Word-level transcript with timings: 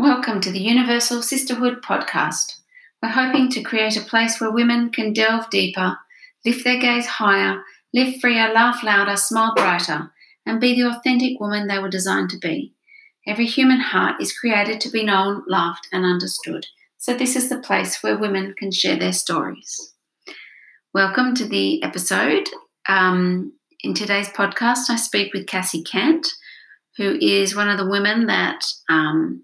Welcome 0.00 0.40
to 0.40 0.50
the 0.50 0.58
Universal 0.58 1.20
Sisterhood 1.20 1.82
podcast. 1.82 2.56
We're 3.02 3.10
hoping 3.10 3.50
to 3.50 3.60
create 3.60 3.98
a 3.98 4.00
place 4.00 4.40
where 4.40 4.50
women 4.50 4.88
can 4.88 5.12
delve 5.12 5.50
deeper, 5.50 5.98
lift 6.42 6.64
their 6.64 6.80
gaze 6.80 7.04
higher, 7.04 7.62
live 7.92 8.18
freer, 8.18 8.50
laugh 8.50 8.82
louder, 8.82 9.18
smile 9.18 9.52
brighter, 9.54 10.10
and 10.46 10.58
be 10.58 10.74
the 10.74 10.88
authentic 10.88 11.38
woman 11.38 11.68
they 11.68 11.78
were 11.78 11.90
designed 11.90 12.30
to 12.30 12.38
be. 12.38 12.72
Every 13.26 13.44
human 13.44 13.80
heart 13.80 14.22
is 14.22 14.32
created 14.32 14.80
to 14.80 14.90
be 14.90 15.04
known, 15.04 15.42
loved, 15.46 15.86
and 15.92 16.06
understood. 16.06 16.64
So, 16.96 17.12
this 17.12 17.36
is 17.36 17.50
the 17.50 17.58
place 17.58 18.02
where 18.02 18.16
women 18.16 18.54
can 18.56 18.72
share 18.72 18.96
their 18.96 19.12
stories. 19.12 19.92
Welcome 20.94 21.34
to 21.34 21.44
the 21.44 21.82
episode. 21.82 22.48
Um, 22.88 23.52
in 23.84 23.92
today's 23.92 24.30
podcast, 24.30 24.88
I 24.88 24.96
speak 24.96 25.34
with 25.34 25.46
Cassie 25.46 25.82
Kent, 25.82 26.26
who 26.96 27.18
is 27.20 27.54
one 27.54 27.68
of 27.68 27.76
the 27.76 27.86
women 27.86 28.28
that 28.28 28.64
um, 28.88 29.42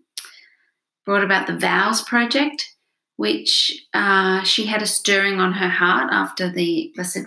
brought 1.06 1.24
about 1.24 1.46
the 1.46 1.56
Vows 1.56 2.02
Project, 2.02 2.74
which 3.16 3.86
uh, 3.94 4.42
she 4.42 4.66
had 4.66 4.82
a 4.82 4.86
stirring 4.86 5.40
on 5.40 5.52
her 5.54 5.68
heart 5.68 6.12
after 6.12 6.50
the 6.50 6.92
Blessed 6.94 7.26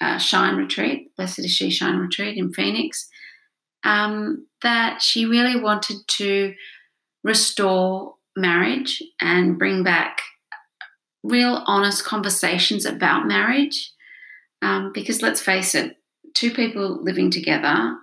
uh, 0.00 0.18
Shine 0.18 0.56
Retreat, 0.56 1.16
Blessed 1.16 1.40
is 1.40 1.50
She 1.50 1.70
Shine 1.70 1.96
Retreat 1.96 2.36
in 2.36 2.52
Phoenix, 2.52 3.08
um, 3.82 4.46
that 4.62 5.00
she 5.00 5.24
really 5.24 5.58
wanted 5.58 5.96
to 6.06 6.54
restore 7.24 8.14
marriage 8.36 9.02
and 9.20 9.58
bring 9.58 9.82
back 9.82 10.20
real 11.24 11.62
honest 11.66 12.04
conversations 12.04 12.84
about 12.84 13.26
marriage. 13.26 13.92
Um, 14.62 14.92
because 14.92 15.22
let's 15.22 15.40
face 15.40 15.74
it, 15.74 15.96
two 16.34 16.50
people 16.50 17.02
living 17.02 17.30
together 17.30 17.96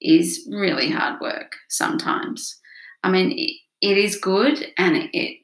is 0.00 0.48
really 0.50 0.90
hard 0.90 1.20
work 1.20 1.56
sometimes. 1.68 2.58
I 3.02 3.10
mean, 3.10 3.36
it 3.80 3.96
is 3.96 4.16
good 4.16 4.72
and 4.76 4.96
it, 4.96 5.10
it 5.12 5.36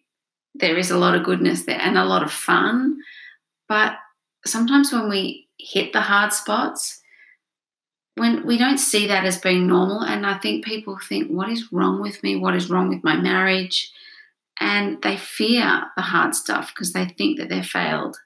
there 0.55 0.77
is 0.77 0.91
a 0.91 0.99
lot 0.99 1.15
of 1.15 1.25
goodness 1.25 1.65
there 1.65 1.81
and 1.81 1.99
a 1.99 2.05
lot 2.05 2.23
of 2.23 2.33
fun. 2.33 2.99
But 3.69 3.97
sometimes 4.45 4.93
when 4.93 5.09
we 5.09 5.49
hit 5.59 5.93
the 5.93 6.01
hard 6.01 6.33
spots, 6.33 7.03
when 8.15 8.47
we 8.47 8.57
don't 8.57 8.79
see 8.79 9.07
that 9.07 9.27
as 9.27 9.39
being 9.39 9.67
normal, 9.67 10.01
and 10.01 10.25
I 10.25 10.39
think 10.39 10.65
people 10.65 10.99
think, 10.99 11.29
what 11.29 11.51
is 11.51 11.71
wrong 11.71 12.01
with 12.01 12.23
me? 12.23 12.37
What 12.37 12.55
is 12.55 12.71
wrong 12.71 12.89
with 12.89 13.05
my 13.05 13.17
marriage? 13.17 13.93
And 14.59 15.03
they 15.03 15.19
fear 15.19 15.83
the 15.97 16.03
hard 16.03 16.35
stuff 16.35 16.73
because 16.75 16.95
they 16.95 17.05
think 17.05 17.39
that 17.39 17.51
they're 17.51 17.63
failed. 17.63 18.17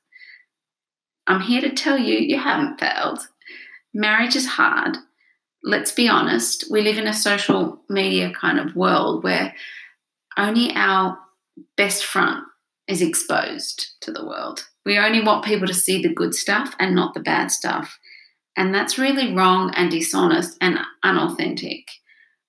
I'm 1.27 1.41
here 1.41 1.61
to 1.61 1.70
tell 1.70 1.98
you, 1.98 2.19
you 2.19 2.38
haven't 2.38 2.78
failed. 2.78 3.27
Marriage 3.92 4.36
is 4.36 4.47
hard. 4.47 4.97
Let's 5.64 5.92
be 5.92 6.08
honest. 6.08 6.70
We 6.70 6.83
live 6.83 6.98
in 6.98 7.08
a 7.08 7.12
social 7.12 7.83
media 7.88 8.33
kind 8.33 8.61
of 8.61 8.77
world 8.77 9.25
where 9.25 9.55
only 10.36 10.73
our 10.75 11.19
best 11.77 12.05
front 12.05 12.45
is 12.86 13.03
exposed 13.03 13.95
to 14.00 14.12
the 14.12 14.27
world. 14.27 14.67
We 14.84 14.98
only 14.98 15.22
want 15.22 15.45
people 15.45 15.67
to 15.67 15.75
see 15.75 16.03
the 16.03 16.12
good 16.12 16.34
stuff 16.34 16.75
and 16.78 16.95
not 16.95 17.14
the 17.14 17.20
bad 17.20 17.50
stuff. 17.50 17.98
And 18.56 18.75
that's 18.75 18.98
really 18.98 19.34
wrong 19.34 19.72
and 19.77 19.91
dishonest 19.91 20.56
and 20.61 20.78
unauthentic. 21.03 21.89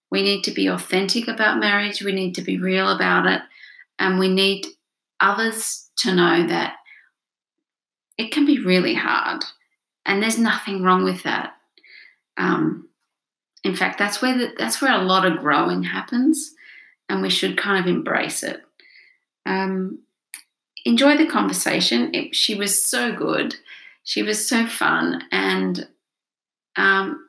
We 0.10 0.24
need 0.24 0.44
to 0.44 0.52
be 0.52 0.68
authentic 0.68 1.28
about 1.28 1.60
marriage, 1.60 2.02
we 2.02 2.12
need 2.12 2.36
to 2.36 2.42
be 2.42 2.58
real 2.58 2.90
about 2.90 3.26
it, 3.28 3.42
and 3.98 4.20
we 4.20 4.28
need 4.28 4.66
others 5.20 5.90
to 5.98 6.14
know 6.14 6.46
that 6.48 6.76
it 8.18 8.32
can 8.32 8.46
be 8.46 8.60
really 8.60 8.96
hard. 8.96 9.44
And 10.06 10.22
there's 10.22 10.38
nothing 10.38 10.84
wrong 10.84 11.04
with 11.04 11.24
that. 11.24 11.54
Um, 12.38 12.90
in 13.64 13.76
fact, 13.76 14.00
that's 14.00 14.22
where 14.22 14.38
the, 14.38 14.54
that's 14.58 14.82
where 14.82 14.94
a 14.94 15.04
lot 15.04 15.26
of 15.26 15.40
growing 15.40 15.84
happens 15.84 16.56
and 17.12 17.22
we 17.22 17.30
should 17.30 17.58
kind 17.58 17.78
of 17.78 17.94
embrace 17.94 18.42
it. 18.42 18.62
Um, 19.46 20.00
enjoy 20.86 21.18
the 21.18 21.28
conversation. 21.28 22.16
It, 22.16 22.34
she 22.34 22.56
was 22.56 22.82
so 22.82 23.12
good. 23.14 23.56
She 24.06 24.24
was 24.24 24.48
so 24.48 24.66
fun 24.66 25.24
and 25.30 25.90
um, 26.78 27.28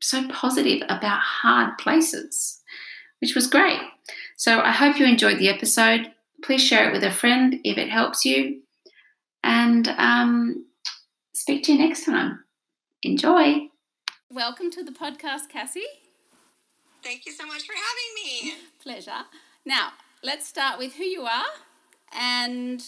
so 0.00 0.26
positive 0.28 0.82
about 0.88 1.20
hard 1.20 1.76
places, 1.76 2.62
which 3.20 3.34
was 3.34 3.46
great. 3.46 3.80
So 4.38 4.60
I 4.60 4.70
hope 4.70 4.98
you 4.98 5.04
enjoyed 5.04 5.38
the 5.38 5.50
episode. 5.50 6.10
Please 6.42 6.62
share 6.62 6.88
it 6.88 6.92
with 6.92 7.04
a 7.04 7.10
friend 7.10 7.60
if 7.62 7.76
it 7.76 7.90
helps 7.90 8.24
you. 8.24 8.62
And 9.44 9.86
um, 9.98 10.64
speak 11.34 11.62
to 11.64 11.74
you 11.74 11.78
next 11.78 12.06
time. 12.06 12.42
Enjoy. 13.02 13.68
Welcome 14.30 14.70
to 14.70 14.82
the 14.82 14.92
podcast, 14.92 15.50
Cassie. 15.50 15.84
Thank 17.02 17.24
you 17.24 17.32
so 17.32 17.46
much 17.46 17.62
for 17.62 17.72
having 17.72 18.10
me. 18.14 18.54
Pleasure. 18.82 19.24
Now, 19.64 19.92
let's 20.22 20.46
start 20.46 20.78
with 20.78 20.94
who 20.94 21.04
you 21.04 21.22
are 21.22 21.48
and 22.12 22.78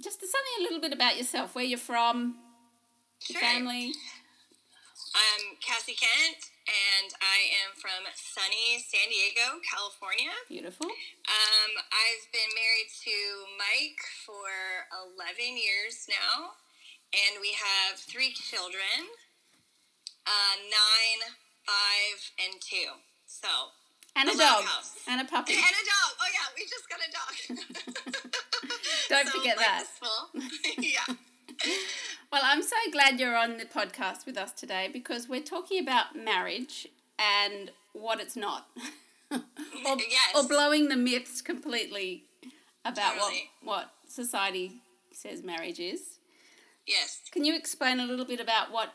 just 0.00 0.20
something 0.20 0.56
a 0.60 0.62
little 0.62 0.80
bit 0.80 0.92
about 0.92 1.16
yourself, 1.16 1.54
where 1.54 1.64
you're 1.64 1.78
from, 1.78 2.36
sure. 3.20 3.40
family. 3.40 3.92
I'm 5.14 5.56
Cassie 5.62 5.94
Kent, 5.94 6.50
and 6.66 7.14
I 7.22 7.38
am 7.62 7.74
from 7.78 8.02
sunny 8.14 8.82
San 8.82 9.06
Diego, 9.10 9.62
California. 9.62 10.34
Beautiful. 10.48 10.86
Um, 10.86 11.72
I've 11.90 12.26
been 12.30 12.50
married 12.54 12.90
to 13.06 13.16
Mike 13.58 14.02
for 14.26 14.50
11 15.14 15.58
years 15.58 16.06
now, 16.10 16.58
and 17.14 17.40
we 17.40 17.54
have 17.54 17.98
three 17.98 18.32
children 18.32 19.10
uh, 20.26 20.56
nine, 20.66 21.20
five, 21.66 22.18
and 22.42 22.60
two. 22.60 23.13
So. 23.42 23.48
And 24.16 24.28
a 24.28 24.36
dog. 24.36 24.64
And 25.08 25.20
a 25.20 25.24
puppy. 25.24 25.54
And 25.54 25.62
a 25.62 25.84
dog. 25.84 26.10
Oh 26.20 26.28
yeah, 26.32 26.46
we 26.56 26.62
just 26.64 26.88
got 26.88 27.00
a 27.00 27.10
dog. 27.10 27.58
Don't 29.08 29.26
so 29.26 29.38
forget 29.38 29.58
that. 29.58 29.84
yeah. 30.78 31.14
well, 32.32 32.42
I'm 32.44 32.62
so 32.62 32.76
glad 32.92 33.18
you're 33.18 33.36
on 33.36 33.56
the 33.56 33.64
podcast 33.64 34.24
with 34.24 34.38
us 34.38 34.52
today 34.52 34.88
because 34.92 35.28
we're 35.28 35.42
talking 35.42 35.82
about 35.82 36.14
marriage 36.14 36.86
and 37.18 37.72
what 37.92 38.20
it's 38.20 38.36
not. 38.36 38.68
or, 39.32 39.40
yes. 39.84 40.32
or 40.36 40.46
blowing 40.46 40.88
the 40.88 40.96
myths 40.96 41.42
completely 41.42 42.22
about 42.84 43.16
what, 43.16 43.34
what 43.64 43.90
society 44.08 44.80
says 45.10 45.42
marriage 45.42 45.80
is. 45.80 46.18
Yes. 46.86 47.20
Can 47.32 47.44
you 47.44 47.56
explain 47.56 47.98
a 47.98 48.06
little 48.06 48.26
bit 48.26 48.38
about 48.38 48.70
what 48.70 48.92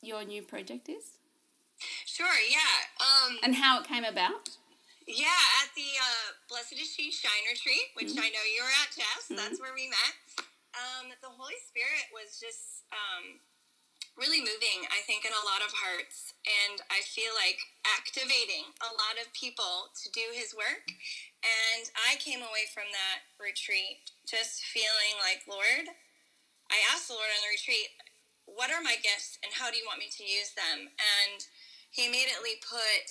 your 0.00 0.24
new 0.24 0.42
project 0.42 0.88
is? 0.88 1.12
Sure, 2.12 2.28
yeah. 2.44 2.76
Um, 3.00 3.40
and 3.40 3.56
how 3.56 3.80
it 3.80 3.88
came 3.88 4.04
about? 4.04 4.52
Yeah, 5.08 5.64
at 5.64 5.72
the 5.72 5.96
uh, 5.96 6.36
Blessed 6.44 6.76
is 6.76 6.92
She 6.92 7.08
Shine 7.08 7.48
Retreat, 7.48 7.88
which 7.96 8.12
mm-hmm. 8.12 8.20
I 8.20 8.28
know 8.28 8.44
you 8.44 8.60
were 8.60 8.76
at, 8.84 8.92
Jess. 8.92 9.32
Mm-hmm. 9.32 9.40
That's 9.40 9.56
where 9.56 9.72
we 9.72 9.88
met. 9.88 10.44
Um, 10.76 11.08
the 11.24 11.32
Holy 11.32 11.56
Spirit 11.64 12.12
was 12.12 12.36
just 12.36 12.84
um, 12.92 13.40
really 14.20 14.44
moving, 14.44 14.84
I 14.92 15.00
think, 15.08 15.24
in 15.24 15.32
a 15.32 15.48
lot 15.48 15.64
of 15.64 15.72
hearts. 15.72 16.36
And 16.44 16.84
I 16.92 17.00
feel 17.00 17.32
like 17.32 17.56
activating 17.88 18.68
a 18.84 18.92
lot 18.92 19.16
of 19.16 19.32
people 19.32 19.88
to 20.04 20.12
do 20.12 20.36
His 20.36 20.52
work. 20.52 20.84
And 21.40 21.88
I 21.96 22.20
came 22.20 22.44
away 22.44 22.68
from 22.76 22.92
that 22.92 23.24
retreat 23.40 24.12
just 24.28 24.68
feeling 24.68 25.16
like, 25.16 25.48
Lord, 25.48 25.88
I 26.68 26.76
asked 26.92 27.08
the 27.08 27.16
Lord 27.16 27.32
on 27.32 27.40
the 27.40 27.56
retreat, 27.56 27.88
what 28.44 28.68
are 28.68 28.84
my 28.84 29.00
gifts 29.00 29.40
and 29.40 29.48
how 29.56 29.72
do 29.72 29.80
you 29.80 29.88
want 29.88 30.04
me 30.04 30.12
to 30.12 30.28
use 30.28 30.52
them? 30.52 30.92
And 31.00 31.40
he 31.92 32.08
immediately 32.08 32.56
put 32.64 33.06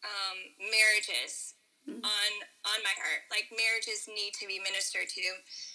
um, 0.00 0.38
marriages 0.72 1.54
mm-hmm. 1.84 2.00
on 2.00 2.30
on 2.64 2.78
my 2.80 2.96
heart. 2.96 3.28
Like 3.28 3.52
marriages 3.52 4.08
need 4.08 4.32
to 4.40 4.48
be 4.48 4.58
ministered 4.60 5.12
to, 5.12 5.24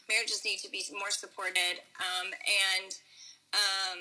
marriages 0.09 0.41
need 0.41 0.59
to 0.65 0.69
be 0.73 0.81
more 0.97 1.13
supported, 1.13 1.81
um, 2.01 2.33
and 2.33 2.89
um, 3.53 3.99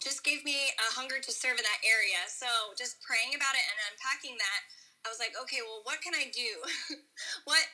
just 0.00 0.24
gave 0.24 0.42
me 0.42 0.56
a 0.80 0.88
hunger 0.96 1.20
to 1.20 1.30
serve 1.30 1.60
in 1.60 1.64
that 1.68 1.82
area. 1.84 2.18
So 2.32 2.48
just 2.74 2.98
praying 3.04 3.36
about 3.36 3.54
it 3.54 3.64
and 3.68 3.78
unpacking 3.92 4.34
that, 4.40 4.60
I 5.04 5.12
was 5.12 5.20
like, 5.20 5.36
okay, 5.36 5.62
well, 5.62 5.84
what 5.84 6.00
can 6.00 6.16
I 6.16 6.32
do? 6.32 6.50
what 7.48 7.64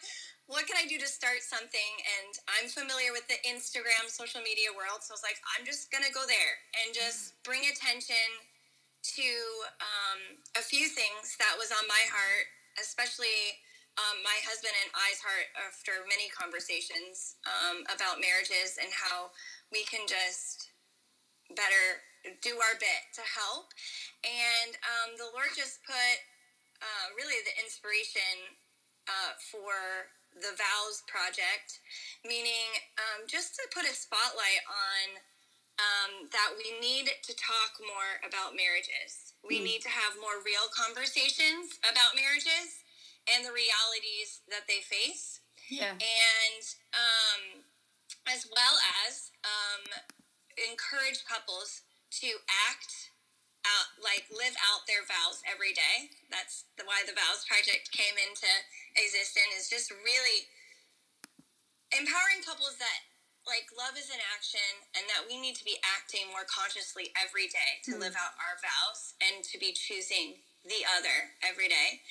what 0.50 0.66
can 0.66 0.80
I 0.80 0.88
do 0.88 0.98
to 0.98 1.06
start 1.06 1.46
something? 1.46 1.92
And 2.18 2.32
I'm 2.58 2.66
familiar 2.72 3.14
with 3.14 3.28
the 3.30 3.38
Instagram 3.46 4.10
social 4.10 4.42
media 4.42 4.74
world, 4.74 5.06
so 5.06 5.14
I 5.14 5.16
was 5.20 5.26
like, 5.26 5.38
I'm 5.54 5.62
just 5.62 5.94
gonna 5.94 6.10
go 6.10 6.26
there 6.26 6.54
and 6.82 6.90
just 6.90 7.38
bring 7.46 7.70
attention 7.70 8.18
to 9.02 9.30
um, 9.80 10.20
a 10.58 10.62
few 10.64 10.88
things 10.88 11.38
that 11.38 11.54
was 11.56 11.70
on 11.70 11.86
my 11.86 12.04
heart, 12.10 12.46
especially 12.80 13.62
um, 13.98 14.22
my 14.22 14.38
husband 14.46 14.74
and 14.78 14.90
I's 14.94 15.18
heart 15.18 15.50
after 15.58 16.06
many 16.06 16.30
conversations 16.30 17.38
um, 17.46 17.82
about 17.90 18.22
marriages 18.22 18.78
and 18.78 18.90
how 18.94 19.34
we 19.74 19.82
can 19.82 20.06
just 20.06 20.70
better 21.54 22.04
do 22.42 22.58
our 22.62 22.76
bit 22.78 23.02
to 23.18 23.24
help. 23.26 23.74
And 24.22 24.78
um, 24.86 25.18
the 25.18 25.30
Lord 25.34 25.50
just 25.54 25.82
put 25.82 26.16
uh, 26.78 27.06
really 27.18 27.42
the 27.42 27.54
inspiration 27.58 28.54
uh, 29.10 29.34
for 29.50 29.74
the 30.36 30.54
Vows 30.54 31.02
Project, 31.10 31.82
meaning 32.22 32.70
um, 33.00 33.26
just 33.26 33.58
to 33.58 33.64
put 33.74 33.88
a 33.88 33.94
spotlight 33.94 34.62
on 34.68 35.18
um, 35.78 36.26
that 36.34 36.58
we 36.58 36.74
need 36.82 37.06
to 37.22 37.32
talk 37.38 37.78
more 37.78 38.18
about 38.26 38.58
marriages. 38.58 39.34
We 39.46 39.62
mm. 39.62 39.74
need 39.74 39.82
to 39.86 39.92
have 39.92 40.18
more 40.18 40.42
real 40.42 40.66
conversations 40.74 41.78
about 41.86 42.18
marriages 42.18 42.82
and 43.30 43.46
the 43.46 43.54
realities 43.54 44.42
that 44.50 44.66
they 44.66 44.82
face. 44.82 45.40
Yeah. 45.70 45.94
And 45.94 46.62
um, 46.96 47.42
as 48.26 48.48
well 48.50 48.76
as 49.06 49.30
um, 49.46 49.84
encourage 50.58 51.22
couples 51.28 51.86
to 52.24 52.30
act 52.70 53.14
out, 53.68 53.88
like 54.00 54.24
live 54.32 54.56
out 54.72 54.88
their 54.88 55.04
vows 55.04 55.44
every 55.44 55.76
day. 55.76 56.08
That's 56.32 56.66
the, 56.80 56.88
why 56.88 57.04
the 57.04 57.14
Vows 57.14 57.44
Project 57.44 57.92
came 57.92 58.16
into 58.16 58.48
existence, 58.96 59.66
is 59.66 59.68
just 59.68 59.92
really 59.92 60.48
empowering 61.92 62.40
couples 62.44 62.80
that 62.80 63.00
like 63.48 63.72
love 63.72 63.96
is 63.96 64.12
an 64.12 64.20
action 64.36 64.68
and 64.92 65.08
that 65.08 65.24
we 65.24 65.40
need 65.40 65.56
to 65.56 65.64
be 65.64 65.80
acting 65.82 66.28
more 66.28 66.44
consciously 66.44 67.08
every 67.16 67.48
day 67.48 67.80
to 67.88 67.96
mm. 67.96 68.04
live 68.04 68.14
out 68.14 68.36
our 68.36 68.60
vows 68.60 69.16
and 69.24 69.40
to 69.40 69.56
be 69.56 69.72
choosing 69.72 70.38
the 70.68 70.84
other 71.00 71.32
every 71.40 71.66
day 71.66 72.04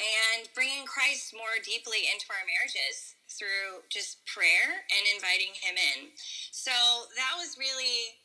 and 0.00 0.48
bringing 0.56 0.88
Christ 0.88 1.36
more 1.36 1.60
deeply 1.60 2.08
into 2.08 2.24
our 2.32 2.44
marriages 2.48 3.14
through 3.28 3.84
just 3.92 4.24
prayer 4.24 4.88
and 4.88 5.02
inviting 5.12 5.52
him 5.52 5.76
in. 5.76 6.08
So 6.50 6.72
that 7.14 7.36
was 7.36 7.60
really 7.60 8.16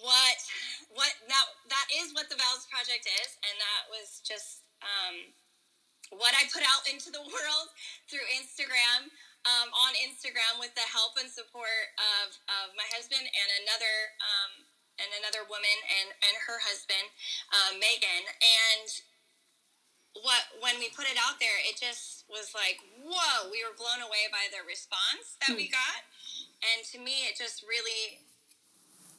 what 0.00 0.38
what 0.94 1.12
that 1.28 1.46
that 1.68 1.88
is 2.00 2.12
what 2.12 2.28
the 2.28 2.38
vows 2.38 2.68
project 2.68 3.08
is 3.08 3.30
and 3.40 3.56
that 3.56 3.82
was 3.88 4.20
just 4.22 4.64
um, 4.84 5.32
what 6.14 6.32
I 6.36 6.46
put 6.48 6.62
out 6.62 6.86
into 6.88 7.10
the 7.10 7.24
world 7.34 7.68
through 8.08 8.24
Instagram 8.36 9.12
um, 9.48 9.72
on 9.72 9.96
Instagram 10.04 10.60
with 10.60 10.76
the 10.76 10.84
help 10.84 11.16
and 11.16 11.32
support 11.32 11.96
of, 11.96 12.36
of 12.52 12.76
my 12.76 12.84
husband 12.92 13.24
and 13.24 13.48
another 13.64 13.96
um, 14.20 14.52
and 14.98 15.08
another 15.22 15.46
woman 15.46 15.78
and, 16.02 16.10
and 16.26 16.34
her 16.44 16.58
husband, 16.58 17.06
uh, 17.54 17.72
Megan. 17.78 18.24
And 18.42 18.90
what 20.26 20.50
when 20.58 20.76
we 20.82 20.90
put 20.90 21.06
it 21.06 21.16
out 21.16 21.38
there, 21.38 21.54
it 21.62 21.78
just 21.78 22.26
was 22.26 22.50
like, 22.52 22.82
whoa! 22.98 23.48
We 23.48 23.62
were 23.62 23.78
blown 23.78 24.02
away 24.02 24.26
by 24.28 24.50
the 24.50 24.66
response 24.66 25.38
that 25.40 25.54
we 25.54 25.70
hmm. 25.70 25.78
got, 25.78 26.00
and 26.60 26.82
to 26.92 26.98
me, 26.98 27.30
it 27.30 27.38
just 27.38 27.62
really 27.64 28.26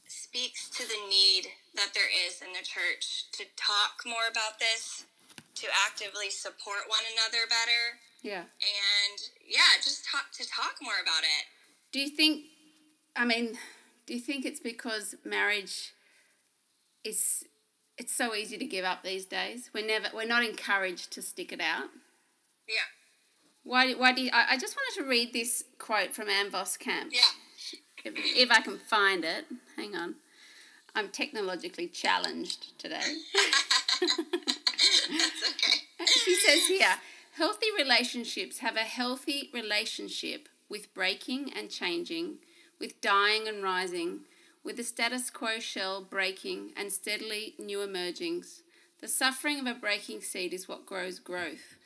speaks 0.10 0.70
to 0.74 0.84
the 0.84 1.02
need 1.08 1.46
that 1.78 1.94
there 1.94 2.10
is 2.10 2.42
in 2.42 2.52
the 2.52 2.66
church 2.66 3.30
to 3.32 3.46
talk 3.56 4.02
more 4.06 4.26
about 4.30 4.58
this, 4.58 5.06
to 5.56 5.66
actively 5.86 6.34
support 6.34 6.90
one 6.90 7.06
another 7.14 7.46
better, 7.46 8.02
yeah. 8.22 8.40
And 8.40 9.20
yeah, 9.48 9.78
just 9.84 10.06
talk 10.06 10.32
to 10.34 10.48
talk 10.48 10.76
more 10.82 11.00
about 11.02 11.24
it. 11.24 11.46
Do 11.92 12.00
you 12.00 12.10
think 12.10 12.46
I 13.16 13.26
mean, 13.26 13.58
do 14.06 14.14
you 14.14 14.20
think 14.20 14.46
it's 14.46 14.60
because 14.60 15.16
marriage 15.26 15.94
is 17.04 17.44
it's 17.98 18.16
so 18.16 18.34
easy 18.34 18.58
to 18.58 18.66
give 18.66 18.86
up 18.86 19.04
these 19.04 19.26
days? 19.26 19.70
We're 19.74 19.86
never 19.86 20.08
we're 20.14 20.28
not 20.28 20.44
encouraged 20.44 21.12
to 21.14 21.22
stick 21.22 21.52
it 21.52 21.62
out. 21.62 21.90
Yeah. 22.68 22.86
Why, 23.64 23.94
why 23.94 24.14
do 24.14 24.22
you, 24.22 24.32
I, 24.34 24.54
I 24.54 24.58
just 24.58 24.76
wanted 24.76 25.02
to 25.02 25.10
read 25.10 25.34
this 25.34 25.64
quote 25.78 26.14
from 26.14 26.30
Ann 26.30 26.50
Voskamp. 26.50 27.12
Yeah. 27.12 27.22
If, 28.04 28.14
if 28.16 28.52
I 28.52 28.62
can 28.62 28.78
find 28.78 29.26
it. 29.26 29.46
Hang 29.76 29.96
on. 29.96 30.16
I'm 30.96 31.10
technologically 31.10 31.88
challenged 31.88 32.80
today. 32.80 32.96
That's 34.02 34.12
okay. 35.52 35.80
she 36.06 36.36
says 36.36 36.66
here 36.68 36.96
Healthy 37.40 37.68
relationships 37.78 38.58
have 38.58 38.76
a 38.76 38.80
healthy 38.80 39.50
relationship 39.54 40.50
with 40.68 40.94
breaking 40.94 41.54
and 41.56 41.70
changing, 41.70 42.40
with 42.82 43.00
dying 43.00 43.48
and 43.48 43.64
rising, 43.64 44.26
with 44.62 44.76
the 44.76 44.84
status 44.84 45.30
quo 45.30 45.60
shell 45.60 46.02
breaking 46.04 46.74
and 46.76 46.92
steadily 46.92 47.56
new 47.58 47.80
emergings. 47.82 48.64
The 49.00 49.08
suffering 49.08 49.58
of 49.58 49.68
a 49.68 49.74
breaking 49.74 50.20
seed 50.20 50.54
is 50.54 50.68
what 50.68 50.86
grows 50.86 51.18
growth. 51.18 51.78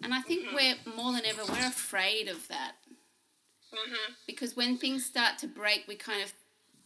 And 0.00 0.14
I 0.14 0.20
think 0.20 0.46
mm-hmm. 0.46 0.54
we're 0.54 0.94
more 0.94 1.12
than 1.12 1.26
ever, 1.26 1.42
we're 1.42 1.66
afraid 1.66 2.28
of 2.28 2.46
that. 2.46 2.74
Mm-hmm. 3.74 4.12
Because 4.28 4.54
when 4.54 4.76
things 4.76 5.04
start 5.04 5.38
to 5.38 5.48
break, 5.48 5.86
we 5.88 5.96
kind 5.96 6.22
of 6.22 6.32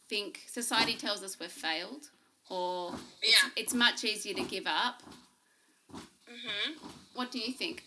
think 0.09 0.45
society 0.47 0.95
tells 0.95 1.23
us 1.23 1.39
we've 1.39 1.53
failed, 1.53 2.09
or 2.49 2.93
yeah. 3.23 3.35
it's, 3.55 3.73
it's 3.73 3.75
much 3.75 4.03
easier 4.03 4.33
to 4.33 4.45
give 4.45 4.67
up. 4.67 5.03
Mm-hmm. 5.93 6.89
What 7.13 7.31
do 7.31 7.39
you 7.39 7.53
think? 7.53 7.85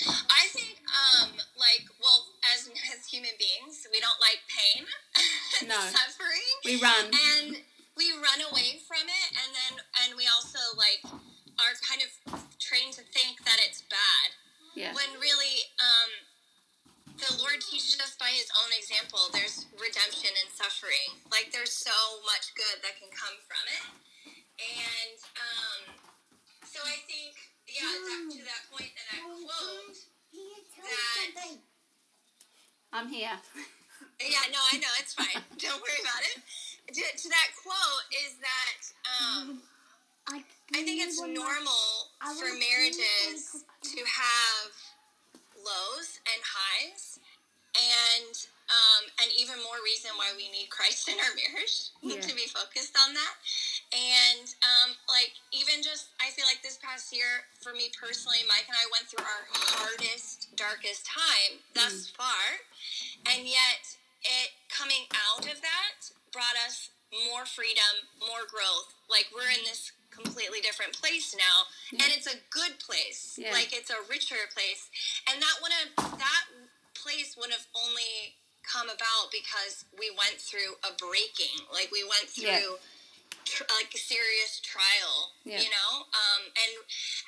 I 0.00 0.48
think, 0.50 0.80
um, 0.88 1.36
like, 1.54 1.84
well, 2.00 2.32
as 2.54 2.66
as 2.90 3.06
human 3.06 3.36
beings, 3.38 3.86
we 3.92 4.00
don't 4.00 4.18
like 4.18 4.40
pain, 4.48 4.88
no. 5.68 5.78
suffering. 5.92 6.48
We 6.64 6.80
run, 6.80 7.12
and 7.12 7.60
we 7.94 8.10
run 8.16 8.40
away 8.50 8.80
from 8.88 9.04
it, 9.04 9.28
and 9.36 9.50
then 9.52 9.72
and 10.04 10.10
we 10.16 10.24
also 10.26 10.58
like 10.74 11.04
are 11.60 11.76
kind 11.84 12.00
of 12.00 12.10
trained 12.58 12.96
to 12.98 13.04
think 13.12 13.44
that 13.44 13.60
it's 13.60 13.84
bad. 13.86 14.28
Yeah. 14.72 14.96
When 14.96 15.20
really, 15.20 15.68
um, 15.76 16.10
the 17.20 17.36
Lord 17.36 17.60
teaches 17.60 18.00
us 18.00 18.16
by 18.16 18.32
His 18.32 18.48
own 18.56 18.72
example. 18.72 19.28
There's 19.30 19.68
redemption 19.76 20.32
in 20.32 20.48
suffering. 20.56 21.20
Like 21.28 21.52
there's 21.52 21.76
so 21.76 21.94
much 22.24 22.56
good 22.56 22.80
that 22.80 22.96
can 22.96 23.12
come 23.12 23.36
from 23.44 23.64
it, 23.68 23.84
and 24.56 25.18
um, 25.36 25.80
so 26.64 26.80
I 26.80 27.01
I'm 32.92 33.08
here. 33.08 33.32
yeah, 34.20 34.44
no, 34.52 34.60
I 34.72 34.76
know 34.76 34.92
it's 35.00 35.14
fine. 35.14 35.42
Don't 35.58 35.80
worry 35.80 36.00
about 36.04 36.22
it. 36.36 36.42
To, 36.92 37.00
to 37.00 37.28
that 37.32 37.48
quote 37.64 38.04
is 38.26 38.36
that 38.44 38.80
um, 39.08 39.62
I 40.28 40.44
think 40.72 41.00
it's 41.00 41.20
normal 41.20 42.12
for 42.36 42.52
marriages 42.52 43.64
to 43.80 44.00
have 44.04 44.70
lows 45.56 46.20
and 46.28 46.40
highs, 46.44 47.18
and 47.72 48.34
um, 48.68 49.02
and 49.24 49.28
even 49.40 49.56
more 49.64 49.80
reason 49.84 50.12
why 50.20 50.32
we 50.36 50.52
need 50.52 50.68
Christ 50.68 51.08
in 51.08 51.16
our 51.16 51.32
marriage 51.32 51.92
yeah. 52.04 52.20
to 52.20 52.32
be 52.36 52.44
focused 52.52 52.92
on 53.08 53.14
that. 53.14 53.34
And 53.92 54.48
um, 54.64 54.96
like 55.04 55.36
even 55.52 55.84
just, 55.84 56.16
I 56.16 56.32
feel 56.32 56.48
like 56.48 56.64
this 56.64 56.80
past 56.80 57.12
year 57.12 57.44
for 57.60 57.76
me 57.76 57.92
personally, 57.92 58.40
Mike 58.48 58.64
and 58.64 58.76
I 58.76 58.88
went 58.88 59.04
through 59.04 59.20
our 59.20 59.44
hardest, 59.52 60.48
darkest 60.56 61.04
time 61.04 61.60
thus 61.76 62.08
mm. 62.08 62.16
far, 62.16 62.44
and 63.28 63.44
yet 63.44 63.84
it 64.24 64.56
coming 64.72 65.04
out 65.12 65.44
of 65.44 65.60
that 65.60 65.96
brought 66.32 66.56
us 66.64 66.88
more 67.28 67.44
freedom, 67.44 68.08
more 68.16 68.48
growth. 68.48 68.96
Like 69.12 69.28
we're 69.28 69.52
in 69.52 69.60
this 69.68 69.92
completely 70.08 70.64
different 70.64 70.96
place 70.96 71.36
now, 71.36 71.68
yeah. 71.92 72.04
and 72.04 72.16
it's 72.16 72.32
a 72.32 72.40
good 72.48 72.80
place. 72.80 73.36
Yeah. 73.36 73.52
Like 73.52 73.76
it's 73.76 73.92
a 73.92 74.00
richer 74.08 74.40
place, 74.56 74.88
and 75.28 75.36
that 75.36 75.56
would 75.60 75.72
have 75.76 76.16
that 76.16 76.44
place 76.96 77.36
would 77.36 77.52
have 77.52 77.68
only 77.76 78.40
come 78.64 78.88
about 78.88 79.28
because 79.28 79.84
we 80.00 80.08
went 80.16 80.40
through 80.40 80.80
a 80.80 80.96
breaking. 80.96 81.60
Like 81.68 81.92
we 81.92 82.04
went 82.08 82.32
through. 82.32 82.80
Yeah 82.80 82.80
tr- 83.52 83.68
like 83.76 83.92
a 83.92 84.00
serious 84.00 84.64
trial, 84.64 85.36
yeah. 85.44 85.60
you 85.60 85.68
know? 85.68 85.90
Um, 86.08 86.42
and 86.56 86.72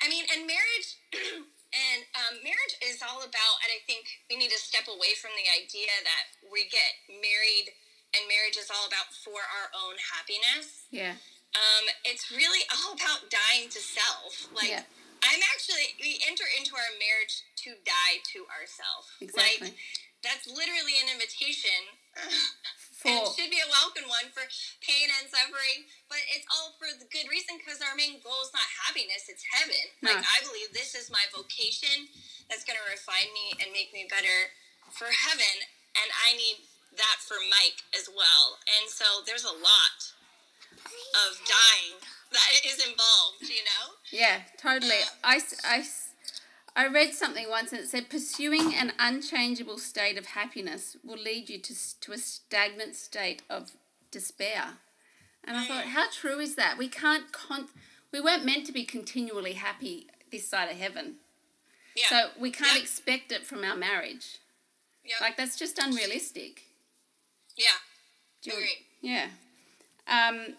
I 0.01 0.05
mean, 0.09 0.25
and 0.33 0.49
marriage, 0.49 0.89
and 1.85 1.99
um, 2.17 2.41
marriage 2.41 2.75
is 2.81 3.05
all 3.05 3.21
about, 3.21 3.55
and 3.61 3.69
I 3.69 3.79
think 3.85 4.09
we 4.25 4.41
need 4.41 4.49
to 4.49 4.57
step 4.57 4.89
away 4.89 5.13
from 5.21 5.37
the 5.37 5.45
idea 5.53 5.93
that 6.01 6.25
we 6.49 6.65
get 6.73 6.97
married 7.21 7.69
and 8.15 8.23
marriage 8.31 8.55
is 8.55 8.71
all 8.71 8.87
about 8.87 9.11
for 9.11 9.37
our 9.37 9.67
own 9.75 9.99
happiness. 9.99 10.87
Yeah. 10.89 11.19
Um, 11.55 11.85
it's 12.07 12.31
really 12.31 12.63
all 12.71 12.95
about 12.95 13.27
dying 13.27 13.67
to 13.71 13.79
self. 13.79 14.47
Like, 14.55 14.71
yeah. 14.71 14.87
I'm 15.23 15.41
actually, 15.51 15.95
we 15.99 16.23
enter 16.23 16.47
into 16.55 16.75
our 16.79 16.91
marriage 16.95 17.43
to 17.67 17.75
die 17.83 18.23
to 18.35 18.47
ourselves. 18.51 19.11
Exactly. 19.19 19.73
Like, 19.73 19.79
that's 20.23 20.47
literally 20.47 20.95
an 21.03 21.11
invitation 21.11 21.75
and 23.05 23.21
it 23.21 23.31
should 23.37 23.53
be 23.53 23.61
a 23.61 23.69
welcome 23.69 24.09
one 24.09 24.33
for 24.33 24.43
pain 24.81 25.07
and 25.21 25.29
suffering. 25.29 25.85
But 26.09 26.25
it's 26.33 26.45
all 26.49 26.73
for 26.81 26.89
the 26.89 27.05
good 27.07 27.29
reason 27.29 27.61
because 27.61 27.79
our 27.85 27.93
main 27.93 28.19
goal 28.25 28.41
is 28.41 28.51
not 28.51 28.65
happiness; 28.85 29.29
it's 29.29 29.45
heaven. 29.45 29.93
No. 30.01 30.13
Like 30.13 30.25
I 30.25 30.41
believe 30.41 30.73
this 30.73 30.97
is 30.97 31.13
my 31.13 31.23
vocation 31.29 32.09
that's 32.49 32.65
going 32.65 32.77
to 32.77 32.87
refine 32.89 33.29
me 33.31 33.57
and 33.61 33.69
make 33.69 33.93
me 33.93 34.09
better 34.09 34.53
for 34.93 35.09
heaven, 35.09 35.55
and 35.97 36.09
I 36.25 36.33
need 36.37 36.65
that 36.97 37.17
for 37.21 37.37
Mike 37.47 37.85
as 37.93 38.09
well. 38.09 38.59
And 38.65 38.89
so 38.89 39.25
there's 39.25 39.45
a 39.45 39.53
lot 39.53 39.99
of 41.25 41.37
dying 41.45 42.01
that 42.31 42.49
is 42.65 42.81
involved. 42.81 43.45
You 43.45 43.63
know? 43.65 43.85
Yeah, 44.11 44.41
totally. 44.57 45.05
Uh, 45.23 45.37
I, 45.37 45.41
I 45.63 45.77
I 46.75 46.87
read 46.87 47.13
something 47.13 47.49
once 47.49 47.71
and 47.71 47.81
it 47.81 47.87
said 47.87 48.09
pursuing 48.09 48.73
an 48.75 48.91
unchangeable 48.99 49.77
state 49.77 50.17
of 50.17 50.25
happiness 50.27 50.97
will 51.03 51.17
lead 51.17 51.49
you 51.49 51.57
to, 51.59 51.99
to 52.01 52.11
a 52.11 52.17
stagnant 52.17 52.95
state 52.95 53.43
of 53.49 53.71
despair. 54.11 54.79
And 55.45 55.55
I 55.55 55.65
thought, 55.67 55.85
how 55.85 56.09
true 56.09 56.39
is 56.39 56.55
that? 56.55 56.77
We 56.77 56.89
can't, 56.89 57.31
con- 57.31 57.69
we 58.11 58.19
weren't 58.19 58.45
meant 58.45 58.65
to 58.65 58.73
be 58.73 58.83
continually 58.83 59.53
happy 59.53 60.07
this 60.31 60.49
side 60.49 60.69
of 60.69 60.77
heaven. 60.77 61.15
Yeah. 61.95 62.07
So 62.09 62.29
we 62.39 62.51
can't 62.51 62.81
expect 62.81 63.31
it 63.31 63.45
from 63.45 63.63
our 63.63 63.75
marriage. 63.75 64.39
Yeah. 65.05 65.15
Like, 65.21 65.37
that's 65.37 65.57
just 65.57 65.77
unrealistic. 65.77 66.63
Yeah. 67.55 67.67
Do 68.41 68.49
you, 68.49 68.57
Agree. 68.57 68.69
Yeah. 69.01 69.27
Um, 70.07 70.55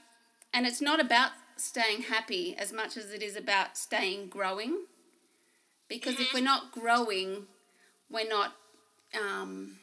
and 0.54 0.66
it's 0.66 0.80
not 0.80 0.98
about 0.98 1.32
staying 1.56 2.02
happy 2.02 2.56
as 2.56 2.72
much 2.72 2.96
as 2.96 3.12
it 3.12 3.22
is 3.22 3.36
about 3.36 3.76
staying 3.76 4.28
growing 4.28 4.84
Because 5.88 6.14
Mm-hmm. 6.14 6.22
if 6.22 6.34
we're 6.34 6.40
not 6.42 6.72
growing, 6.72 7.46
we're 8.10 8.28
not. 8.28 8.54
Um, 9.18 9.78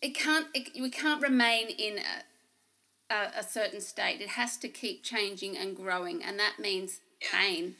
it 0.00 0.14
can't. 0.14 0.46
It, 0.54 0.80
we 0.80 0.90
can't 0.90 1.22
remain 1.22 1.68
in 1.68 1.98
a, 1.98 3.14
a, 3.14 3.30
a 3.40 3.42
certain 3.42 3.80
state. 3.80 4.20
It 4.20 4.30
has 4.30 4.56
to 4.58 4.68
keep 4.68 5.02
changing 5.02 5.56
and 5.56 5.76
growing, 5.76 6.22
and 6.22 6.38
that 6.38 6.58
means 6.58 7.00
Yeah. 7.20 7.28
pain. 7.40 7.76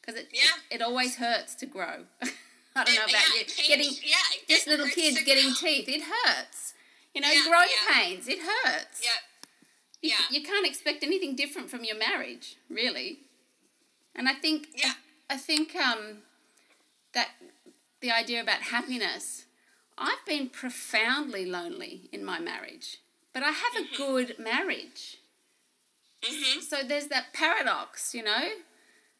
Because 0.00 0.20
it, 0.20 0.28
Yeah. 0.32 0.40
it 0.70 0.76
it 0.76 0.82
always 0.82 1.16
hurts 1.16 1.54
to 1.56 1.66
grow. 1.66 2.04
I 2.76 2.84
don't 2.84 2.94
know 2.94 3.02
about 3.02 3.12
yeah, 3.12 3.40
you. 3.40 3.44
change- 3.44 3.68
Getting 3.68 3.90
yeah, 4.08 4.16
just 4.48 4.66
little 4.68 4.86
kids 4.88 5.22
getting 5.24 5.52
teeth. 5.54 5.88
It 5.88 6.02
hurts. 6.02 6.74
You 7.14 7.20
know, 7.20 7.28
Yeah, 7.30 7.42
growing 7.48 7.68
yeah. 7.88 7.94
pains. 7.94 8.28
It 8.28 8.38
hurts. 8.38 9.02
Yep. 9.02 9.12
You, 10.02 10.10
Yeah. 10.10 10.16
you 10.30 10.42
can't 10.46 10.64
expect 10.66 11.02
anything 11.02 11.34
different 11.34 11.68
from 11.70 11.82
your 11.84 11.96
marriage, 11.98 12.56
really. 12.70 13.18
And 14.14 14.28
I 14.28 14.34
think 14.34 14.68
Yeah. 14.76 14.92
I 15.30 15.36
think 15.36 15.74
um, 15.76 16.18
that 17.14 17.28
the 18.00 18.10
idea 18.10 18.40
about 18.42 18.62
happiness. 18.62 19.44
I've 19.96 20.24
been 20.26 20.48
profoundly 20.48 21.44
lonely 21.44 22.08
in 22.10 22.24
my 22.24 22.38
marriage, 22.38 22.98
but 23.34 23.42
I 23.42 23.50
have 23.50 23.76
a 23.84 23.96
good 23.96 24.36
marriage. 24.38 25.18
Mm-hmm. 26.22 26.60
So 26.60 26.76
there's 26.82 27.08
that 27.08 27.32
paradox, 27.32 28.14
you 28.14 28.22
know. 28.22 28.48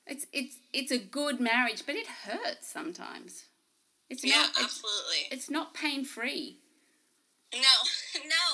It's 0.07 0.27
it's 0.33 0.57
it's 0.73 0.91
a 0.91 0.99
good 0.99 1.39
marriage, 1.39 1.85
but 1.87 1.95
it 1.95 2.07
hurts 2.07 2.67
sometimes. 2.67 3.45
It's 4.09 4.25
Yeah, 4.25 4.37
not 4.37 4.51
it's, 4.51 4.63
absolutely. 4.65 5.29
it's 5.31 5.51
not 5.51 5.75
pain 5.75 6.05
free. 6.05 6.57
No, 7.53 7.61
no, 8.15 8.45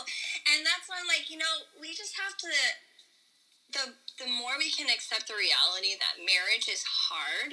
and 0.53 0.67
that's 0.67 0.89
when 0.89 1.07
like 1.07 1.31
you 1.31 1.39
know 1.39 1.55
we 1.81 1.89
just 1.95 2.17
have 2.19 2.37
to. 2.37 2.49
The 3.73 3.93
the 4.19 4.27
more 4.27 4.57
we 4.59 4.71
can 4.71 4.89
accept 4.89 5.29
the 5.29 5.35
reality 5.37 5.95
that 5.99 6.25
marriage 6.25 6.69
is 6.69 6.83
hard, 6.85 7.53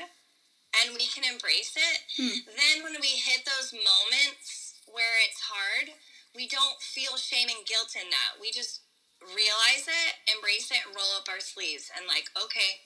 and 0.82 0.96
we 0.96 1.06
can 1.06 1.24
embrace 1.24 1.76
it, 1.76 1.98
Hmm. 2.18 2.40
then 2.56 2.84
when 2.84 3.00
we 3.02 3.08
hit 3.08 3.46
those 3.46 3.74
moments 3.74 4.74
where 4.88 5.20
it's 5.28 5.42
hard, 5.42 5.94
we 6.36 6.48
don't 6.48 6.82
feel 6.82 7.18
shame 7.18 7.50
and 7.50 7.66
guilt 7.66 7.96
in 7.96 8.10
that. 8.10 8.40
We 8.40 8.52
just 8.52 8.82
realize 9.22 9.88
it, 9.88 10.16
embrace 10.36 10.72
it, 10.72 10.80
and 10.86 10.96
roll 10.96 11.14
up 11.18 11.30
our 11.30 11.40
sleeves, 11.40 11.92
and 11.96 12.08
like 12.08 12.30
okay, 12.36 12.82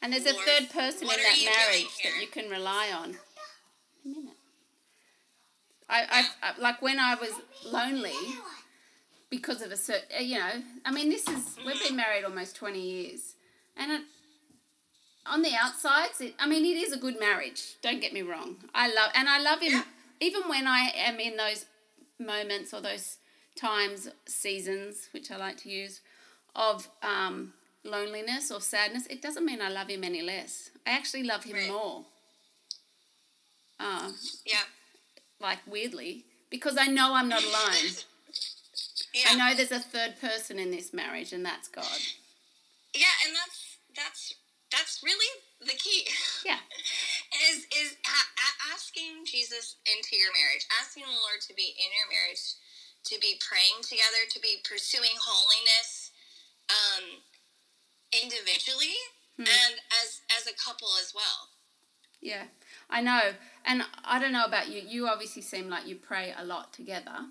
And 0.00 0.12
there's 0.12 0.26
a 0.26 0.34
third 0.34 0.70
person 0.70 1.02
in 1.02 1.08
that 1.08 1.38
marriage 1.44 1.90
that 2.04 2.20
you 2.20 2.28
can 2.28 2.48
rely 2.48 2.90
on. 2.92 3.18
A 4.04 4.08
minute. 4.08 4.36
I, 5.88 6.28
I, 6.42 6.48
I 6.50 6.58
like 6.60 6.80
when 6.82 7.00
I 7.00 7.14
was 7.14 7.32
lonely 7.64 8.14
because 9.30 9.62
of 9.62 9.70
a 9.72 9.76
certain, 9.76 10.26
you 10.26 10.38
know. 10.38 10.62
I 10.84 10.90
mean, 10.92 11.08
this 11.10 11.26
is 11.28 11.56
we've 11.66 11.82
been 11.82 11.96
married 11.96 12.24
almost 12.24 12.56
twenty 12.56 12.80
years, 12.80 13.34
and 13.76 13.92
it, 13.92 14.02
on 15.26 15.42
the 15.42 15.52
outsides, 15.60 16.20
it, 16.20 16.34
I 16.38 16.46
mean, 16.48 16.64
it 16.64 16.76
is 16.78 16.92
a 16.92 16.98
good 16.98 17.18
marriage. 17.20 17.76
Don't 17.82 18.00
get 18.00 18.12
me 18.12 18.22
wrong. 18.22 18.56
I 18.74 18.88
love 18.88 19.10
and 19.14 19.28
I 19.28 19.38
love 19.40 19.60
him 19.60 19.72
Yeah. 19.72 19.82
even 20.20 20.42
when 20.48 20.66
I 20.66 20.90
am 20.96 21.20
in 21.20 21.36
those 21.36 21.66
moments 22.18 22.72
or 22.72 22.80
those 22.80 23.18
times, 23.56 24.08
seasons, 24.26 25.08
which 25.12 25.30
I 25.30 25.36
like 25.36 25.56
to 25.58 25.68
use, 25.68 26.00
of 26.56 26.88
um, 27.02 27.52
loneliness 27.84 28.50
or 28.50 28.60
sadness. 28.60 29.06
It 29.08 29.20
doesn't 29.20 29.44
mean 29.44 29.60
I 29.60 29.68
love 29.68 29.88
him 29.88 30.04
any 30.04 30.22
less. 30.22 30.70
I 30.86 30.90
actually 30.90 31.24
love 31.24 31.44
him 31.44 31.56
Right. 31.56 31.68
more. 31.68 32.04
Uh, 33.80 34.10
yeah, 34.44 34.62
like 35.40 35.58
weirdly, 35.66 36.24
because 36.50 36.76
I 36.78 36.86
know 36.86 37.14
I'm 37.14 37.28
not 37.28 37.42
alone. 37.42 37.92
yeah. 39.14 39.24
I 39.30 39.34
know 39.34 39.54
there's 39.56 39.72
a 39.72 39.80
third 39.80 40.20
person 40.20 40.58
in 40.58 40.70
this 40.70 40.92
marriage, 40.92 41.32
and 41.32 41.44
that's 41.44 41.68
God. 41.68 42.00
Yeah, 42.94 43.14
and 43.26 43.34
that's 43.34 43.78
that's 43.96 44.34
that's 44.70 45.00
really 45.02 45.28
the 45.60 45.76
key. 45.76 46.06
Yeah. 46.44 46.58
is 47.50 47.64
is 47.72 47.96
a- 48.04 48.32
a- 48.36 48.74
asking 48.74 49.24
Jesus 49.24 49.76
into 49.88 50.16
your 50.16 50.32
marriage, 50.32 50.66
asking 50.80 51.04
the 51.04 51.10
Lord 51.12 51.40
to 51.48 51.54
be 51.54 51.74
in 51.76 51.88
your 51.92 52.08
marriage, 52.12 52.40
to 53.04 53.18
be 53.20 53.40
praying 53.40 53.80
together, 53.82 54.28
to 54.30 54.40
be 54.40 54.60
pursuing 54.64 55.16
holiness, 55.20 56.12
um, 56.68 57.22
individually 58.12 58.96
Hmm. 59.36 59.44
and 59.44 59.74
as 60.02 60.20
as 60.36 60.46
a 60.46 60.52
couple 60.56 60.88
as 61.00 61.14
well. 61.14 61.48
Yeah, 62.20 62.44
I 62.90 63.00
know. 63.00 63.34
And 63.64 63.84
I 64.04 64.18
don't 64.18 64.32
know 64.32 64.44
about 64.44 64.68
you. 64.68 64.80
You 64.80 65.06
obviously 65.06 65.42
seem 65.42 65.68
like 65.68 65.86
you 65.86 65.94
pray 65.96 66.34
a 66.36 66.44
lot 66.44 66.72
together. 66.72 67.26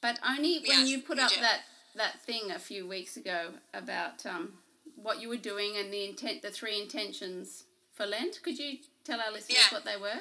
But 0.00 0.18
only 0.26 0.62
when 0.66 0.86
you 0.86 1.00
put 1.02 1.18
up 1.18 1.30
do. 1.30 1.40
that, 1.40 1.60
that 1.96 2.20
thing 2.22 2.50
a 2.50 2.58
few 2.58 2.86
weeks 2.86 3.16
ago 3.16 3.50
about 3.74 4.24
um, 4.24 4.54
what 4.96 5.20
you 5.20 5.28
were 5.28 5.36
doing 5.36 5.76
and 5.76 5.92
the 5.92 6.04
intent, 6.08 6.42
the 6.42 6.50
three 6.50 6.80
intentions 6.80 7.64
for 7.92 8.06
Lent. 8.06 8.42
Could 8.42 8.58
you 8.58 8.78
tell 9.04 9.20
our 9.20 9.30
listeners 9.32 9.58
Yeah. 9.60 9.74
what 9.76 9.84
they 9.84 9.96
were? 9.96 10.20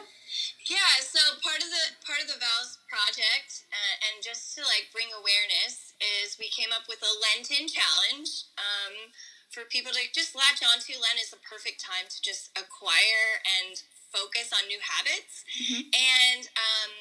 Yeah, 0.69 0.93
so 1.01 1.17
part 1.41 1.57
of 1.63 1.69
the 1.73 1.85
part 2.05 2.21
of 2.21 2.27
the 2.29 2.37
vows 2.37 2.77
project, 2.85 3.65
uh, 3.73 3.95
and 4.05 4.21
just 4.21 4.53
to 4.53 4.61
like 4.61 4.93
bring 4.93 5.09
awareness, 5.09 5.97
is 6.21 6.37
we 6.37 6.49
came 6.53 6.69
up 6.69 6.85
with 6.85 7.01
a 7.01 7.09
Lenten 7.17 7.65
challenge 7.65 8.45
um, 8.61 9.09
for 9.49 9.65
people 9.65 9.89
to 9.89 10.01
just 10.13 10.35
latch 10.37 10.61
onto. 10.61 10.93
Lent 11.01 11.17
is 11.17 11.33
the 11.33 11.41
perfect 11.41 11.81
time 11.81 12.05
to 12.13 12.21
just 12.21 12.53
acquire 12.53 13.41
and 13.41 13.81
focus 14.13 14.53
on 14.53 14.69
new 14.69 14.77
habits, 14.85 15.41
Mhm. 15.57 15.89
and 15.97 16.41
um, 16.53 16.91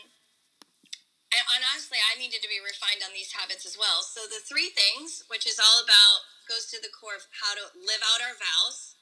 and 1.33 1.45
and 1.55 1.63
honestly, 1.73 1.99
I 2.01 2.17
needed 2.17 2.41
to 2.41 2.51
be 2.51 2.61
refined 2.63 3.05
on 3.05 3.13
these 3.13 3.33
habits 3.35 3.69
as 3.69 3.77
well. 3.77 4.01
So 4.01 4.25
the 4.29 4.41
three 4.45 4.73
things, 4.73 5.25
which 5.29 5.45
is 5.45 5.61
all 5.61 5.83
about, 5.85 6.25
goes 6.49 6.71
to 6.73 6.81
the 6.81 6.93
core 6.93 7.17
of 7.19 7.29
how 7.35 7.53
to 7.59 7.65
live 7.77 8.01
out 8.01 8.25
our 8.25 8.37
vows. 8.39 8.97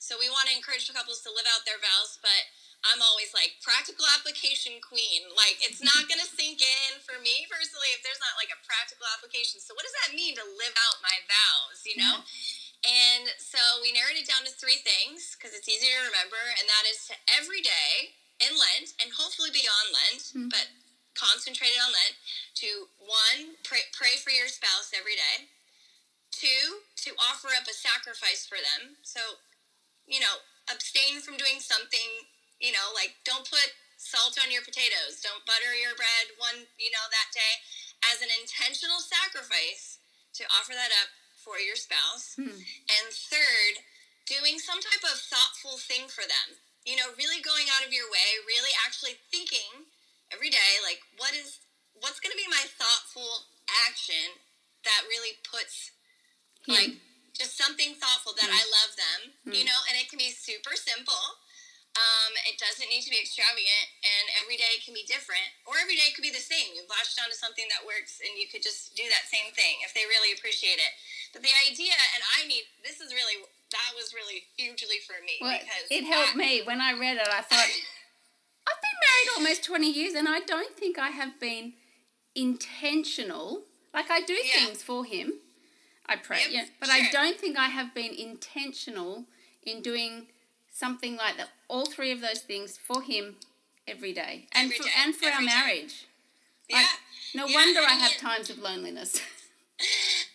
So 0.00 0.16
we 0.20 0.28
want 0.32 0.48
to 0.48 0.56
encourage 0.56 0.88
couples 0.92 1.24
to 1.24 1.32
live 1.32 1.48
out 1.50 1.64
their 1.64 1.80
vows, 1.80 2.20
but 2.20 2.42
I'm 2.84 3.00
always 3.02 3.32
like 3.32 3.58
practical 3.64 4.04
application 4.14 4.78
queen. 4.84 5.26
Like 5.34 5.58
it's 5.64 5.80
not 5.82 6.06
gonna 6.06 6.28
sink 6.28 6.60
in 6.62 7.00
for 7.02 7.18
me 7.18 7.48
personally 7.48 7.90
if 7.96 8.04
there's 8.04 8.20
not 8.22 8.36
like 8.38 8.52
a 8.52 8.60
practical 8.64 9.08
application. 9.16 9.58
So 9.58 9.72
what 9.74 9.82
does 9.84 9.96
that 10.04 10.14
mean 10.14 10.36
to 10.38 10.44
live 10.44 10.76
out 10.86 11.00
my 11.04 11.16
vows? 11.26 11.82
You 11.84 11.96
know. 12.00 12.16
And 12.86 13.26
so 13.42 13.58
we 13.82 13.90
narrowed 13.90 14.14
it 14.20 14.28
down 14.28 14.46
to 14.46 14.52
three 14.54 14.78
things 14.84 15.34
because 15.34 15.56
it's 15.56 15.66
easy 15.66 15.90
to 15.90 16.06
remember, 16.06 16.38
and 16.60 16.68
that 16.70 16.84
is 16.86 17.08
to 17.10 17.14
every 17.34 17.64
day 17.64 18.14
in 18.38 18.52
Lent 18.54 18.94
and 19.02 19.10
hopefully 19.16 19.50
beyond 19.50 19.86
Lent, 19.90 20.22
Mm. 20.36 20.50
but 20.52 20.68
concentrated 21.16 21.80
on 21.80 21.90
Lent. 21.90 22.16
To 22.62 22.92
one, 23.00 23.58
pray, 23.64 23.88
pray 23.96 24.20
for 24.20 24.30
your 24.30 24.48
spouse 24.48 24.92
every 24.92 25.16
day. 25.16 25.48
Two, 26.30 26.84
to 27.08 27.16
offer 27.16 27.48
up 27.56 27.64
a 27.64 27.72
sacrifice 27.72 28.44
for 28.44 28.60
them. 28.60 29.00
So, 29.02 29.40
you 30.04 30.20
know, 30.20 30.44
abstain 30.68 31.24
from 31.24 31.40
doing 31.40 31.58
something, 31.58 32.28
you 32.60 32.76
know, 32.76 32.92
like 32.92 33.16
don't 33.24 33.48
put 33.48 33.72
salt 33.96 34.36
on 34.40 34.52
your 34.52 34.60
potatoes, 34.60 35.24
don't 35.24 35.44
butter 35.48 35.72
your 35.72 35.96
bread 35.96 36.36
one, 36.36 36.68
you 36.76 36.92
know, 36.92 37.06
that 37.08 37.32
day 37.32 37.64
as 38.12 38.20
an 38.20 38.28
intentional 38.36 39.00
sacrifice 39.00 39.98
to 40.36 40.44
offer 40.52 40.76
that 40.76 40.92
up 41.00 41.08
for 41.40 41.56
your 41.56 41.78
spouse. 41.78 42.36
Hmm. 42.36 42.60
And 42.60 43.06
third, 43.08 43.80
doing 44.28 44.58
some 44.58 44.82
type 44.82 45.06
of 45.06 45.16
thoughtful 45.16 45.78
thing 45.80 46.10
for 46.10 46.26
them. 46.26 46.60
You 46.84 46.94
know, 46.98 47.14
really 47.18 47.42
going 47.42 47.66
out 47.74 47.86
of 47.86 47.90
your 47.90 48.06
way, 48.10 48.28
really 48.46 48.70
actually 48.86 49.18
thinking 49.30 49.90
every 50.32 50.50
day, 50.50 50.70
like, 50.82 51.00
what 51.18 51.32
is, 51.34 51.60
what's 51.94 52.18
going 52.20 52.32
to 52.34 52.40
be 52.40 52.48
my 52.50 52.64
thoughtful 52.78 53.46
action 53.88 54.38
that 54.84 55.00
really 55.10 55.38
puts, 55.46 55.90
like, 56.66 56.98
just 57.34 57.58
something 57.58 57.94
thoughtful 58.00 58.32
that 58.38 58.48
Mm. 58.48 58.56
I 58.58 58.64
love 58.70 58.92
them, 58.96 59.20
you 59.54 59.62
Mm. 59.64 59.68
know, 59.70 59.80
and 59.88 59.94
it 59.98 60.08
can 60.08 60.18
be 60.18 60.32
super 60.32 60.74
simple. 60.76 61.24
Um, 61.96 62.32
it 62.44 62.58
doesn't 62.60 62.88
need 62.92 63.00
to 63.08 63.10
be 63.10 63.16
extravagant, 63.18 63.88
and 64.04 64.28
every 64.42 64.56
day 64.60 64.76
can 64.84 64.92
be 64.92 65.04
different, 65.04 65.48
or 65.64 65.78
every 65.78 65.96
day 65.96 66.12
could 66.12 66.20
be 66.22 66.30
the 66.30 66.40
same. 66.44 66.74
You've 66.76 66.90
latched 66.92 67.16
onto 67.18 67.32
something 67.34 67.64
that 67.72 67.86
works, 67.86 68.20
and 68.20 68.36
you 68.36 68.48
could 68.48 68.62
just 68.62 68.94
do 68.94 69.08
that 69.08 69.24
same 69.32 69.50
thing 69.52 69.80
if 69.80 69.94
they 69.94 70.04
really 70.04 70.32
appreciate 70.32 70.76
it. 70.78 70.92
But 71.32 71.40
the 71.40 71.48
idea, 71.66 71.94
and 72.14 72.22
I 72.36 72.44
need 72.46 72.64
this 72.84 73.00
is 73.00 73.14
really 73.14 73.40
that 73.70 73.90
was 73.96 74.12
really 74.14 74.44
hugely 74.56 75.00
for 75.00 75.16
me 75.24 75.38
Well, 75.40 75.58
because 75.58 75.88
it 75.90 76.04
helped 76.04 76.34
I- 76.34 76.36
me 76.36 76.62
when 76.62 76.80
I 76.82 76.92
read 76.92 77.16
it. 77.16 77.28
I 77.28 77.40
thought 77.42 77.66
Almost 79.36 79.64
twenty 79.64 79.90
years, 79.90 80.14
and 80.14 80.28
I 80.28 80.40
don't 80.40 80.76
think 80.76 80.98
I 80.98 81.08
have 81.10 81.38
been 81.40 81.74
intentional. 82.34 83.62
Like 83.92 84.10
I 84.10 84.20
do 84.20 84.34
Yeah. 84.34 84.66
things 84.66 84.82
for 84.82 85.04
him, 85.04 85.40
I 86.06 86.16
pray, 86.16 86.40
Yep, 86.42 86.50
yeah, 86.50 86.66
but 86.80 86.90
I 86.90 87.10
don't 87.10 87.38
think 87.40 87.56
I 87.58 87.68
have 87.68 87.94
been 87.94 88.12
intentional 88.14 89.26
in 89.62 89.82
doing 89.82 90.28
something 90.70 91.16
like 91.16 91.36
that. 91.38 91.48
All 91.68 91.86
three 91.86 92.12
of 92.12 92.20
those 92.20 92.40
things 92.42 92.78
for 92.78 93.02
him 93.02 93.36
every 93.88 94.12
day, 94.12 94.46
and 94.52 94.66
Every 94.66 94.76
for 94.78 94.84
day, 94.84 94.90
and 94.98 95.14
for 95.16 95.26
our 95.28 95.40
day. 95.40 95.46
marriage. 95.46 96.06
yeah. 96.68 96.76
Like, 96.76 96.86
no 97.34 97.46
Yeah, 97.46 97.54
wonder 97.54 97.80
I 97.80 97.94
have 97.94 98.16
times 98.18 98.50
of 98.50 98.58
loneliness. 98.58 99.20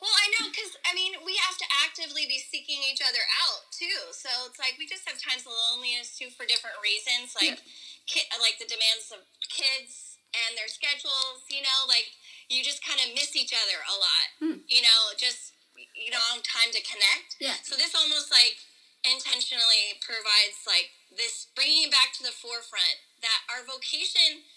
Well, 0.00 0.10
I 0.10 0.26
know 0.34 0.50
because 0.50 0.76
I 0.84 0.94
mean 0.96 1.12
we 1.24 1.36
have 1.46 1.56
to 1.58 1.64
actively 1.92 2.24
be 2.24 2.40
seeking 2.40 2.80
each 2.88 3.04
other 3.04 3.20
out 3.44 3.68
too. 3.68 4.00
So 4.16 4.32
it's 4.48 4.56
like 4.56 4.80
we 4.80 4.88
just 4.88 5.04
have 5.04 5.20
times 5.20 5.44
of 5.44 5.52
loneliness 5.52 6.16
too 6.16 6.32
for 6.32 6.48
different 6.48 6.80
reasons, 6.80 7.36
like 7.36 7.60
ki- 8.08 8.24
like 8.40 8.56
the 8.56 8.64
demands 8.64 9.12
of 9.12 9.20
kids 9.52 10.16
and 10.32 10.56
their 10.56 10.72
schedules. 10.72 11.44
You 11.52 11.60
know, 11.60 11.84
like 11.84 12.08
you 12.48 12.64
just 12.64 12.80
kind 12.80 12.96
of 13.04 13.12
miss 13.12 13.36
each 13.36 13.52
other 13.52 13.76
a 13.76 13.96
lot. 14.00 14.26
Hmm. 14.40 14.58
You 14.72 14.80
know, 14.80 15.12
just 15.20 15.52
you 15.76 16.08
don't 16.08 16.24
have 16.32 16.40
time 16.40 16.72
to 16.72 16.80
connect. 16.80 17.36
Yeah. 17.36 17.60
So 17.60 17.76
this 17.76 17.92
almost 17.92 18.32
like 18.32 18.56
intentionally 19.04 20.00
provides 20.00 20.64
like 20.64 20.88
this 21.12 21.52
bringing 21.52 21.92
back 21.92 22.16
to 22.16 22.24
the 22.24 22.32
forefront 22.32 22.96
that 23.20 23.44
our 23.52 23.68
vocation 23.68 24.48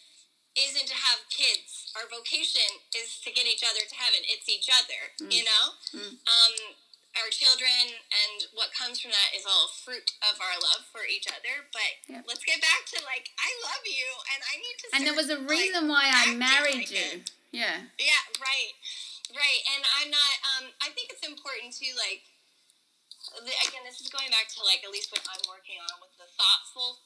isn't 0.56 0.88
to 0.88 0.96
have 0.96 1.20
kids. 1.28 1.92
Our 2.00 2.08
vocation 2.08 2.64
is 2.96 3.20
to 3.28 3.30
get 3.32 3.44
each 3.44 3.64
other 3.64 3.84
to 3.84 3.96
heaven. 3.96 4.24
It's 4.24 4.48
each 4.48 4.72
other, 4.72 5.12
mm. 5.20 5.28
you 5.28 5.44
know? 5.44 5.66
Mm. 5.92 6.16
Um, 6.16 6.54
our 7.16 7.32
children 7.32 7.96
and 8.12 8.36
what 8.52 8.76
comes 8.76 9.00
from 9.00 9.16
that 9.16 9.32
is 9.32 9.48
all 9.48 9.72
fruit 9.72 10.16
of 10.26 10.40
our 10.40 10.56
love 10.60 10.84
for 10.92 11.08
each 11.08 11.28
other. 11.32 11.68
But 11.72 12.24
let's 12.28 12.44
get 12.44 12.60
back 12.60 12.84
to 12.96 13.00
like, 13.08 13.32
I 13.40 13.50
love 13.64 13.84
you 13.88 14.08
and 14.36 14.40
I 14.44 14.54
need 14.60 14.76
to. 14.84 14.86
and 14.94 15.02
there 15.08 15.18
was 15.18 15.32
a 15.32 15.40
reason 15.48 15.88
like, 15.88 15.96
why 15.96 16.06
I 16.12 16.36
married 16.36 16.88
like 16.88 16.92
you. 16.92 17.24
It. 17.24 17.32
Yeah. 17.56 17.88
Yeah, 17.96 18.24
right. 18.44 18.76
Right. 19.32 19.62
And 19.76 19.82
I'm 20.02 20.10
not, 20.12 20.34
um, 20.56 20.66
I 20.84 20.92
think 20.92 21.10
it's 21.10 21.24
important 21.24 21.72
to 21.80 21.88
like, 21.96 22.28
again, 23.66 23.84
this 23.88 24.04
is 24.04 24.12
going 24.12 24.30
back 24.30 24.52
to 24.54 24.62
like 24.62 24.84
at 24.84 24.92
least 24.92 25.10
what 25.10 25.24
I'm 25.26 25.42
working 25.50 25.80
on 25.82 26.04
with 26.04 26.14
the 26.20 26.30
thoughtful 26.36 27.00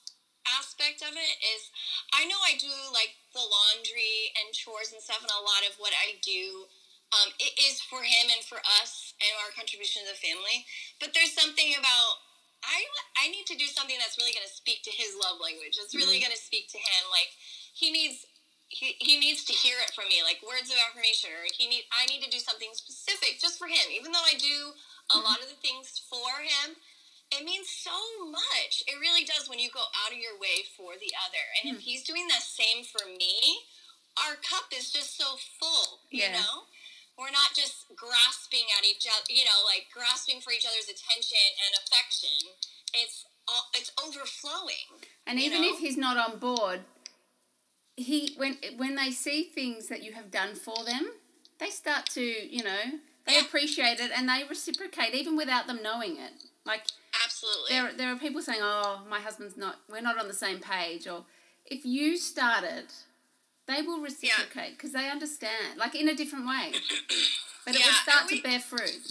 aspect 0.57 1.05
of 1.05 1.13
it 1.13 1.33
is 1.45 1.69
I 2.15 2.25
know 2.25 2.39
I 2.41 2.57
do 2.57 2.71
like 2.89 3.13
the 3.37 3.43
laundry 3.43 4.33
and 4.41 4.49
chores 4.55 4.91
and 4.91 5.01
stuff, 5.01 5.21
and 5.21 5.31
a 5.31 5.45
lot 5.45 5.61
of 5.69 5.77
what 5.77 5.93
I 5.93 6.17
do 6.25 6.65
um, 7.09 7.33
it 7.41 7.57
is 7.57 7.81
for 7.81 8.05
him 8.05 8.29
and 8.29 8.45
for 8.45 8.61
us 8.81 9.17
and 9.17 9.33
our 9.41 9.51
contribution 9.57 10.05
to 10.05 10.13
the 10.13 10.19
family. 10.21 10.65
But 11.01 11.17
there's 11.17 11.33
something 11.33 11.73
about 11.73 12.21
I 12.61 12.83
I 13.17 13.31
need 13.31 13.47
to 13.49 13.57
do 13.57 13.65
something 13.65 13.95
that's 13.97 14.19
really 14.19 14.35
going 14.35 14.45
to 14.45 14.51
speak 14.51 14.83
to 14.85 14.93
his 14.93 15.15
love 15.15 15.39
language. 15.39 15.79
It's 15.79 15.95
really 15.95 16.19
mm-hmm. 16.19 16.29
going 16.29 16.37
to 16.37 16.41
speak 16.41 16.69
to 16.75 16.79
him. 16.79 17.01
Like 17.09 17.31
he 17.73 17.89
needs 17.89 18.27
he, 18.69 18.93
he 19.01 19.17
needs 19.17 19.41
to 19.49 19.53
hear 19.53 19.81
it 19.81 19.89
from 19.97 20.05
me, 20.13 20.21
like 20.21 20.45
words 20.45 20.69
of 20.69 20.77
affirmation, 20.77 21.33
or 21.33 21.49
he 21.49 21.65
need 21.65 21.89
I 21.89 22.05
need 22.05 22.21
to 22.21 22.29
do 22.29 22.37
something 22.37 22.69
specific 22.77 23.41
just 23.41 23.57
for 23.57 23.65
him. 23.65 23.89
Even 23.89 24.13
though 24.13 24.25
I 24.25 24.37
do 24.37 24.75
a 25.09 25.17
mm-hmm. 25.17 25.25
lot 25.25 25.41
of 25.41 25.49
the 25.49 25.57
things 25.57 25.97
for 26.05 26.45
him, 26.45 26.77
it 27.33 27.41
means 27.41 27.69
so 27.69 27.95
much. 28.29 28.85
It 28.85 29.01
really 29.01 29.25
does 29.25 29.49
when 29.49 29.57
you 29.57 29.73
go 29.73 29.85
out 30.05 30.13
of 30.13 30.21
your 30.21 30.37
way 30.37 30.67
for 30.77 30.93
the 30.99 31.13
other. 31.25 31.45
And 31.61 31.73
mm-hmm. 31.73 31.81
if 31.81 31.85
he's 31.87 32.05
doing 32.05 32.29
the 32.29 32.41
same 32.41 32.85
for 32.85 33.05
me, 33.09 33.65
our 34.25 34.35
cup 34.41 34.69
is 34.75 34.91
just 34.91 35.17
so 35.17 35.37
full, 35.57 36.05
you 36.09 36.27
yeah. 36.27 36.37
know? 36.37 36.69
We're 37.19 37.35
not 37.35 37.51
just 37.53 37.85
grasping 37.99 38.71
at 38.79 38.87
each 38.87 39.05
other, 39.05 39.27
you 39.27 39.43
know, 39.43 39.59
like 39.67 39.91
grasping 39.93 40.39
for 40.39 40.51
each 40.51 40.63
other's 40.63 40.87
attention 40.87 41.45
and 41.67 41.75
affection. 41.83 42.55
It's 42.95 43.27
all, 43.45 43.67
it's 43.75 43.91
overflowing. 43.99 45.03
And 45.27 45.37
even 45.37 45.61
know? 45.61 45.73
if 45.73 45.79
he's 45.79 45.97
not 45.97 46.15
on 46.15 46.39
board, 46.39 46.79
he 47.97 48.33
when 48.37 48.57
when 48.77 48.95
they 48.95 49.11
see 49.11 49.43
things 49.43 49.89
that 49.89 50.01
you 50.01 50.13
have 50.13 50.31
done 50.31 50.55
for 50.55 50.85
them, 50.85 51.11
they 51.59 51.69
start 51.69 52.05
to, 52.11 52.21
you 52.21 52.63
know, 52.63 53.03
they 53.27 53.33
yeah. 53.33 53.41
appreciate 53.41 53.99
it 53.99 54.11
and 54.15 54.29
they 54.29 54.43
reciprocate 54.49 55.13
even 55.13 55.35
without 55.35 55.67
them 55.67 55.83
knowing 55.83 56.13
it. 56.13 56.31
Like 56.65 56.83
absolutely, 57.25 57.69
there 57.69 57.91
there 57.97 58.13
are 58.13 58.17
people 58.17 58.41
saying, 58.41 58.61
"Oh, 58.61 59.01
my 59.09 59.19
husband's 59.19 59.57
not. 59.57 59.75
We're 59.89 60.01
not 60.01 60.17
on 60.17 60.29
the 60.29 60.33
same 60.33 60.59
page," 60.59 61.07
or 61.07 61.25
if 61.65 61.85
you 61.85 62.17
started 62.17 62.85
they 63.69 63.85
will 63.85 64.01
reciprocate 64.01 64.73
because 64.73 64.97
yeah. 64.97 65.05
they 65.05 65.07
understand, 65.13 65.77
like 65.77 65.93
in 65.93 66.09
a 66.09 66.17
different 66.17 66.49
way. 66.49 66.73
But 67.67 67.75
yeah, 67.75 67.85
it 67.85 67.91
will 67.91 68.01
start 68.07 68.25
we, 68.25 68.39
to 68.39 68.41
bear 68.41 68.63
fruit. 68.63 69.03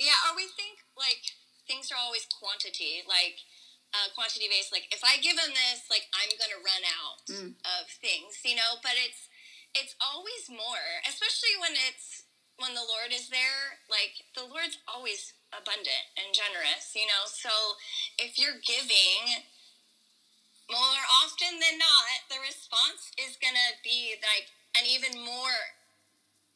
Yeah, 0.00 0.16
or 0.24 0.38
we 0.38 0.48
think 0.56 0.80
like 0.96 1.20
things 1.68 1.92
are 1.92 2.00
always 2.00 2.24
quantity, 2.30 3.04
like 3.04 3.42
uh, 3.92 4.08
quantity 4.16 4.48
based. 4.48 4.72
Like 4.72 4.88
if 4.94 5.04
I 5.04 5.20
give 5.20 5.36
them 5.36 5.52
this, 5.52 5.90
like 5.92 6.08
I'm 6.14 6.32
gonna 6.40 6.62
run 6.62 6.84
out 6.88 7.20
mm. 7.28 7.52
of 7.68 7.90
things, 8.00 8.40
you 8.46 8.56
know. 8.56 8.80
But 8.80 8.96
it's 8.96 9.28
it's 9.76 9.98
always 10.00 10.48
more, 10.48 11.04
especially 11.04 11.52
when 11.60 11.76
it's 11.76 12.24
when 12.56 12.72
the 12.72 12.86
Lord 12.86 13.12
is 13.12 13.28
there. 13.28 13.82
Like 13.92 14.24
the 14.32 14.46
Lord's 14.46 14.80
always 14.88 15.34
abundant 15.52 16.06
and 16.16 16.32
generous, 16.32 16.96
you 16.96 17.04
know. 17.04 17.28
So 17.28 17.52
if 18.16 18.40
you're 18.40 18.62
giving 18.64 19.44
more 20.70 21.02
often 21.24 21.58
than 21.58 21.78
not, 21.78 22.28
the 22.30 22.38
response 22.42 23.10
is 23.18 23.40
going 23.40 23.56
to 23.56 23.70
be 23.82 24.16
like 24.22 24.50
an 24.78 24.88
even 24.88 25.18
more 25.20 25.58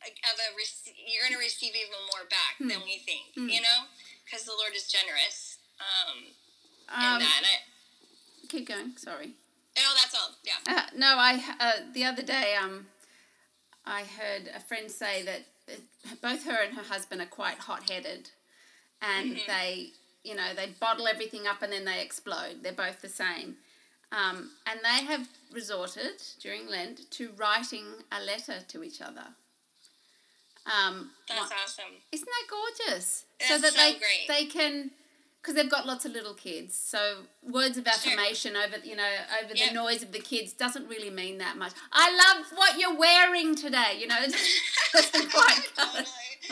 of 0.07 0.37
a 0.39 0.49
you're 0.95 1.27
going 1.27 1.35
to 1.35 1.43
receive 1.43 1.75
even 1.75 1.99
more 2.15 2.25
back 2.31 2.55
hmm. 2.59 2.69
than 2.69 2.81
we 2.85 3.03
think, 3.03 3.35
hmm. 3.35 3.49
you 3.49 3.61
know, 3.61 3.91
because 4.25 4.45
the 4.45 4.55
Lord 4.55 4.73
is 4.75 4.87
generous. 4.91 5.59
Um, 5.81 6.31
um 6.89 7.19
that. 7.21 7.43
I, 7.43 8.47
keep 8.49 8.69
going. 8.69 8.97
Sorry. 8.97 9.35
No, 9.77 9.83
that's 9.95 10.15
all. 10.15 10.31
Yeah. 10.45 10.61
Uh, 10.67 10.87
no, 10.97 11.17
I 11.19 11.43
uh, 11.61 11.93
the 11.93 12.05
other 12.05 12.23
day 12.23 12.55
um, 12.61 12.87
I 13.85 14.03
heard 14.03 14.51
a 14.55 14.61
friend 14.61 14.91
say 14.91 15.23
that 15.23 15.45
both 16.23 16.45
her 16.45 16.63
and 16.63 16.75
her 16.77 16.85
husband 16.85 17.21
are 17.21 17.27
quite 17.27 17.59
hot 17.59 17.91
headed, 17.91 18.31
and 19.03 19.37
mm-hmm. 19.37 19.47
they 19.47 19.89
you 20.25 20.35
know 20.35 20.55
they 20.55 20.69
bottle 20.81 21.07
everything 21.07 21.47
up 21.47 21.63
and 21.63 21.73
then 21.73 21.85
they 21.85 22.01
explode. 22.01 22.63
They're 22.63 22.73
both 22.73 23.03
the 23.03 23.09
same. 23.09 23.57
Um, 24.17 24.51
and 24.67 24.81
they 24.83 25.05
have 25.05 25.29
resorted 25.53 26.23
during 26.41 26.69
Lent 26.69 27.11
to 27.13 27.31
writing 27.37 27.85
a 28.11 28.25
letter 28.25 28.65
to 28.69 28.83
each 28.83 29.03
other. 29.03 29.27
Um, 30.67 31.11
That's 31.29 31.53
awesome. 31.53 31.93
Isn't 32.11 32.27
that 32.27 32.47
gorgeous? 32.51 33.27
That's 33.39 33.51
so 33.51 33.59
that 33.59 33.73
so 33.73 33.79
they 33.79 33.93
great. 33.93 34.27
they 34.29 34.47
can 34.47 34.91
because 35.41 35.55
they've 35.55 35.71
got 35.71 35.87
lots 35.87 36.05
of 36.05 36.13
little 36.13 36.35
kids. 36.35 36.75
So 36.77 37.19
words 37.49 37.79
of 37.79 37.87
affirmation 37.87 38.55
sure. 38.55 38.65
over 38.65 38.85
you 38.85 38.97
know 38.97 39.13
over 39.45 39.55
yep. 39.55 39.69
the 39.69 39.75
noise 39.75 40.03
of 40.03 40.11
the 40.13 40.19
kids 40.19 40.53
doesn't 40.53 40.89
really 40.89 41.11
mean 41.11 41.39
that 41.39 41.57
much. 41.57 41.73
I 41.93 42.11
love 42.11 42.47
what 42.55 42.81
you're 42.81 42.97
wearing 42.97 43.55
today. 43.55 43.99
You 44.01 44.09
know, 44.09 44.19
it 44.23 44.35
doesn't 44.93 45.31
quite 45.31 45.61
totally. 45.77 46.05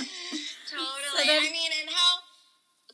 totally. 0.71 1.27
So 1.27 1.33
I 1.33 1.49
mean, 1.51 1.73
and 1.81 1.91
how 1.91 2.21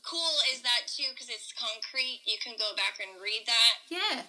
cool 0.02 0.38
is 0.54 0.62
that 0.62 0.86
too? 0.86 1.10
Because 1.12 1.28
it's 1.28 1.52
concrete. 1.52 2.22
You 2.24 2.38
can 2.42 2.54
go 2.56 2.70
back 2.76 2.98
and 2.98 3.20
read 3.20 3.42
that. 3.46 3.74
Yeah. 3.90 4.22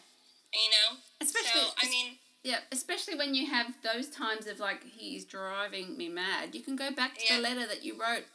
You 0.54 0.70
know? 0.70 0.98
Especially, 1.22 1.62
so, 1.62 1.70
I 1.82 1.90
mean... 1.90 2.18
Yeah, 2.44 2.58
especially 2.72 3.16
when 3.16 3.36
you 3.36 3.46
have 3.52 3.68
those 3.84 4.10
times 4.10 4.48
of 4.48 4.60
like, 4.60 4.84
he's 4.84 5.26
driving 5.26 5.96
me 5.96 6.10
mad. 6.10 6.56
You 6.56 6.62
can 6.62 6.76
go 6.76 6.90
back 6.92 7.16
to 7.18 7.24
yeah. 7.30 7.36
the 7.36 7.42
letter 7.44 7.68
that 7.68 7.84
you 7.84 7.94
wrote. 7.94 8.26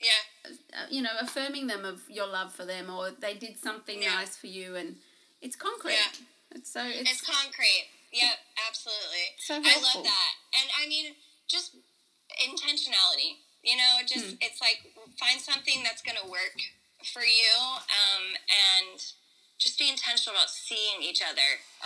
Yeah. 0.00 0.52
Uh, 0.72 0.86
you 0.88 1.02
know, 1.02 1.10
affirming 1.20 1.66
them 1.66 1.84
of 1.84 2.02
your 2.08 2.28
love 2.28 2.52
for 2.52 2.64
them 2.64 2.90
or 2.90 3.10
they 3.10 3.34
did 3.34 3.58
something 3.58 4.02
yeah. 4.02 4.14
nice 4.14 4.36
for 4.36 4.46
you 4.46 4.76
and 4.76 4.96
it's 5.42 5.56
concrete. 5.56 5.94
Yeah. 5.94 6.58
It's 6.58 6.72
so 6.72 6.82
it's, 6.86 7.10
it's 7.10 7.20
concrete. 7.22 7.90
Yep, 8.12 8.38
absolutely. 8.68 9.26
So 9.38 9.54
helpful. 9.54 9.82
I 9.82 9.96
love 9.96 10.04
that. 10.04 10.32
And 10.60 10.70
I 10.78 10.88
mean, 10.88 11.14
just 11.48 11.74
intentionality. 12.38 13.42
You 13.64 13.76
know, 13.76 14.06
just 14.06 14.26
hmm. 14.26 14.34
it's 14.40 14.60
like 14.60 14.94
find 15.18 15.40
something 15.40 15.82
that's 15.82 16.02
going 16.02 16.18
to 16.22 16.30
work 16.30 16.54
for 17.12 17.22
you 17.22 17.50
um, 17.58 18.38
and 18.46 19.00
just 19.64 19.78
be 19.78 19.88
intentional 19.88 20.36
about 20.36 20.50
seeing 20.50 21.00
each 21.02 21.22
other 21.22 21.40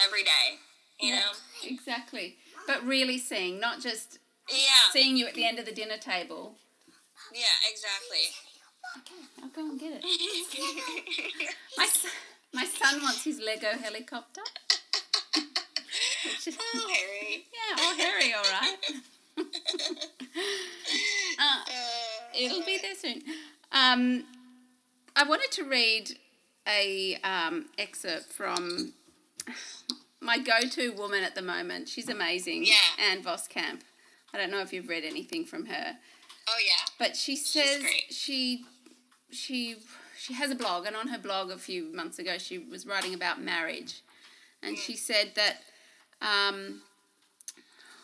every 0.05 0.25
day. 0.25 0.59
You 1.01 1.11
yeah, 1.11 1.21
know, 1.21 1.33
exactly. 1.63 2.39
But 2.67 2.85
really 2.85 3.19
seeing, 3.19 3.61
not 3.61 3.81
just 3.81 4.19
yeah 4.51 4.91
seeing 4.93 5.17
you 5.17 5.29
at 5.29 5.35
the 5.35 5.47
end 5.47 5.61
of 5.61 5.65
the 5.65 5.73
dinner 5.73 5.97
table. 5.97 6.57
Yeah, 7.33 7.45
exactly. 7.71 8.35
Okay, 8.99 9.23
I'll 9.43 9.51
go 9.51 9.61
and 9.71 9.79
get 9.79 9.93
it. 9.95 10.03
my 11.79 11.87
son, 11.87 12.11
my 12.53 12.65
son 12.65 13.01
wants 13.03 13.23
his 13.23 13.39
Lego 13.41 13.79
helicopter. 13.81 14.43
Is, 16.47 16.59
oh, 16.75 16.89
Harry. 16.93 17.47
Yeah, 17.53 17.77
oh, 17.79 17.95
Harry, 17.97 18.33
all 18.33 18.43
right. 18.43 18.77
uh, 21.39 21.65
it'll 22.37 22.65
be 22.65 22.79
there 22.83 22.97
soon. 22.97 23.23
Um, 23.71 24.25
I 25.15 25.23
wanted 25.25 25.53
to 25.53 25.63
read 25.65 26.19
a 26.69 27.17
um, 27.25 27.67
excerpt 27.79 28.33
from 28.33 28.93
my 30.21 30.39
go-to 30.39 30.93
woman 30.93 31.25
at 31.25 31.35
the 31.35 31.43
moment. 31.43 31.89
She's 31.89 32.09
amazing. 32.09 32.65
Yeah. 32.67 32.75
Ann 33.11 33.23
Voskamp. 33.23 33.81
I 34.33 34.39
don't 34.39 34.51
know 34.51 34.61
if 34.61 34.73
you've 34.73 34.89
read 34.89 35.05
anything 35.05 35.45
from 35.45 35.67
her. 35.67 35.97
Oh 36.49 36.59
yeah. 36.65 36.93
But 36.99 37.17
she 37.17 37.37
says 37.37 37.83
she 38.11 38.65
she 39.31 39.77
she 40.19 40.35
has 40.35 40.51
a 40.51 40.55
blog, 40.55 40.87
and 40.87 40.97
on 40.97 41.09
her 41.09 41.19
blog 41.19 41.51
a 41.51 41.59
few 41.59 41.93
months 41.95 42.19
ago 42.19 42.39
she 42.39 42.59
was 42.59 42.87
writing 42.87 43.15
about 43.15 43.41
marriage, 43.41 44.03
and 44.63 44.77
mm. 44.77 44.81
she 44.81 44.97
said 44.97 45.33
that 45.37 45.63
um, 46.21 46.83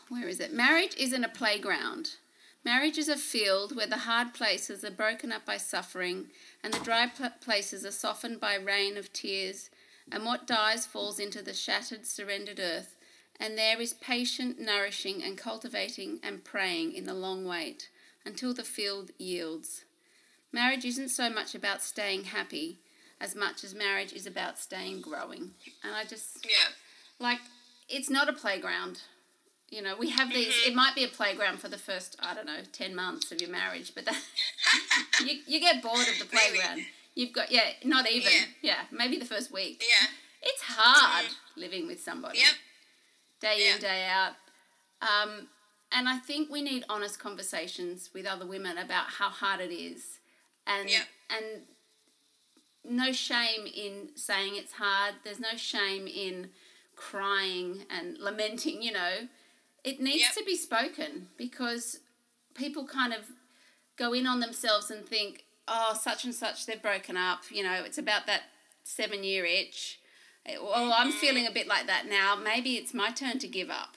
where 0.09 0.29
is 0.29 0.41
it? 0.41 0.53
Marriage 0.53 0.95
isn't 0.99 1.25
a 1.25 1.29
playground. 1.29 2.17
Marriage 2.65 2.97
is 2.97 3.09
a 3.09 3.17
field 3.17 3.77
where 3.77 3.87
the 3.87 3.99
hard 3.99 4.33
places 4.33 4.83
are 4.85 4.91
broken 4.91 5.31
up 5.31 5.45
by 5.45 5.59
suffering 5.59 6.29
and 6.63 6.73
the 6.73 6.85
dry 6.85 7.11
places 7.41 7.85
are 7.85 7.91
softened 7.91 8.41
by 8.41 8.55
rain 8.55 8.97
of 8.97 9.13
tears, 9.13 9.69
and 10.11 10.25
what 10.25 10.47
dies 10.47 10.87
falls 10.87 11.19
into 11.19 11.43
the 11.43 11.53
shattered, 11.53 12.07
surrendered 12.07 12.59
earth, 12.59 12.97
and 13.39 13.59
there 13.59 13.81
is 13.81 13.93
patient 13.93 14.59
nourishing 14.59 15.23
and 15.23 15.37
cultivating 15.37 16.21
and 16.23 16.45
praying 16.45 16.93
in 16.95 17.05
the 17.05 17.13
long 17.13 17.45
wait 17.45 17.91
until 18.25 18.55
the 18.55 18.63
field 18.63 19.11
yields. 19.19 19.85
Marriage 20.53 20.85
isn't 20.85 21.09
so 21.11 21.29
much 21.29 21.55
about 21.55 21.83
staying 21.83 22.25
happy 22.25 22.79
as 23.21 23.35
much 23.35 23.63
as 23.63 23.75
marriage 23.75 24.13
is 24.13 24.27
about 24.27 24.59
staying 24.59 25.01
growing. 25.01 25.51
And 25.83 25.95
I 25.95 26.05
just, 26.05 26.45
yeah. 26.45 26.73
like, 27.19 27.41
it's 27.89 28.09
not 28.09 28.29
a 28.29 28.33
playground. 28.33 29.03
You 29.75 29.83
know, 29.83 29.97
we 29.99 30.11
have 30.11 30.31
these. 30.31 30.49
Mm-hmm. 30.55 30.71
It 30.71 30.75
might 30.77 30.95
be 30.95 31.03
a 31.05 31.09
playground 31.09 31.59
for 31.59 31.69
the 31.69 31.79
first, 31.79 32.17
I 32.21 32.33
don't 32.35 32.47
know, 32.47 32.61
ten 32.73 32.95
months 32.95 33.33
of 33.33 33.41
your 33.41 33.51
marriage, 33.51 33.93
but 33.95 34.05
that, 34.05 34.17
you 35.27 35.41
you 35.49 35.59
get 35.61 35.83
bored 35.83 36.07
of 36.07 36.19
the 36.21 36.27
playground. 36.27 36.77
Maybe. 36.77 36.87
You've 37.17 37.33
got 37.33 37.51
yeah, 37.51 37.71
not 37.85 38.09
even 38.09 38.33
yeah. 38.33 38.45
yeah. 38.63 38.79
maybe 38.93 39.19
the 39.19 39.25
first 39.25 39.53
week. 39.53 39.83
Yeah, 39.89 40.07
it's 40.43 40.63
hard. 40.63 41.27
Mm-hmm. 41.27 41.61
living 41.61 41.87
with 41.89 42.01
somebody. 42.01 42.39
Yep. 42.39 42.55
Day 43.41 43.57
Yeah. 43.67 43.75
in, 43.75 43.81
day 43.81 44.09
out. 44.09 44.33
Um, 45.03 45.49
and 45.91 46.09
I 46.09 46.19
think 46.19 46.51
we 46.51 46.63
need 46.63 46.85
honest 46.89 47.19
conversations 47.19 48.11
with 48.15 48.27
other 48.27 48.47
women 48.47 48.79
about 48.79 49.07
how 49.07 49.29
hard 49.29 49.61
it 49.61 49.73
is. 49.75 50.19
And 50.67 50.89
Yep. 50.89 51.03
and 51.31 51.63
no 52.85 53.13
shame 53.13 53.67
in 53.67 54.11
saying 54.15 54.55
it's 54.57 54.75
hard. 54.75 55.15
There's 55.25 55.41
no 55.41 55.57
shame 55.57 56.07
in 56.07 56.51
crying 56.97 57.87
and 57.91 58.19
lamenting, 58.19 58.81
you 58.83 58.93
know. 58.93 59.29
It 59.85 60.01
needs 60.01 60.23
Yep. 60.23 60.35
to 60.35 60.45
be 60.45 60.57
spoken 60.57 61.29
because 61.37 62.01
people 62.55 62.87
kind 62.87 63.13
of 63.13 63.31
go 63.97 64.13
in 64.15 64.27
on 64.27 64.41
themselves 64.41 64.91
and 64.91 65.07
think, 65.07 65.45
oh, 65.69 65.95
such 66.01 66.25
and 66.25 66.35
such, 66.35 66.67
they're 66.67 66.77
broken 66.79 67.17
up. 67.17 67.43
You 67.51 67.63
know, 67.63 67.83
it's 67.85 67.99
about 67.99 68.27
that 68.27 68.45
seven 68.83 69.23
year 69.25 69.45
itch. 69.45 70.01
Oh, 70.59 70.93
I'm 70.95 71.09
Mm-hmm. 71.11 71.19
feeling 71.19 71.47
a 71.47 71.51
bit 71.53 71.67
like 71.69 71.87
that 71.87 72.07
now. 72.09 72.35
Maybe 72.35 72.77
it's 72.77 72.93
my 72.95 73.11
turn 73.11 73.39
to 73.41 73.49
give 73.49 73.71
up. 73.71 73.97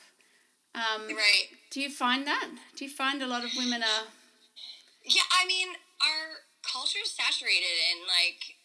Um, 0.75 1.07
Right. 1.07 1.47
Do 1.71 1.81
you 1.81 1.89
find 1.89 2.27
that? 2.27 2.49
Do 2.75 2.85
you 2.85 2.91
find 2.91 3.21
a 3.23 3.27
lot 3.27 3.43
of 3.43 3.51
women 3.57 3.81
are. 3.83 4.05
Yeah, 5.03 5.23
I 5.31 5.45
mean, 5.45 5.69
our 6.01 6.43
culture 6.63 6.99
is 7.03 7.11
saturated 7.11 7.77
in 7.91 8.03
like 8.07 8.55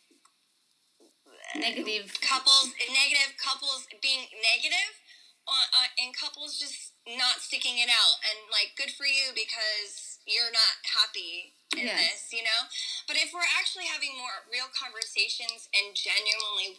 Negative. 1.54 2.12
couples, 2.20 2.72
negative 2.88 3.36
couples 3.36 3.86
being 4.02 4.20
negative, 4.54 4.92
uh, 5.46 5.50
uh, 5.52 5.86
and 6.02 6.16
couples 6.16 6.58
just 6.58 6.91
not 7.06 7.42
sticking 7.42 7.78
it 7.82 7.90
out. 7.90 8.16
And 8.22 8.46
like, 8.50 8.74
good 8.78 8.94
for 8.94 9.06
you 9.06 9.34
because 9.34 10.18
you're 10.26 10.52
not 10.54 10.74
happy 10.86 11.54
in 11.74 11.86
Yeah. 11.90 11.98
this, 11.98 12.30
you 12.30 12.42
know. 12.46 12.60
But 13.10 13.18
if 13.18 13.34
we're 13.34 13.48
actually 13.58 13.86
having 13.90 14.14
more 14.16 14.46
real 14.50 14.70
conversations 14.70 15.66
and 15.74 15.96
genuinely 15.98 16.78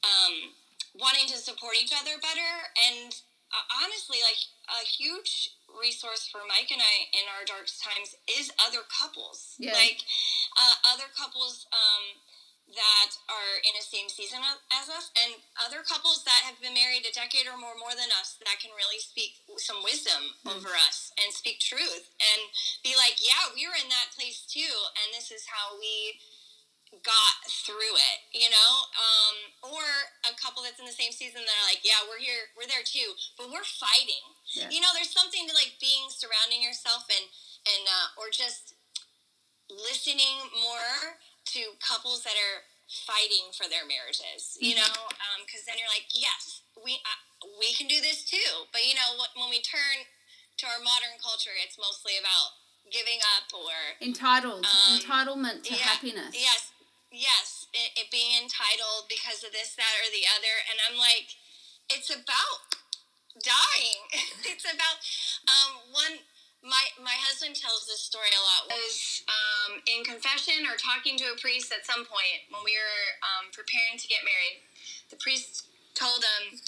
um, 0.00 0.56
wanting 0.96 1.28
to 1.28 1.36
support 1.36 1.76
each 1.76 1.92
other 1.92 2.16
better, 2.16 2.72
and 2.88 3.12
uh, 3.52 3.66
honestly, 3.84 4.16
like 4.24 4.40
a 4.80 4.86
huge 4.86 5.50
resource 5.68 6.24
for 6.30 6.40
Mike 6.48 6.70
and 6.72 6.80
I 6.80 7.10
in 7.12 7.26
our 7.28 7.44
dark 7.44 7.66
times 7.68 8.16
is 8.30 8.48
other 8.64 8.80
couples, 8.88 9.56
Yeah. 9.58 9.74
like 9.76 10.00
uh, 10.56 10.74
other 10.88 11.10
couples. 11.12 11.66
Um, 11.74 12.16
that 12.74 13.10
are 13.26 13.58
in 13.66 13.74
a 13.74 13.82
same 13.82 14.06
season 14.06 14.38
as 14.70 14.86
us 14.86 15.10
and 15.26 15.34
other 15.58 15.82
couples 15.82 16.22
that 16.22 16.46
have 16.46 16.58
been 16.62 16.74
married 16.74 17.02
a 17.02 17.10
decade 17.10 17.50
or 17.50 17.58
more 17.58 17.74
more 17.78 17.94
than 17.98 18.10
us 18.22 18.38
that 18.46 18.62
can 18.62 18.70
really 18.78 19.02
speak 19.02 19.42
some 19.58 19.82
wisdom 19.82 20.34
over 20.46 20.70
us 20.86 21.10
and 21.18 21.34
speak 21.34 21.58
truth 21.58 22.14
and 22.18 22.40
be 22.86 22.94
like 22.94 23.18
yeah 23.18 23.50
we 23.54 23.66
were 23.66 23.78
in 23.78 23.90
that 23.90 24.14
place 24.14 24.46
too 24.46 24.74
and 25.02 25.10
this 25.10 25.34
is 25.34 25.50
how 25.50 25.74
we 25.78 26.18
got 27.02 27.34
through 27.66 27.94
it 27.94 28.18
you 28.34 28.50
know? 28.50 28.70
Um, 28.98 29.36
or 29.74 29.86
a 30.26 30.34
couple 30.38 30.62
that's 30.62 30.82
in 30.82 30.86
the 30.86 30.94
same 30.94 31.14
season 31.14 31.42
that 31.42 31.56
are 31.62 31.68
like 31.70 31.82
yeah 31.82 32.06
we're 32.06 32.22
here 32.22 32.54
we're 32.54 32.70
there 32.70 32.86
too 32.86 33.14
but 33.34 33.50
we're 33.50 33.66
fighting. 33.66 34.22
Yeah. 34.54 34.70
you 34.70 34.78
know 34.78 34.90
there's 34.94 35.10
something 35.10 35.46
to 35.46 35.54
like 35.54 35.78
being 35.82 36.10
surrounding 36.10 36.62
yourself 36.62 37.06
and 37.10 37.26
and 37.66 37.82
uh, 37.86 38.18
or 38.18 38.30
just 38.30 38.74
listening 39.70 40.50
more 40.58 41.18
to 41.56 41.74
couples 41.82 42.22
that 42.22 42.34
are 42.34 42.66
fighting 43.06 43.54
for 43.54 43.70
their 43.70 43.86
marriages 43.86 44.58
you 44.58 44.74
know 44.74 44.90
because 45.46 45.62
then 45.62 45.78
you're 45.78 45.90
like 45.90 46.10
yes 46.10 46.66
we 46.74 46.98
uh, 47.06 47.20
we 47.58 47.70
can 47.74 47.86
do 47.86 48.02
this 48.02 48.26
too 48.26 48.66
but 48.74 48.82
you 48.82 48.98
know 48.98 49.14
when 49.38 49.46
we 49.46 49.62
turn 49.62 50.02
to 50.58 50.66
our 50.66 50.82
modern 50.82 51.14
culture 51.22 51.54
it's 51.54 51.78
mostly 51.78 52.18
about 52.18 52.58
giving 52.90 53.22
up 53.38 53.46
or 53.54 53.94
Entitled. 54.02 54.66
Um, 54.66 54.98
Entitlement 54.98 55.62
to 55.70 55.78
yeah, 55.78 55.94
happiness. 55.94 56.34
Yes, 56.34 56.74
yes. 57.14 57.70
It, 57.72 57.94
it 57.94 58.06
being 58.10 58.34
entitled 58.34 59.06
because 59.06 59.46
of 59.46 59.54
this, 59.54 59.78
that, 59.78 59.94
or 60.02 60.10
the 60.10 60.26
other, 60.26 60.54
and 60.66 60.76
I'm 60.82 60.98
like, 60.98 61.38
it's 61.88 62.10
about 62.10 62.60
dying. 63.38 64.02
it's 64.50 64.66
about 64.66 64.98
um, 65.46 65.94
one. 65.94 66.26
My 66.60 66.84
my 67.00 67.16
husband 67.24 67.56
tells 67.56 67.88
this 67.88 68.04
story 68.04 68.28
a 68.36 68.42
lot. 68.44 68.68
Was 68.68 69.24
um, 69.28 69.80
in 69.88 70.04
confession 70.04 70.68
or 70.68 70.76
talking 70.76 71.16
to 71.18 71.32
a 71.32 71.36
priest 71.40 71.72
at 71.72 71.88
some 71.88 72.04
point 72.04 72.40
when 72.52 72.60
we 72.64 72.76
were 72.76 73.06
um, 73.24 73.48
preparing 73.52 73.96
to 73.96 74.06
get 74.06 74.20
married. 74.22 74.60
The 75.08 75.16
priest 75.16 75.66
told 75.96 76.20
him, 76.20 76.60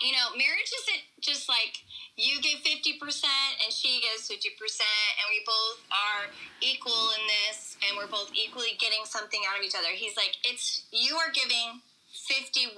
you 0.00 0.12
know, 0.12 0.36
marriage 0.36 0.70
isn't 0.84 1.02
just 1.20 1.48
like 1.48 1.82
you 2.16 2.40
give 2.42 2.60
50% 2.60 3.00
and 3.64 3.72
she 3.72 4.04
gives 4.04 4.28
50% 4.28 4.36
and 4.36 5.26
we 5.32 5.40
both 5.48 5.80
are 5.90 6.28
equal 6.60 7.10
in 7.16 7.24
this 7.26 7.76
and 7.80 7.96
we're 7.96 8.10
both 8.10 8.30
equally 8.34 8.76
getting 8.78 9.04
something 9.04 9.40
out 9.48 9.58
of 9.58 9.64
each 9.64 9.74
other. 9.74 9.88
He's 9.94 10.16
like, 10.16 10.36
it's 10.44 10.84
you 10.92 11.16
are 11.16 11.32
giving 11.32 11.80
51%. 12.12 12.76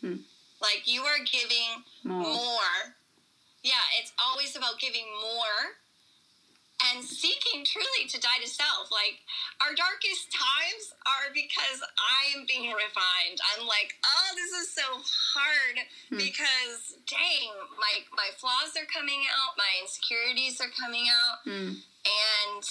Hmm. 0.00 0.14
Like 0.60 0.82
you 0.84 1.02
are 1.02 1.22
giving 1.24 1.84
More. 2.02 2.22
more. 2.22 2.97
Yeah, 3.62 3.82
it's 4.00 4.12
always 4.22 4.54
about 4.56 4.78
giving 4.78 5.06
more 5.20 5.76
and 6.78 7.02
seeking 7.02 7.66
truly 7.66 8.06
to 8.08 8.20
die 8.22 8.38
to 8.40 8.46
self. 8.48 8.86
Like 8.94 9.18
our 9.60 9.74
darkest 9.74 10.30
times 10.30 10.94
are 11.10 11.34
because 11.34 11.82
I 11.98 12.38
am 12.38 12.46
being 12.46 12.70
refined. 12.70 13.42
I'm 13.58 13.66
like, 13.66 13.98
oh, 14.06 14.28
this 14.38 14.52
is 14.62 14.70
so 14.70 14.86
hard 15.34 15.76
because 16.10 16.94
dang, 17.10 17.50
my 17.82 18.06
my 18.14 18.30
flaws 18.38 18.78
are 18.78 18.86
coming 18.86 19.26
out, 19.26 19.58
my 19.58 19.72
insecurities 19.82 20.60
are 20.62 20.70
coming 20.70 21.06
out, 21.10 21.42
Mm. 21.50 21.82
and 22.06 22.62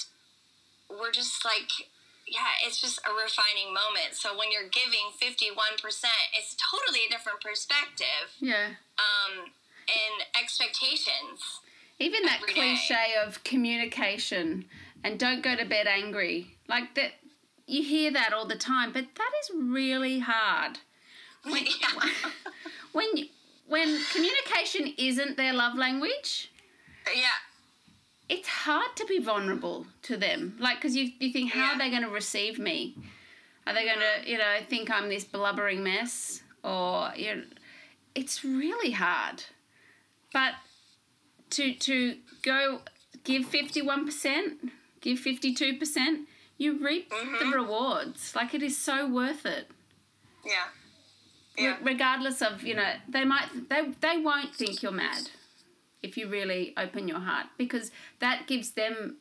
we're 0.88 1.12
just 1.12 1.44
like 1.44 1.68
yeah, 2.28 2.60
it's 2.64 2.78
just 2.80 3.00
a 3.08 3.12
refining 3.12 3.72
moment. 3.72 4.12
So 4.12 4.36
when 4.36 4.52
you're 4.52 4.68
giving 4.68 5.16
51%, 5.16 5.40
it's 6.36 6.52
totally 6.60 7.08
a 7.08 7.10
different 7.10 7.40
perspective 7.40 8.28
Yeah. 8.40 8.76
um, 9.00 9.48
and 9.88 10.42
expectations. 10.42 11.60
Even 11.98 12.22
that 12.22 12.40
every 12.42 12.54
day. 12.54 12.60
cliche 12.60 13.14
of 13.24 13.42
communication 13.44 14.66
and 15.02 15.18
don't 15.18 15.42
go 15.42 15.56
to 15.56 15.64
bed 15.64 15.86
angry. 15.86 16.56
Like 16.68 16.94
that 16.94 17.12
you 17.66 17.82
hear 17.82 18.12
that 18.12 18.32
all 18.32 18.46
the 18.46 18.56
time, 18.56 18.92
but 18.92 19.06
that 19.16 19.30
is 19.42 19.50
really 19.54 20.20
hard. 20.20 20.78
When 21.44 21.66
yeah. 21.80 22.10
when 22.92 23.16
you- 23.16 23.28
when 23.68 24.02
communication 24.12 24.94
isn't 24.96 25.36
their 25.36 25.52
love 25.52 25.76
language, 25.76 26.50
yeah. 27.14 27.26
it's 28.28 28.48
hard 28.48 28.96
to 28.96 29.04
be 29.04 29.18
vulnerable 29.18 29.86
to 30.02 30.16
them. 30.16 30.56
Like, 30.58 30.78
because 30.78 30.96
you, 30.96 31.10
you 31.20 31.30
think, 31.30 31.52
how 31.52 31.72
are 31.72 31.78
they 31.78 31.90
going 31.90 32.02
to 32.02 32.08
receive 32.08 32.58
me? 32.58 32.96
Are 33.66 33.74
they 33.74 33.84
going 33.84 33.98
to, 33.98 34.20
mm-hmm. 34.20 34.28
you 34.28 34.38
know, 34.38 34.56
think 34.66 34.90
I'm 34.90 35.10
this 35.10 35.24
blubbering 35.24 35.84
mess? 35.84 36.42
Or, 36.64 37.10
you 37.14 37.36
know, 37.36 37.42
it's 38.14 38.42
really 38.42 38.92
hard. 38.92 39.44
But 40.32 40.52
to, 41.50 41.72
to 41.74 42.16
go 42.42 42.80
give 43.24 43.46
51%, 43.46 44.70
give 45.00 45.18
52%, 45.18 46.24
you 46.58 46.84
reap 46.84 47.08
the 47.10 47.16
mm-hmm. 47.16 47.50
rewards. 47.52 48.34
Like, 48.34 48.52
it 48.54 48.62
is 48.62 48.76
so 48.76 49.08
worth 49.08 49.46
it. 49.46 49.70
Yeah. 50.44 50.52
Re- 51.56 51.64
Yeah. 51.64 51.76
regardless 51.82 52.40
of 52.40 52.62
you 52.62 52.74
know 52.74 52.92
they 53.08 53.24
might 53.24 53.48
they 53.68 53.88
they 54.00 54.16
won't 54.18 54.54
think 54.54 54.80
you're 54.80 54.92
mad 54.92 55.28
if 56.04 56.16
you 56.16 56.28
really 56.28 56.72
open 56.76 57.08
your 57.08 57.18
heart 57.18 57.46
because 57.56 57.90
that 58.20 58.46
gives 58.46 58.70
them 58.72 59.16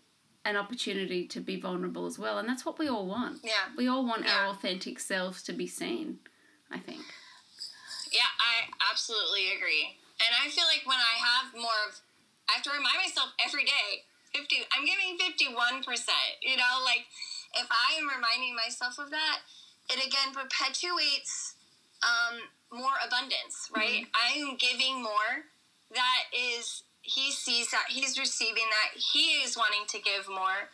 an 0.45 0.55
opportunity 0.55 1.25
to 1.27 1.39
be 1.41 1.59
vulnerable 1.59 2.05
as 2.05 2.19
well 2.19 2.37
and 2.37 2.47
that's 2.47 2.63
what 2.63 2.77
we 2.77 2.87
all 2.87 3.07
want 3.07 3.39
Yeah. 3.43 3.69
we 3.75 3.87
all 3.87 4.05
want 4.05 4.27
our 4.27 4.49
authentic 4.51 4.99
selves 4.99 5.41
to 5.43 5.51
be 5.53 5.65
seen 5.65 6.19
i 6.69 6.77
think 6.77 7.01
Yeah, 8.11 8.29
I 8.39 8.69
absolutely 8.91 9.51
agree. 9.57 9.97
And 10.17 10.32
I 10.34 10.49
feel 10.49 10.65
like 10.65 10.84
when 10.86 10.97
I 10.97 11.15
have 11.21 11.53
more 11.53 11.80
of, 11.88 12.01
I 12.49 12.58
have 12.58 12.65
to 12.65 12.73
remind 12.73 12.97
myself 12.97 13.34
every 13.43 13.63
day, 13.63 14.08
50, 14.34 14.65
I'm 14.73 14.86
giving 14.86 15.17
51%. 15.17 15.86
You 16.41 16.58
know, 16.58 16.82
like 16.84 17.06
if 17.53 17.67
I 17.69 17.97
am 18.01 18.10
reminding 18.10 18.56
myself 18.56 18.97
of 18.99 19.12
that, 19.12 19.45
it 19.89 20.01
again 20.01 20.34
perpetuates 20.34 21.56
um, 22.03 22.41
more 22.71 22.97
abundance, 23.06 23.69
right? 23.75 24.06
I 24.13 24.38
am 24.38 24.58
giving 24.58 25.01
more. 25.01 25.45
That 25.93 26.27
is, 26.36 26.84
he 27.01 27.32
sees 27.32 27.71
that, 27.71 27.86
he's 27.88 28.19
receiving 28.19 28.65
that, 28.69 28.99
he 28.99 29.39
is 29.43 29.56
wanting 29.56 29.88
to 29.88 29.99
give 29.99 30.27
more. 30.27 30.69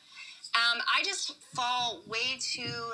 Um, 0.56 0.82
I 0.82 1.04
just 1.04 1.36
fall 1.54 2.02
way 2.08 2.38
too 2.40 2.94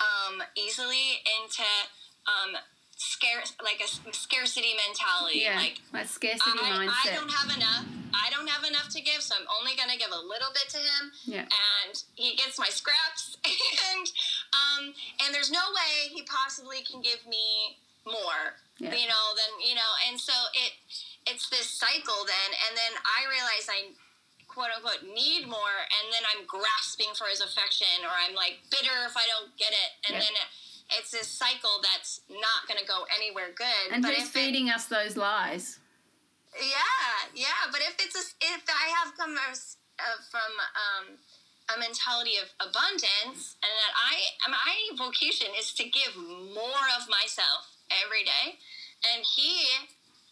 um, 0.00 0.42
easily 0.56 1.22
into 1.40 1.62
um, 2.26 2.56
scarce, 3.16 3.56
like 3.64 3.80
a 3.80 3.88
scarcity 4.12 4.76
mentality. 4.76 5.40
yeah 5.42 5.56
Like 5.56 5.80
that 5.92 6.08
scarcity 6.08 6.52
I, 6.60 6.84
I 6.88 7.14
don't 7.16 7.32
have 7.32 7.50
enough. 7.56 7.84
I 8.12 8.30
don't 8.30 8.48
have 8.48 8.64
enough 8.64 8.88
to 8.96 9.00
give, 9.00 9.20
so 9.20 9.34
I'm 9.36 9.48
only 9.60 9.72
gonna 9.76 9.96
give 9.96 10.12
a 10.12 10.20
little 10.20 10.52
bit 10.52 10.68
to 10.76 10.80
him. 10.80 11.04
Yeah. 11.24 11.44
And 11.48 11.92
he 12.14 12.36
gets 12.36 12.58
my 12.58 12.68
scraps, 12.68 13.36
and 13.92 14.06
um, 14.56 14.82
and 15.24 15.34
there's 15.34 15.50
no 15.50 15.64
way 15.72 16.08
he 16.12 16.22
possibly 16.24 16.80
can 16.84 17.00
give 17.00 17.24
me 17.28 17.76
more. 18.04 18.56
Yeah. 18.78 18.92
You 18.92 19.08
know, 19.08 19.24
then 19.36 19.52
you 19.64 19.74
know, 19.74 19.90
and 20.08 20.20
so 20.20 20.32
it 20.54 20.72
it's 21.26 21.48
this 21.50 21.68
cycle 21.68 22.24
then, 22.24 22.48
and 22.68 22.72
then 22.76 22.92
I 23.04 23.26
realize 23.28 23.66
I 23.68 23.92
quote 24.48 24.72
unquote 24.72 25.04
need 25.04 25.44
more, 25.50 25.76
and 25.84 26.04
then 26.14 26.24
I'm 26.32 26.46
grasping 26.48 27.12
for 27.18 27.26
his 27.28 27.40
affection, 27.44 28.00
or 28.06 28.12
I'm 28.14 28.32
like 28.36 28.64
bitter 28.72 28.96
if 29.04 29.16
I 29.16 29.24
don't 29.28 29.52
get 29.60 29.72
it, 29.76 29.90
and 30.08 30.12
Yeah. 30.16 30.24
then 30.24 30.34
it's 30.90 31.12
a 31.14 31.24
cycle 31.24 31.82
that's 31.82 32.20
not 32.30 32.68
going 32.68 32.78
to 32.78 32.86
go 32.86 33.04
anywhere 33.14 33.50
good. 33.54 33.92
And 33.92 34.02
but 34.02 34.14
who's 34.14 34.28
if 34.28 34.36
it- 34.36 34.38
feeding 34.38 34.70
us 34.70 34.86
those 34.86 35.16
lies? 35.16 35.78
yeah, 36.56 37.28
yeah. 37.34 37.68
But 37.70 37.80
if 37.80 37.96
it's 38.00 38.16
a, 38.16 38.24
if 38.40 38.62
I 38.68 38.88
have 39.02 39.16
come 39.16 39.36
uh, 39.36 40.18
from 40.30 40.50
um, 40.72 41.18
a 41.74 41.78
mentality 41.78 42.36
of 42.40 42.48
abundance, 42.60 43.56
and 43.60 43.72
that 43.72 43.92
I 43.92 44.48
my 44.48 44.74
vocation 44.96 45.48
is 45.58 45.72
to 45.74 45.84
give 45.84 46.16
more 46.16 46.86
of 46.96 47.08
myself 47.08 47.76
every 47.90 48.24
day, 48.24 48.56
and 49.04 49.24
he 49.36 49.66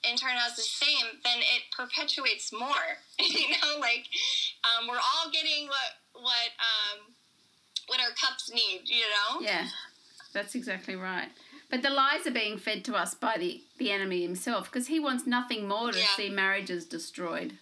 in 0.09 0.17
turn 0.17 0.37
has 0.37 0.57
the 0.57 0.62
same, 0.62 1.21
then 1.25 1.38
it 1.40 1.73
perpetuates 1.73 2.53
more. 2.53 3.01
you 3.19 3.51
know, 3.61 3.79
like 3.81 4.07
um, 4.64 4.87
we're 4.88 5.01
all 5.01 5.31
getting 5.33 5.69
what 5.69 6.01
what 6.14 6.51
um, 6.61 7.12
what 7.88 8.01
our 8.01 8.12
cups 8.17 8.51
need. 8.53 8.83
You 8.85 9.05
know. 9.12 9.40
Yeah, 9.40 9.69
that's 10.35 10.55
exactly 10.55 10.97
right. 10.97 11.29
But 11.70 11.83
the 11.83 11.90
lies 11.90 12.27
are 12.27 12.31
being 12.31 12.59
fed 12.59 12.85
to 12.85 12.94
us 12.94 13.14
by 13.14 13.37
the, 13.38 13.62
the 13.79 13.90
enemy 13.90 14.23
himself 14.23 14.70
because 14.70 14.88
he 14.88 15.01
wants 15.01 15.27
nothing 15.27 15.66
more 15.66 15.90
to 15.92 15.99
Yeah. 15.99 16.05
see 16.16 16.29
marriages 16.29 16.85
destroyed. 16.85 17.55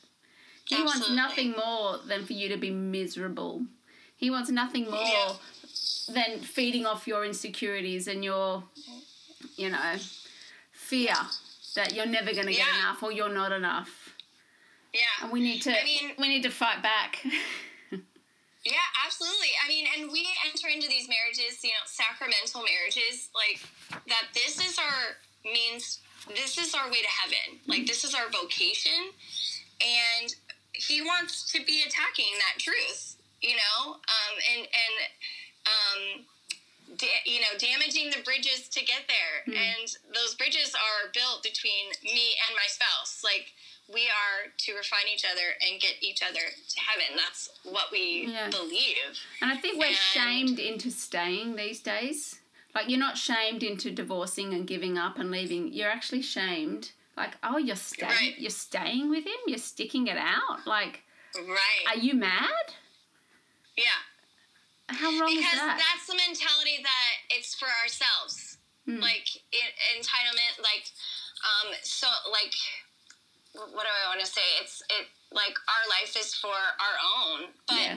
He 0.64 0.82
wants 0.82 1.10
nothing 1.10 1.52
more 1.52 1.98
than 2.06 2.24
for 2.24 2.32
you 2.32 2.48
to 2.48 2.56
be 2.56 2.70
miserable. 2.70 3.62
He 4.16 4.30
wants 4.30 4.50
nothing 4.50 4.90
more 4.90 5.02
Yeah. 5.04 5.32
than 6.08 6.40
feeding 6.40 6.86
off 6.86 7.06
your 7.06 7.24
insecurities 7.24 8.08
and 8.08 8.24
your, 8.24 8.64
you 9.56 9.70
know, 9.70 9.94
fear 10.72 11.14
that 11.76 11.94
you're 11.94 12.06
never 12.06 12.32
going 12.32 12.46
to 12.46 12.52
get 12.52 12.68
enough 12.78 13.02
or 13.02 13.12
you're 13.12 13.32
not 13.32 13.52
enough. 13.52 14.14
Yeah. 14.92 15.00
And 15.22 15.32
we 15.32 15.40
need 15.40 15.62
to 15.62 15.70
I 15.70 15.84
mean- 15.84 16.12
we 16.18 16.28
need 16.28 16.42
to 16.42 16.50
fight 16.50 16.82
back. 16.82 17.24
Absolutely. 19.12 19.52
I 19.60 19.68
mean, 19.68 19.84
and 19.92 20.10
we 20.10 20.26
enter 20.48 20.68
into 20.72 20.88
these 20.88 21.06
marriages, 21.08 21.62
you 21.62 21.70
know, 21.70 21.84
sacramental 21.84 22.64
marriages, 22.64 23.28
like 23.36 23.60
that 24.08 24.32
this 24.32 24.56
is 24.56 24.78
our 24.78 25.20
means, 25.44 26.00
this 26.28 26.56
is 26.56 26.74
our 26.74 26.88
way 26.88 27.02
to 27.02 27.12
heaven. 27.20 27.60
Like, 27.68 27.86
this 27.86 28.04
is 28.04 28.14
our 28.14 28.30
vocation. 28.32 29.12
And 29.84 30.34
he 30.72 31.02
wants 31.02 31.52
to 31.52 31.60
be 31.64 31.84
attacking 31.86 32.32
that 32.40 32.58
truth, 32.58 33.20
you 33.42 33.52
know, 33.52 34.00
um, 34.00 34.34
and, 34.48 34.62
and, 34.64 34.94
um, 35.68 36.00
da- 36.96 37.22
you 37.26 37.40
know, 37.40 37.52
damaging 37.58 38.08
the 38.16 38.22
bridges 38.24 38.68
to 38.70 38.80
get 38.80 39.04
there. 39.12 39.44
And 39.52 39.86
those 40.14 40.34
bridges 40.34 40.72
are 40.72 41.12
built 41.12 41.42
between 41.42 41.92
me 42.00 42.32
and 42.48 42.56
my 42.56 42.68
spouse. 42.68 43.20
Like, 43.20 43.52
we 43.88 44.08
are 44.08 44.50
to 44.58 44.74
refine 44.74 45.06
each 45.12 45.24
other 45.24 45.42
and 45.66 45.80
get 45.80 45.94
each 46.02 46.22
other 46.22 46.40
to 46.40 46.80
heaven. 46.80 47.16
That's 47.16 47.48
what 47.64 47.90
we 47.90 48.26
Yeah. 48.28 48.48
believe. 48.50 49.18
And 49.40 49.52
I 49.52 49.56
think 49.56 49.78
we're 49.78 49.86
And- 49.86 49.96
shamed 49.96 50.58
into 50.58 50.90
staying 50.90 51.56
these 51.56 51.80
days. 51.80 52.40
Like 52.74 52.88
you're 52.88 52.98
not 52.98 53.18
shamed 53.18 53.62
into 53.62 53.90
divorcing 53.90 54.54
and 54.54 54.66
giving 54.66 54.96
up 54.96 55.18
and 55.18 55.30
leaving. 55.30 55.72
You're 55.72 55.90
actually 55.90 56.22
shamed. 56.22 56.92
Like, 57.16 57.34
oh, 57.42 57.58
you're 57.58 57.76
staying. 57.76 58.10
Right. 58.10 58.38
You're 58.38 58.50
staying 58.50 59.10
with 59.10 59.26
him. 59.26 59.36
You're 59.46 59.58
sticking 59.58 60.06
it 60.06 60.16
out. 60.16 60.66
Like, 60.66 61.02
Right. 61.34 61.84
are 61.88 61.96
you 61.98 62.14
mad? 62.14 62.74
yeah. 63.76 64.02
How 64.88 65.10
wrong 65.18 65.30
is 65.32 65.38
Because 65.38 65.58
that? 65.58 65.78
that's 65.78 66.06
the 66.06 66.14
mentality 66.14 66.78
that 66.82 67.12
it's 67.30 67.54
for 67.54 67.68
ourselves. 67.68 68.58
Hmm. 68.84 69.00
Like 69.00 69.28
it, 69.52 69.74
entitlement, 69.96 70.58
like 70.62 70.90
um 71.44 71.74
so 71.82 72.08
like 72.30 72.52
what 73.54 73.84
do 73.84 73.90
I 73.92 74.08
want 74.08 74.20
to 74.20 74.26
say? 74.26 74.44
It's 74.60 74.82
it 74.88 75.08
like 75.32 75.54
our 75.68 75.84
life 75.88 76.16
is 76.16 76.34
for 76.34 76.52
our 76.56 76.96
own. 77.20 77.52
But 77.68 77.76
yeah. 77.76 77.96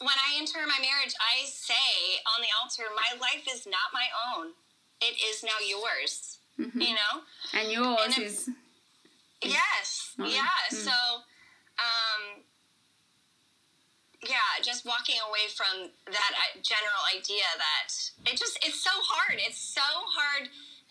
when 0.00 0.16
I 0.16 0.36
enter 0.38 0.58
my 0.66 0.80
marriage, 0.80 1.14
I 1.20 1.44
say 1.46 2.20
on 2.36 2.42
the 2.42 2.52
altar, 2.60 2.84
my 2.94 3.18
life 3.20 3.46
is 3.48 3.66
not 3.66 3.92
my 3.92 4.06
own. 4.32 4.52
It 5.00 5.16
is 5.20 5.42
now 5.42 5.58
yours. 5.64 6.38
Mhm. 6.58 6.80
You 6.88 6.94
know? 6.94 7.14
And 7.54 7.72
yours 7.72 8.00
and 8.04 8.18
it- 8.18 8.26
is 8.26 8.48
Yes. 9.42 10.14
Right. 10.18 10.30
Yeah. 10.30 10.46
Mm. 10.70 10.84
So, 10.84 10.92
um, 11.78 12.44
yeah, 14.22 14.62
just 14.62 14.84
walking 14.86 15.16
away 15.28 15.48
from 15.50 15.90
that 16.06 16.32
uh, 16.38 16.60
general 16.62 17.02
idea 17.10 17.42
that 17.58 17.90
it 18.30 18.38
just 18.38 18.56
it's 18.62 18.80
so 18.80 18.90
hard. 18.94 19.40
It's 19.42 19.58
so 19.58 19.82
hard. 19.82 20.48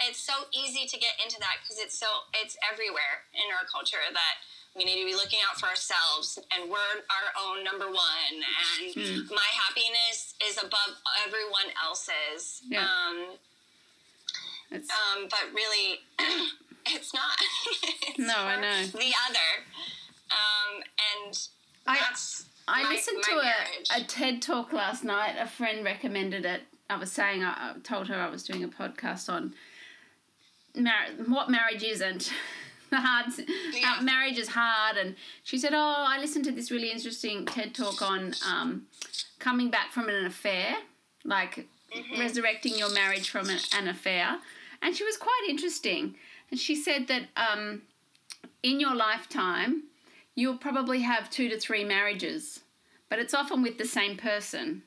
It's 0.07 0.19
so 0.19 0.33
easy 0.53 0.85
to 0.87 0.97
get 0.97 1.13
into 1.23 1.39
that 1.39 1.57
because 1.61 1.77
it's 1.79 1.97
so 1.97 2.07
it's 2.33 2.57
everywhere 2.71 3.25
in 3.33 3.47
our 3.53 3.65
culture 3.71 4.01
that 4.11 4.35
we 4.75 4.85
need 4.85 4.99
to 5.01 5.05
be 5.05 5.13
looking 5.13 5.39
out 5.47 5.59
for 5.59 5.67
ourselves 5.67 6.39
and 6.55 6.69
we're 6.71 6.77
our 7.11 7.27
own 7.43 7.63
number 7.63 7.85
one 7.87 8.33
and 8.33 8.95
Mm. 8.95 9.29
my 9.29 9.49
happiness 9.53 10.33
is 10.47 10.57
above 10.57 10.95
everyone 11.27 11.69
else's. 11.83 12.61
Yeah. 12.67 12.87
Um, 12.87 13.37
um, 14.73 15.27
but 15.29 15.43
really, 15.53 15.99
it's 16.87 17.13
not. 17.13 17.31
It's 18.07 18.19
No, 18.19 18.33
I 18.37 18.59
know. 18.59 18.85
The 18.87 19.13
other. 19.29 19.49
Um, 20.31 20.83
and 21.25 21.47
I- 21.87 21.97
that's. 21.99 22.45
I 22.67 22.83
my- 22.83 22.89
listened 22.89 23.17
my 23.27 23.33
to 23.33 23.35
marriage. 23.43 23.87
a, 23.95 24.01
a 24.01 24.03
TED 24.05 24.41
talk 24.41 24.71
last 24.71 25.03
night. 25.03 25.35
A 25.37 25.47
friend 25.47 25.83
recommended 25.83 26.45
it. 26.45 26.61
I 26.89 26.95
was 26.97 27.11
saying, 27.11 27.43
I, 27.43 27.73
I 27.75 27.79
told 27.83 28.07
her 28.07 28.15
I 28.15 28.29
was 28.29 28.43
doing 28.43 28.63
a 28.63 28.67
podcast 28.67 29.29
on 29.29 29.53
mar- 30.75 31.07
what 31.27 31.49
marriage 31.49 31.83
isn't. 31.83 32.31
the 32.89 32.97
hard, 32.99 33.27
Yeah. 33.71 33.85
how 33.85 34.01
marriage 34.01 34.37
is 34.37 34.49
hard. 34.49 34.97
And 34.97 35.15
she 35.43 35.57
said, 35.57 35.73
Oh, 35.73 36.05
I 36.07 36.19
listened 36.19 36.45
to 36.45 36.51
this 36.51 36.71
really 36.71 36.91
interesting 36.91 37.45
TED 37.45 37.73
talk 37.73 38.01
on 38.01 38.33
um, 38.47 38.83
coming 39.39 39.69
back 39.69 39.91
from 39.91 40.09
an 40.09 40.25
affair, 40.25 40.75
like 41.23 41.67
Mm-hmm. 41.95 42.21
resurrecting 42.21 42.77
your 42.77 42.89
marriage 42.93 43.29
from 43.29 43.49
an, 43.49 43.57
an 43.75 43.89
affair. 43.89 44.37
And 44.81 44.95
she 44.95 45.03
was 45.03 45.17
quite 45.17 45.41
interesting. 45.49 46.15
And 46.49 46.57
she 46.57 46.73
said 46.73 47.07
that 47.09 47.23
um, 47.35 47.81
in 48.63 48.79
your 48.79 48.95
lifetime, 48.95 49.83
you'll 50.33 50.55
probably 50.57 51.01
have 51.01 51.29
two 51.29 51.49
to 51.49 51.59
three 51.59 51.83
marriages, 51.83 52.61
but 53.09 53.19
it's 53.19 53.33
often 53.33 53.61
with 53.61 53.77
the 53.77 53.83
same 53.83 54.15
person. 54.15 54.83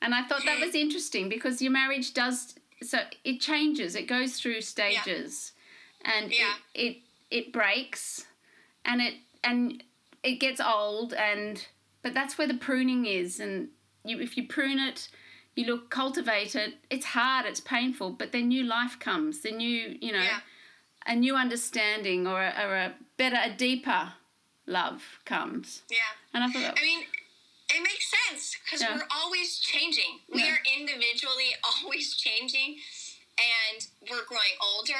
And 0.00 0.14
I 0.14 0.22
thought 0.26 0.46
that 0.46 0.58
was 0.64 0.74
interesting 0.74 1.28
because 1.28 1.60
your 1.60 1.72
marriage 1.72 2.14
does 2.14 2.54
so 2.82 2.98
it 3.24 3.40
changes, 3.40 3.94
it 3.94 4.06
goes 4.06 4.38
through 4.40 4.60
stages, 4.60 5.52
and 6.04 6.32
Yeah. 6.32 6.54
it, 6.74 6.80
it 6.88 6.96
it 7.30 7.52
breaks, 7.52 8.26
and 8.84 9.00
it 9.02 9.14
and 9.42 9.82
it 10.22 10.34
gets 10.40 10.60
old, 10.60 11.12
and 11.14 11.66
but 12.02 12.14
that's 12.14 12.38
where 12.38 12.46
the 12.46 12.54
pruning 12.54 13.06
is, 13.06 13.40
and 13.40 13.68
you 14.04 14.20
if 14.20 14.36
you 14.36 14.46
prune 14.46 14.78
it. 14.78 15.08
You 15.58 15.64
look 15.64 15.88
cultivate 15.88 16.54
it. 16.54 16.74
It's 16.90 17.06
hard. 17.06 17.46
It's 17.46 17.60
painful, 17.60 18.10
but 18.10 18.30
then 18.30 18.48
new 18.48 18.62
life 18.62 18.98
comes. 18.98 19.40
The 19.40 19.52
new, 19.52 19.96
you 20.02 20.12
know, 20.12 20.22
Yeah. 20.22 20.40
a 21.06 21.16
new 21.16 21.34
understanding 21.34 22.26
or 22.26 22.42
a, 22.42 22.52
or 22.62 22.76
a 22.76 22.94
better, 23.16 23.38
a 23.42 23.48
deeper 23.56 24.12
love 24.66 25.18
comes. 25.24 25.80
Yeah. 25.90 25.96
And 26.34 26.44
I 26.44 26.48
thought, 26.50 26.78
I 26.78 26.82
mean, 26.82 27.06
it 27.76 27.82
makes 27.82 28.06
sense 28.26 28.56
because 28.64 28.80
Yeah. 28.82 28.96
we're 28.96 29.06
always 29.10 29.58
changing. 29.58 30.20
We 30.28 30.42
Yeah. 30.42 30.52
are 30.54 30.62
individually 30.76 31.54
always 31.64 32.16
changing, 32.16 32.80
and 33.38 33.86
we're 34.08 34.24
growing 34.24 34.56
older, 34.60 34.94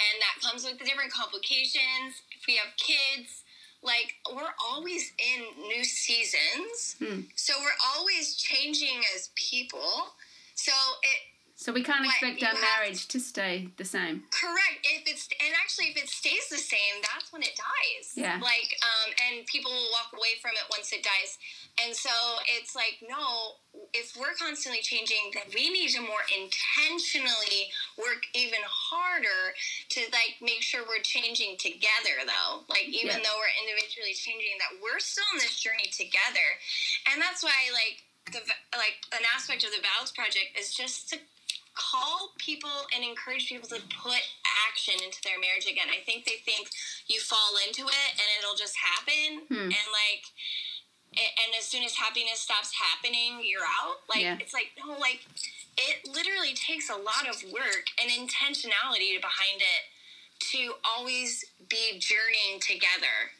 and 0.00 0.22
that 0.22 0.40
comes 0.40 0.64
with 0.64 0.78
the 0.78 0.84
different 0.84 1.12
complications. 1.12 2.22
If 2.32 2.46
we 2.46 2.56
have 2.56 2.74
kids, 2.76 3.42
like 3.82 4.14
we're 4.32 4.54
always 4.58 5.12
in 5.18 5.68
new 5.68 5.84
seasons, 5.84 6.96
Hmm. 6.98 7.22
so 7.36 7.60
we're 7.60 7.76
always 7.94 8.36
changing 8.36 9.04
as 9.14 9.28
people. 9.34 10.16
So 10.54 10.72
it 11.02 11.20
so 11.56 11.72
we 11.72 11.82
can't 11.82 12.04
expect 12.04 12.42
our 12.42 12.58
marriage 12.60 13.06
to 13.08 13.20
stay 13.20 13.68
the 13.78 13.84
same. 13.84 14.24
Correct. 14.34 14.82
If 14.90 15.06
it's 15.06 15.28
and 15.38 15.54
actually 15.62 15.94
if 15.94 15.96
it 15.96 16.10
stays 16.10 16.50
the 16.50 16.58
same, 16.58 16.98
that's 17.00 17.32
when 17.32 17.42
it 17.42 17.54
dies. 17.54 18.12
Yeah. 18.18 18.42
Like 18.42 18.74
um, 18.82 19.14
and 19.22 19.46
people 19.46 19.70
will 19.70 19.90
walk 19.94 20.10
away 20.12 20.34
from 20.42 20.52
it 20.58 20.66
once 20.70 20.92
it 20.92 21.06
dies. 21.06 21.38
And 21.78 21.94
so 21.94 22.10
it's 22.58 22.74
like 22.74 22.98
no, 23.06 23.62
if 23.94 24.18
we're 24.18 24.34
constantly 24.34 24.82
changing, 24.82 25.30
then 25.32 25.46
we 25.54 25.70
need 25.70 25.94
to 25.94 26.02
more 26.02 26.26
intentionally 26.34 27.70
work 28.02 28.26
even 28.34 28.60
harder 28.66 29.54
to 29.94 30.00
like 30.10 30.42
make 30.42 30.62
sure 30.62 30.82
we're 30.82 31.06
changing 31.06 31.54
together 31.62 32.26
though. 32.26 32.66
Like 32.66 32.90
even 32.90 33.22
Yeah. 33.22 33.30
though 33.30 33.38
we're 33.38 33.54
individually 33.62 34.14
changing, 34.18 34.58
that 34.58 34.82
we're 34.82 34.98
still 34.98 35.26
on 35.32 35.38
this 35.38 35.54
journey 35.62 35.86
together. 35.94 36.58
And 37.14 37.22
that's 37.22 37.46
why 37.46 37.54
like 37.70 38.02
the 38.32 38.40
like 38.74 38.98
an 39.14 39.22
aspect 39.34 39.64
of 39.64 39.70
the 39.70 39.82
vows 39.84 40.10
project 40.10 40.58
is 40.58 40.74
just 40.74 41.10
to 41.10 41.18
call 41.74 42.32
people 42.38 42.70
and 42.94 43.04
encourage 43.04 43.48
people 43.48 43.68
to 43.68 43.80
put 44.00 44.22
action 44.70 44.94
into 45.04 45.18
their 45.24 45.38
marriage 45.40 45.66
again. 45.66 45.86
I 45.90 46.02
think 46.04 46.24
they 46.24 46.38
think 46.44 46.68
you 47.08 47.20
fall 47.20 47.58
into 47.66 47.82
it 47.86 48.10
and 48.14 48.26
it'll 48.38 48.56
just 48.56 48.76
happen 48.76 49.46
Hmm. 49.48 49.70
and 49.74 49.86
like 49.92 50.24
and 51.16 51.54
as 51.56 51.64
soon 51.64 51.84
as 51.84 51.94
happiness 51.94 52.40
stops 52.40 52.72
happening, 52.74 53.40
you're 53.44 53.62
out. 53.62 53.98
Like 54.08 54.22
Yeah. 54.22 54.36
it's 54.40 54.52
like 54.52 54.72
no, 54.84 54.98
like 54.98 55.20
it 55.78 56.08
literally 56.08 56.54
takes 56.54 56.90
a 56.90 56.96
lot 56.96 57.28
of 57.28 57.40
work 57.52 57.86
and 58.00 58.10
intentionality 58.10 59.20
behind 59.20 59.60
it 59.62 59.82
to 60.50 60.74
always 60.84 61.44
be 61.68 61.98
journeying 61.98 62.60
together. 62.60 63.30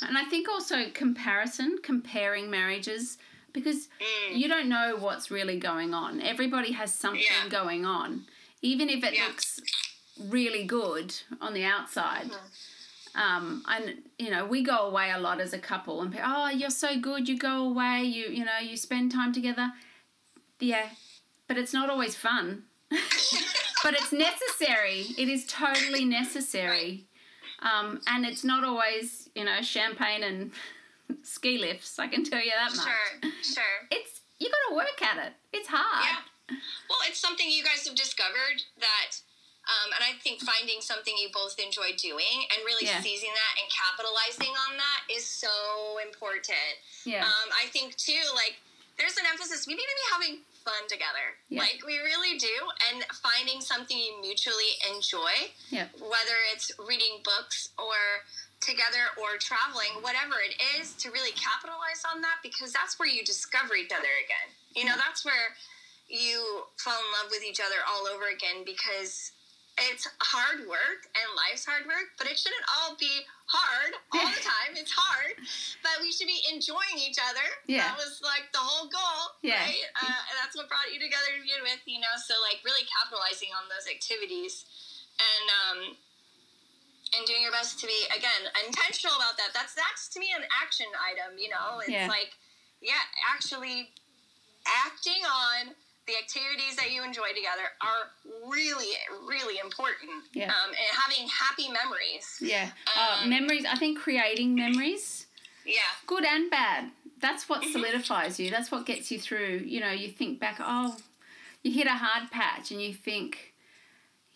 And 0.00 0.16
I 0.18 0.24
think 0.24 0.48
also 0.48 0.88
comparison, 0.90 1.78
comparing 1.82 2.50
marriages, 2.50 3.18
because 3.52 3.88
Mm. 4.00 4.38
you 4.38 4.48
don't 4.48 4.68
know 4.68 4.96
what's 4.96 5.30
really 5.30 5.58
going 5.58 5.94
on. 5.94 6.20
Everybody 6.20 6.72
has 6.72 6.94
something 6.94 7.22
Yeah. 7.22 7.48
going 7.48 7.84
on, 7.84 8.26
even 8.62 8.88
if 8.88 9.02
it 9.04 9.14
Yeah. 9.14 9.26
looks 9.26 9.60
really 10.18 10.64
good 10.64 11.14
on 11.40 11.54
the 11.54 11.64
outside. 11.64 12.30
Mm-hmm. 12.30 13.20
Um, 13.20 13.64
and 13.66 14.02
you 14.18 14.30
know, 14.30 14.44
we 14.46 14.62
go 14.62 14.78
away 14.86 15.10
a 15.10 15.18
lot 15.18 15.40
as 15.40 15.52
a 15.52 15.58
couple, 15.58 16.02
and 16.02 16.16
oh, 16.22 16.48
you're 16.50 16.70
so 16.70 16.98
good. 16.98 17.28
You 17.28 17.36
go 17.36 17.64
away. 17.64 18.04
You 18.04 18.26
you 18.28 18.44
know, 18.44 18.58
you 18.58 18.76
spend 18.76 19.10
time 19.12 19.32
together. 19.32 19.72
Yeah, 20.60 20.90
but 21.48 21.56
it's 21.58 21.72
not 21.72 21.90
always 21.90 22.14
fun. 22.14 22.64
but 22.90 23.94
it's 23.94 24.12
necessary. 24.12 25.06
It 25.16 25.28
is 25.28 25.46
totally 25.46 26.04
necessary. 26.04 27.06
Um, 27.60 28.00
and 28.06 28.24
it's 28.24 28.44
not 28.44 28.62
always, 28.64 29.30
you 29.34 29.44
know, 29.44 29.60
champagne 29.62 30.22
and 30.22 30.52
ski 31.22 31.58
lifts. 31.58 31.98
I 31.98 32.06
can 32.08 32.24
tell 32.24 32.40
you 32.42 32.52
that 32.56 32.74
much. 32.76 32.84
Sure, 32.86 33.30
sure. 33.42 33.78
It's 33.90 34.20
you 34.38 34.48
got 34.48 34.62
to 34.70 34.76
work 34.76 35.02
at 35.02 35.26
it. 35.26 35.32
It's 35.52 35.68
hard. 35.68 36.04
Yeah. 36.04 36.56
Well, 36.88 36.98
it's 37.08 37.18
something 37.20 37.50
you 37.50 37.62
guys 37.64 37.86
have 37.86 37.96
discovered 37.96 38.62
that, 38.80 39.20
um, 39.68 39.92
and 39.92 40.00
I 40.00 40.16
think 40.22 40.40
finding 40.40 40.80
something 40.80 41.12
you 41.20 41.28
both 41.34 41.58
enjoy 41.58 41.92
doing 41.98 42.46
and 42.54 42.64
really 42.64 42.86
Yeah. 42.86 43.02
seizing 43.02 43.34
that 43.34 43.54
and 43.60 43.68
capitalizing 43.68 44.54
on 44.68 44.76
that 44.78 45.00
is 45.12 45.26
so 45.26 45.98
important. 46.00 46.72
Yeah. 47.04 47.26
Um, 47.26 47.48
I 47.52 47.66
think 47.68 47.96
too, 47.96 48.22
like 48.34 48.56
there's 48.96 49.16
an 49.18 49.26
emphasis. 49.30 49.66
We 49.66 49.74
need 49.74 49.84
to 49.84 49.98
be 50.00 50.08
having 50.14 50.34
fun 50.64 50.88
together. 50.88 51.36
Yeah. 51.48 51.60
Like 51.60 51.82
we 51.86 51.98
really 51.98 52.38
do, 52.38 52.54
and 52.90 53.04
finding 53.22 53.60
something 53.60 53.96
you 53.98 54.20
mutually 54.20 54.78
enjoy, 54.94 55.52
yeah. 55.70 55.88
whether 56.00 56.36
it's 56.54 56.70
reading 56.78 57.20
books 57.24 57.70
or 57.78 58.24
together 58.60 59.10
or 59.20 59.38
traveling, 59.38 60.02
whatever 60.02 60.38
it 60.42 60.54
is, 60.78 60.94
to 61.02 61.10
really 61.10 61.32
capitalize 61.32 62.02
on 62.12 62.20
that 62.22 62.42
because 62.42 62.72
that's 62.72 62.98
where 62.98 63.08
you 63.08 63.22
discover 63.24 63.74
each 63.76 63.92
other 63.92 64.10
again. 64.24 64.48
You 64.74 64.84
know, 64.84 64.96
that's 64.98 65.24
where 65.24 65.54
you 66.08 66.64
fall 66.78 66.96
in 66.98 67.08
love 67.22 67.30
with 67.30 67.44
each 67.44 67.60
other 67.60 67.80
all 67.86 68.06
over 68.08 68.28
again 68.32 68.64
because 68.64 69.32
it's 69.78 70.10
hard 70.18 70.66
work 70.66 71.06
and 71.14 71.26
life's 71.38 71.62
hard 71.62 71.86
work, 71.86 72.10
but 72.18 72.26
it 72.26 72.34
shouldn't 72.34 72.66
all 72.66 72.98
be 72.98 73.22
hard 73.46 73.94
all 74.12 74.26
the 74.26 74.42
time. 74.42 74.74
It's 74.74 74.90
hard, 74.90 75.38
but 75.86 76.02
we 76.02 76.10
should 76.10 76.26
be 76.26 76.42
enjoying 76.50 76.98
each 76.98 77.22
other. 77.22 77.46
Yeah. 77.70 77.86
That 77.86 77.94
was 77.94 78.18
like 78.26 78.50
the 78.50 78.58
whole 78.58 78.90
goal, 78.90 79.38
Yeah. 79.46 79.62
right? 79.62 79.86
Uh, 80.02 80.18
and 80.18 80.34
that's 80.42 80.58
what 80.58 80.66
brought 80.66 80.90
you 80.90 80.98
together 80.98 81.30
to 81.30 81.40
begin 81.46 81.62
with, 81.62 81.78
you 81.86 82.02
know? 82.02 82.10
So, 82.18 82.34
like, 82.42 82.58
really 82.66 82.82
capitalizing 82.90 83.54
on 83.54 83.70
those 83.70 83.86
activities 83.86 84.66
and, 85.22 85.46
um, 85.46 85.78
and 87.16 87.26
doing 87.26 87.42
your 87.42 87.52
best 87.52 87.78
to 87.80 87.86
be 87.86 87.98
again 88.16 88.42
intentional 88.66 89.16
about 89.16 89.36
that. 89.36 89.50
That's 89.54 89.74
that's 89.74 90.08
to 90.14 90.20
me 90.20 90.28
an 90.36 90.44
action 90.62 90.86
item. 91.00 91.38
You 91.38 91.50
know, 91.50 91.80
it's 91.80 91.88
Yeah. 91.90 92.06
like 92.08 92.32
yeah, 92.80 93.00
actually 93.34 93.90
acting 94.86 95.22
on 95.24 95.74
the 96.06 96.14
activities 96.16 96.76
that 96.76 96.90
you 96.90 97.02
enjoy 97.04 97.28
together 97.28 97.68
are 97.80 98.10
really 98.48 98.92
really 99.28 99.58
important. 99.58 100.10
Yeah. 100.32 100.46
Um, 100.52 100.70
and 100.70 100.88
having 100.92 101.28
happy 101.28 101.68
memories. 101.68 102.38
Yeah. 102.40 102.70
uh, 102.96 103.20
Um, 103.22 103.28
memories. 103.30 103.64
I 103.64 103.76
think 103.76 103.98
creating 103.98 104.54
memories, 104.54 105.26
Yeah. 105.64 105.80
good 106.06 106.24
and 106.24 106.50
bad. 106.50 106.92
That's 107.20 107.48
what 107.48 107.62
Mm-hmm. 107.62 107.72
solidifies 107.72 108.38
you. 108.38 108.50
That's 108.50 108.70
what 108.70 108.86
gets 108.86 109.10
you 109.10 109.18
through. 109.18 109.62
You 109.66 109.80
know, 109.80 109.90
you 109.90 110.08
think 110.10 110.38
back. 110.38 110.56
Oh, 110.60 110.96
you 111.62 111.72
hit 111.72 111.86
a 111.88 111.94
hard 111.94 112.30
patch, 112.30 112.70
and 112.70 112.80
you 112.80 112.94
think, 112.94 113.52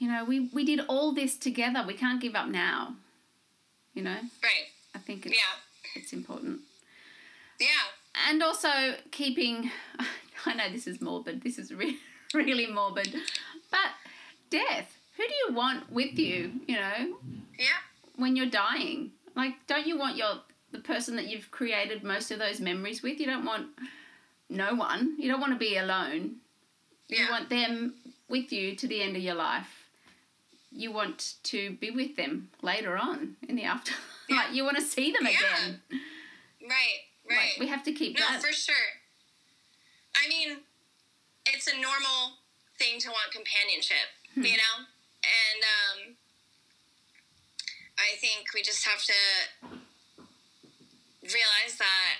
you 0.02 0.08
know, 0.10 0.24
we 0.24 0.36
we 0.52 0.64
did 0.64 0.80
all 0.88 1.12
this 1.12 1.36
together. 1.36 1.84
We 1.86 1.94
can't 1.94 2.20
give 2.20 2.34
up 2.34 2.48
now. 2.48 2.96
You 3.94 4.02
know, 4.02 4.18
Right. 4.42 4.66
I 4.96 4.98
think 4.98 5.26
it's, 5.26 5.34
Yeah. 5.36 5.54
it's 6.00 6.12
important. 6.12 6.60
Yeah. 7.60 7.86
and 8.28 8.42
also 8.42 8.68
keeping 9.10 9.70
i 10.46 10.52
know 10.54 10.68
this 10.70 10.86
is 10.86 11.00
morbid 11.00 11.42
this 11.42 11.56
is 11.58 11.72
re- 11.72 11.98
really 12.34 12.66
morbid 12.66 13.14
but 13.70 13.90
death 14.50 14.98
who 15.16 15.22
do 15.26 15.34
you 15.46 15.54
want 15.54 15.90
with 15.90 16.18
you 16.18 16.52
you 16.66 16.74
know 16.76 17.16
Yeah. 17.58 17.80
when 18.16 18.34
you're 18.36 18.50
dying 18.66 19.12
like 19.36 19.54
don't 19.68 19.86
you 19.86 19.96
want 19.96 20.16
your 20.16 20.34
the 20.72 20.80
person 20.80 21.14
that 21.16 21.28
you've 21.28 21.50
created 21.52 22.02
most 22.02 22.30
of 22.32 22.38
those 22.40 22.60
memories 22.60 23.02
with 23.02 23.20
you 23.20 23.26
don't 23.26 23.44
want 23.46 23.68
no 24.50 24.74
one 24.74 25.14
you 25.18 25.30
don't 25.30 25.40
want 25.40 25.52
to 25.52 25.58
be 25.68 25.76
alone 25.76 26.36
Yeah. 27.08 27.24
you 27.26 27.30
want 27.30 27.48
them 27.48 27.94
with 28.28 28.52
you 28.52 28.74
to 28.76 28.86
the 28.88 29.00
end 29.02 29.16
of 29.16 29.22
your 29.22 29.36
life 29.36 29.81
you 30.74 30.90
want 30.92 31.35
to 31.44 31.72
be 31.80 31.90
with 31.90 32.16
them 32.16 32.48
later 32.62 32.96
on 32.96 33.37
in 33.48 33.56
the 33.56 33.64
after 33.64 33.92
Yeah. 34.28 34.37
like 34.37 34.54
you 34.54 34.64
want 34.64 34.76
to 34.76 34.82
see 34.82 35.12
them 35.12 35.22
Yeah. 35.24 35.30
again 35.30 35.80
Right. 36.62 37.00
Right. 37.28 37.37
like 37.38 37.61
we 37.61 37.68
have 37.68 37.82
to 37.85 37.92
keep 37.92 38.18
No, 38.18 38.24
that 38.26 38.40
for 38.42 38.52
sure. 38.52 38.74
I 40.14 40.28
mean, 40.28 40.58
it's 41.46 41.66
a 41.66 41.74
normal 41.74 42.38
thing 42.78 42.98
to 43.00 43.08
want 43.08 43.32
companionship, 43.32 44.08
Hmm. 44.35 44.42
you 44.44 44.56
know? 44.56 44.76
And 45.24 45.61
um, 46.08 46.16
I 47.98 48.16
think 48.20 48.52
we 48.54 48.62
just 48.62 48.85
have 48.87 49.02
to 49.04 49.14
realize 51.22 51.78
that 51.78 52.14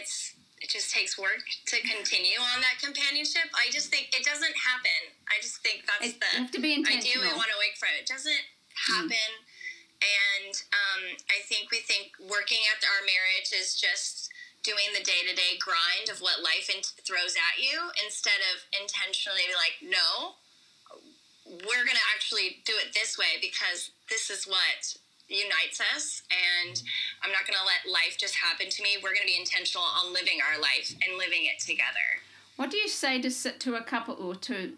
it's 0.00 0.34
it 0.60 0.68
just 0.68 0.92
takes 0.92 1.16
work 1.18 1.40
to 1.66 1.76
continue 1.82 2.38
on 2.38 2.60
that 2.60 2.76
companionship. 2.82 3.48
I 3.56 3.70
just 3.72 3.88
think 3.88 4.12
it 4.12 4.24
doesn't 4.24 4.56
happen. 4.56 5.00
I 5.28 5.40
just 5.40 5.58
think 5.64 5.86
that's 5.86 6.12
It- 6.12 6.20
the 6.20 6.26
have 6.36 6.50
to 6.52 6.60
be 6.60 6.74
intentional. 6.74 7.00
idea 7.00 7.12
we 7.16 7.32
intentional. 7.32 7.38
want 7.38 7.50
to 7.50 7.58
wake 7.58 7.76
from. 7.80 7.88
It 7.96 8.06
doesn't 8.06 8.44
happen. 8.74 9.30
And 10.00 10.52
um, 10.72 11.02
I 11.28 11.40
think 11.44 11.70
we 11.70 11.80
think 11.80 12.12
working 12.20 12.60
at 12.72 12.84
our 12.84 13.00
marriage 13.04 13.52
is 13.52 13.74
just 13.76 14.30
doing 14.62 14.92
the 14.96 15.02
day 15.02 15.24
to 15.28 15.34
day 15.34 15.56
grind 15.56 16.08
of 16.12 16.20
what 16.20 16.40
life 16.42 16.68
in- 16.68 16.84
throws 17.04 17.36
at 17.36 17.60
you 17.62 17.90
instead 18.04 18.40
of 18.52 18.64
intentionally 18.78 19.44
be 19.48 19.54
like, 19.56 19.80
no, 19.80 20.36
we're 21.44 21.84
going 21.84 21.96
to 21.96 22.08
actually 22.14 22.62
do 22.64 22.76
it 22.76 22.92
this 22.92 23.16
way 23.18 23.36
because 23.40 23.90
this 24.08 24.30
is 24.30 24.46
what 24.46 24.96
unites 25.30 25.80
us. 25.94 26.22
And 26.30 26.82
I'm 27.22 27.30
not 27.32 27.46
going 27.46 27.58
to 27.58 27.64
let 27.64 27.90
life 27.90 28.16
just 28.18 28.34
happen 28.34 28.68
to 28.68 28.82
me. 28.82 28.96
We're 29.02 29.14
going 29.14 29.26
to 29.26 29.32
be 29.32 29.38
intentional 29.38 29.84
on 29.84 30.12
living 30.12 30.38
our 30.44 30.60
life 30.60 30.94
and 31.06 31.16
living 31.16 31.44
it 31.44 31.60
together. 31.60 32.20
What 32.56 32.70
do 32.70 32.76
you 32.76 32.88
say 32.88 33.20
to 33.22 33.30
to 33.30 33.76
a 33.76 33.82
couple 33.82 34.14
or 34.14 34.34
to 34.34 34.72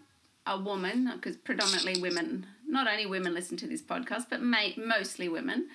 a 0.47 0.59
woman? 0.59 1.11
Because 1.15 1.35
predominantly 1.35 2.01
women, 2.01 2.45
not 2.67 2.87
only 2.87 3.05
women 3.05 3.33
listen 3.33 3.57
to 3.57 3.67
this 3.67 3.81
podcast, 3.81 4.27
but 4.29 4.41
ma- 4.41 4.77
mostly 4.77 5.27
women, 5.27 5.67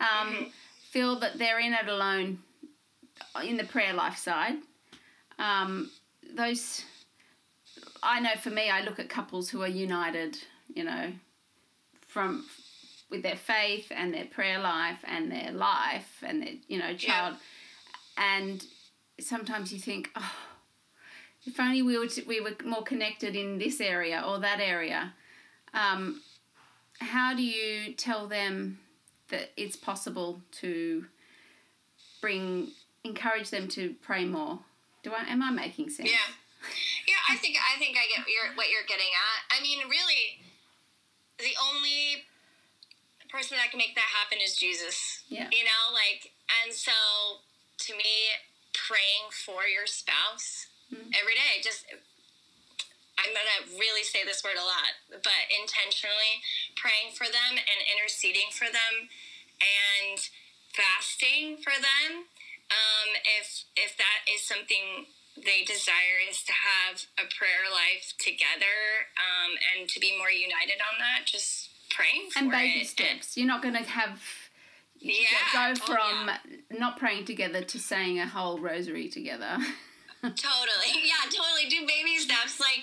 um, 0.00 0.52
feel 0.90 1.18
that 1.18 1.38
they're 1.38 1.58
in 1.58 1.72
it 1.72 1.88
alone 1.88 2.38
in 3.44 3.56
the 3.56 3.64
prayer 3.64 3.92
life 3.92 4.16
side. 4.16 4.56
Um, 5.38 5.90
those, 6.34 6.84
I 8.02 8.20
know 8.20 8.36
for 8.40 8.50
me, 8.50 8.70
I 8.70 8.82
look 8.82 8.98
at 8.98 9.08
couples 9.08 9.50
who 9.50 9.62
are 9.62 9.68
united, 9.68 10.38
you 10.72 10.84
know, 10.84 11.12
from 12.06 12.46
with 13.10 13.22
their 13.22 13.36
faith 13.36 13.90
and 13.90 14.12
their 14.12 14.26
prayer 14.26 14.58
life 14.58 14.98
and 15.04 15.30
their 15.30 15.52
life 15.52 16.22
and 16.22 16.42
their 16.42 16.54
you 16.66 16.78
know 16.78 16.94
child, 16.94 17.36
and 18.16 18.64
sometimes 19.20 19.72
you 19.72 19.78
think, 19.78 20.10
oh 20.16 20.32
if 21.48 21.58
only 21.58 21.82
we 21.82 21.98
were, 21.98 22.08
we 22.26 22.40
were 22.40 22.54
more 22.64 22.82
connected 22.82 23.34
in 23.34 23.58
this 23.58 23.80
area 23.80 24.22
or 24.26 24.38
that 24.40 24.60
area. 24.60 25.14
Um, 25.72 26.20
how 27.00 27.34
do 27.34 27.42
you 27.42 27.94
tell 27.94 28.26
them 28.26 28.78
that 29.30 29.50
it's 29.56 29.76
possible 29.76 30.42
to 30.60 31.06
bring, 32.20 32.68
encourage 33.04 33.50
them 33.50 33.68
to 33.68 33.94
pray 34.02 34.24
more? 34.24 34.60
Do 35.02 35.12
I 35.12 35.30
am 35.30 35.42
I 35.42 35.50
making 35.50 35.90
sense? 35.90 36.10
Yeah, 36.10 36.34
yeah. 37.06 37.14
I 37.30 37.36
think 37.36 37.56
I 37.56 37.78
think 37.78 37.96
I 37.96 38.04
get 38.14 38.24
what 38.24 38.28
you're, 38.28 38.56
what 38.56 38.66
you're 38.68 38.86
getting 38.88 39.06
at. 39.06 39.56
I 39.56 39.62
mean, 39.62 39.78
really, 39.88 40.42
the 41.38 41.54
only 41.72 42.24
person 43.28 43.56
that 43.56 43.70
can 43.70 43.78
make 43.78 43.94
that 43.94 44.08
happen 44.08 44.38
is 44.42 44.56
Jesus. 44.56 45.24
Yeah. 45.28 45.48
You 45.52 45.64
know, 45.64 45.82
like, 45.92 46.32
and 46.64 46.72
so 46.72 46.92
to 47.86 47.92
me, 47.94 48.34
praying 48.74 49.30
for 49.44 49.68
your 49.68 49.86
spouse 49.86 50.66
every 51.12 51.36
day, 51.36 51.60
just 51.62 51.84
I'm 53.18 53.34
gonna 53.34 53.76
really 53.76 54.06
say 54.06 54.22
this 54.24 54.46
word 54.46 54.56
a 54.56 54.64
lot, 54.64 54.94
but 55.10 55.42
intentionally 55.50 56.40
praying 56.78 57.12
for 57.18 57.26
them 57.26 57.58
and 57.58 57.78
interceding 57.90 58.48
for 58.54 58.70
them 58.70 59.10
and 59.58 60.18
fasting 60.70 61.58
for 61.58 61.74
them. 61.74 62.30
Um, 62.70 63.08
if 63.40 63.64
if 63.74 63.96
that 63.98 64.22
is 64.30 64.46
something 64.46 65.10
they 65.34 65.62
desire 65.66 66.18
is 66.28 66.42
to 66.46 66.54
have 66.54 67.06
a 67.18 67.26
prayer 67.30 67.70
life 67.70 68.14
together 68.18 69.06
um, 69.18 69.54
and 69.74 69.88
to 69.90 69.98
be 69.98 70.14
more 70.18 70.30
united 70.30 70.78
on 70.82 70.98
that, 70.98 71.26
just 71.26 71.67
praying 71.98 72.30
for 72.30 72.38
And 72.38 72.50
baby 72.50 72.80
it. 72.80 72.86
steps. 72.86 73.36
You're 73.36 73.46
not 73.46 73.62
going 73.62 73.74
to 73.74 73.82
have 73.82 74.20
Yeah. 75.00 75.26
go 75.52 75.72
Oh, 75.72 75.86
from 75.86 76.26
yeah. 76.28 76.38
not 76.78 76.96
praying 76.98 77.24
together 77.24 77.62
to 77.62 77.78
saying 77.78 78.18
a 78.20 78.26
whole 78.26 78.58
rosary 78.58 79.08
together. 79.08 79.58
Totally. 80.22 80.92
Yeah, 81.06 81.30
totally. 81.30 81.70
Do 81.70 81.86
baby 81.86 82.18
steps. 82.18 82.58
Like, 82.58 82.82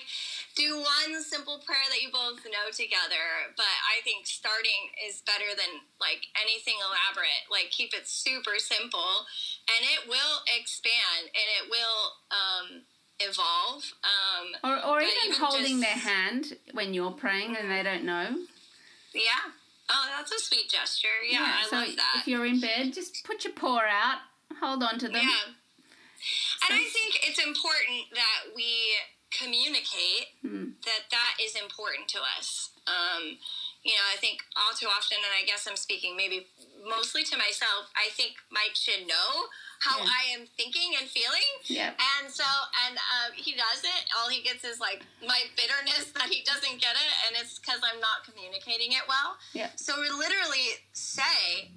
do 0.56 0.76
one 0.80 1.22
simple 1.22 1.60
prayer 1.66 1.84
that 1.90 2.00
you 2.00 2.08
both 2.10 2.40
know 2.46 2.72
together. 2.72 3.52
But 3.56 3.68
I 3.92 4.00
think 4.04 4.26
starting 4.26 4.88
is 5.06 5.20
better 5.20 5.52
than 5.54 5.84
like 6.00 6.24
anything 6.40 6.76
elaborate. 6.80 7.44
Like 7.50 7.68
keep 7.70 7.92
it 7.92 8.08
super 8.08 8.56
simple, 8.56 9.28
and 9.68 9.84
it 9.84 10.08
will 10.08 10.40
expand 10.48 11.28
and 11.36 11.46
it 11.60 11.64
will 11.68 12.00
um, 12.32 12.66
evolve. 13.20 13.84
Um, 14.00 14.46
or 14.64 14.76
or 14.96 15.00
even, 15.02 15.12
even, 15.28 15.36
holding 15.38 15.80
just, 15.80 15.84
their 15.84 16.00
hand 16.12 16.56
when 16.72 16.94
you're 16.94 17.12
praying 17.12 17.54
and 17.54 17.70
they 17.70 17.82
don't 17.82 18.04
know. 18.04 18.36
Yeah. 19.16 19.52
Oh, 19.88 20.06
that's 20.16 20.32
a 20.32 20.38
sweet 20.38 20.68
gesture. 20.68 21.08
Yeah, 21.28 21.40
yeah 21.40 21.52
I 21.64 21.68
so 21.68 21.76
love 21.76 21.96
that. 21.96 22.16
If 22.20 22.28
you're 22.28 22.46
in 22.46 22.60
bed, 22.60 22.92
just 22.92 23.24
put 23.24 23.44
your 23.44 23.52
paw 23.54 23.80
out, 23.80 24.18
hold 24.60 24.82
on 24.82 24.98
to 24.98 25.06
them. 25.06 25.22
Yeah. 25.22 25.54
And 26.68 26.74
I 26.74 26.84
think 26.84 27.20
it's 27.22 27.38
important 27.38 28.10
that 28.12 28.54
we 28.54 28.98
communicate 29.30 30.34
mm. 30.44 30.72
that 30.84 31.06
that 31.10 31.34
is 31.42 31.54
important 31.54 32.08
to 32.08 32.18
us. 32.38 32.70
Um, 32.86 33.38
you 33.84 33.94
know, 33.94 34.06
I 34.10 34.18
think 34.18 34.42
all 34.56 34.74
too 34.74 34.90
often, 34.90 35.18
and 35.18 35.34
I 35.34 35.46
guess 35.46 35.66
I'm 35.68 35.76
speaking 35.76 36.16
maybe 36.16 36.46
mostly 36.82 37.22
to 37.24 37.36
myself, 37.36 37.90
I 37.94 38.10
think 38.10 38.34
Mike 38.50 38.74
should 38.74 39.06
know 39.06 39.46
how 39.80 39.98
yeah. 39.98 40.10
I 40.10 40.22
am 40.38 40.46
thinking 40.56 40.94
and 41.00 41.08
feeling. 41.08 41.50
Yeah. 41.64 41.92
And 42.20 42.30
so, 42.30 42.46
and 42.86 42.96
um, 42.96 43.32
he 43.34 43.52
does 43.52 43.82
it. 43.84 44.02
All 44.16 44.28
he 44.28 44.42
gets 44.42 44.64
is 44.64 44.80
like 44.80 45.02
my 45.20 45.44
bitterness 45.56 46.12
that 46.18 46.28
he 46.28 46.42
doesn't 46.44 46.80
get 46.80 46.94
it, 46.96 47.12
and 47.26 47.36
it's 47.40 47.58
because 47.58 47.80
I'm 47.82 48.00
not 48.00 48.24
communicating 48.24 48.92
it 48.92 49.04
well. 49.08 49.36
Yeah. 49.52 49.70
So 49.76 50.00
we 50.00 50.08
literally 50.10 50.80
say, 50.92 51.70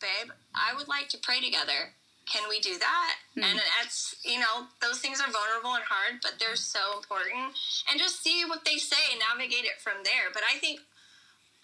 babe, 0.00 0.32
I 0.54 0.74
would 0.76 0.88
like 0.88 1.08
to 1.10 1.18
pray 1.18 1.40
together 1.40 1.94
can 2.26 2.42
we 2.50 2.58
do 2.58 2.76
that? 2.78 3.14
Mm-hmm. 3.38 3.44
And 3.46 3.60
that's, 3.78 4.16
you 4.24 4.38
know, 4.38 4.66
those 4.82 4.98
things 4.98 5.20
are 5.20 5.30
vulnerable 5.30 5.74
and 5.78 5.84
hard, 5.86 6.18
but 6.22 6.34
they're 6.38 6.58
so 6.58 6.98
important. 6.98 7.54
And 7.88 7.98
just 7.98 8.22
see 8.22 8.44
what 8.44 8.66
they 8.66 8.76
say 8.76 8.98
and 9.14 9.22
navigate 9.22 9.64
it 9.64 9.78
from 9.78 10.02
there. 10.02 10.34
But 10.34 10.42
I 10.42 10.58
think, 10.58 10.80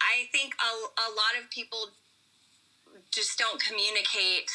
I 0.01 0.31
think 0.31 0.55
a, 0.63 0.71
a 1.03 1.11
lot 1.19 1.35
of 1.43 1.51
people 1.51 1.91
just 3.11 3.39
don't 3.39 3.61
communicate 3.61 4.51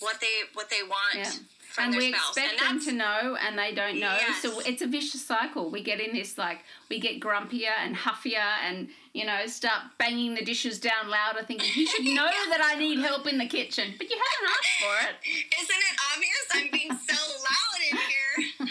what 0.00 0.20
they 0.20 0.26
what 0.54 0.68
they 0.70 0.82
want. 0.82 1.14
Yeah 1.14 1.32
and 1.78 1.94
we 1.94 2.12
spouse. 2.12 2.36
expect 2.36 2.62
and 2.62 2.80
them 2.80 2.86
to 2.86 2.92
know 2.92 3.36
and 3.40 3.58
they 3.58 3.72
don't 3.74 3.98
know 3.98 4.16
yes. 4.18 4.42
so 4.42 4.60
it's 4.60 4.82
a 4.82 4.86
vicious 4.86 5.24
cycle 5.24 5.70
we 5.70 5.82
get 5.82 6.00
in 6.00 6.14
this 6.14 6.36
like 6.38 6.60
we 6.88 6.98
get 6.98 7.20
grumpier 7.20 7.72
and 7.80 7.96
huffier 7.96 8.56
and 8.66 8.88
you 9.12 9.24
know 9.24 9.46
start 9.46 9.82
banging 9.98 10.34
the 10.34 10.44
dishes 10.44 10.78
down 10.78 11.08
louder 11.08 11.42
thinking 11.44 11.70
you 11.74 11.86
should 11.86 12.04
know 12.14 12.30
that 12.48 12.60
i 12.62 12.78
need 12.78 12.98
help 12.98 13.26
in 13.26 13.38
the 13.38 13.46
kitchen 13.46 13.94
but 13.98 14.08
you 14.10 14.16
haven't 14.16 14.56
asked 14.58 14.80
for 14.80 15.08
it 15.08 15.16
isn't 15.62 15.82
it 15.90 15.96
obvious 16.12 16.46
i'm 16.54 16.70
being 16.72 16.98
so 17.08 17.32
loud 17.38 17.90
in 17.90 17.96
here 17.96 18.68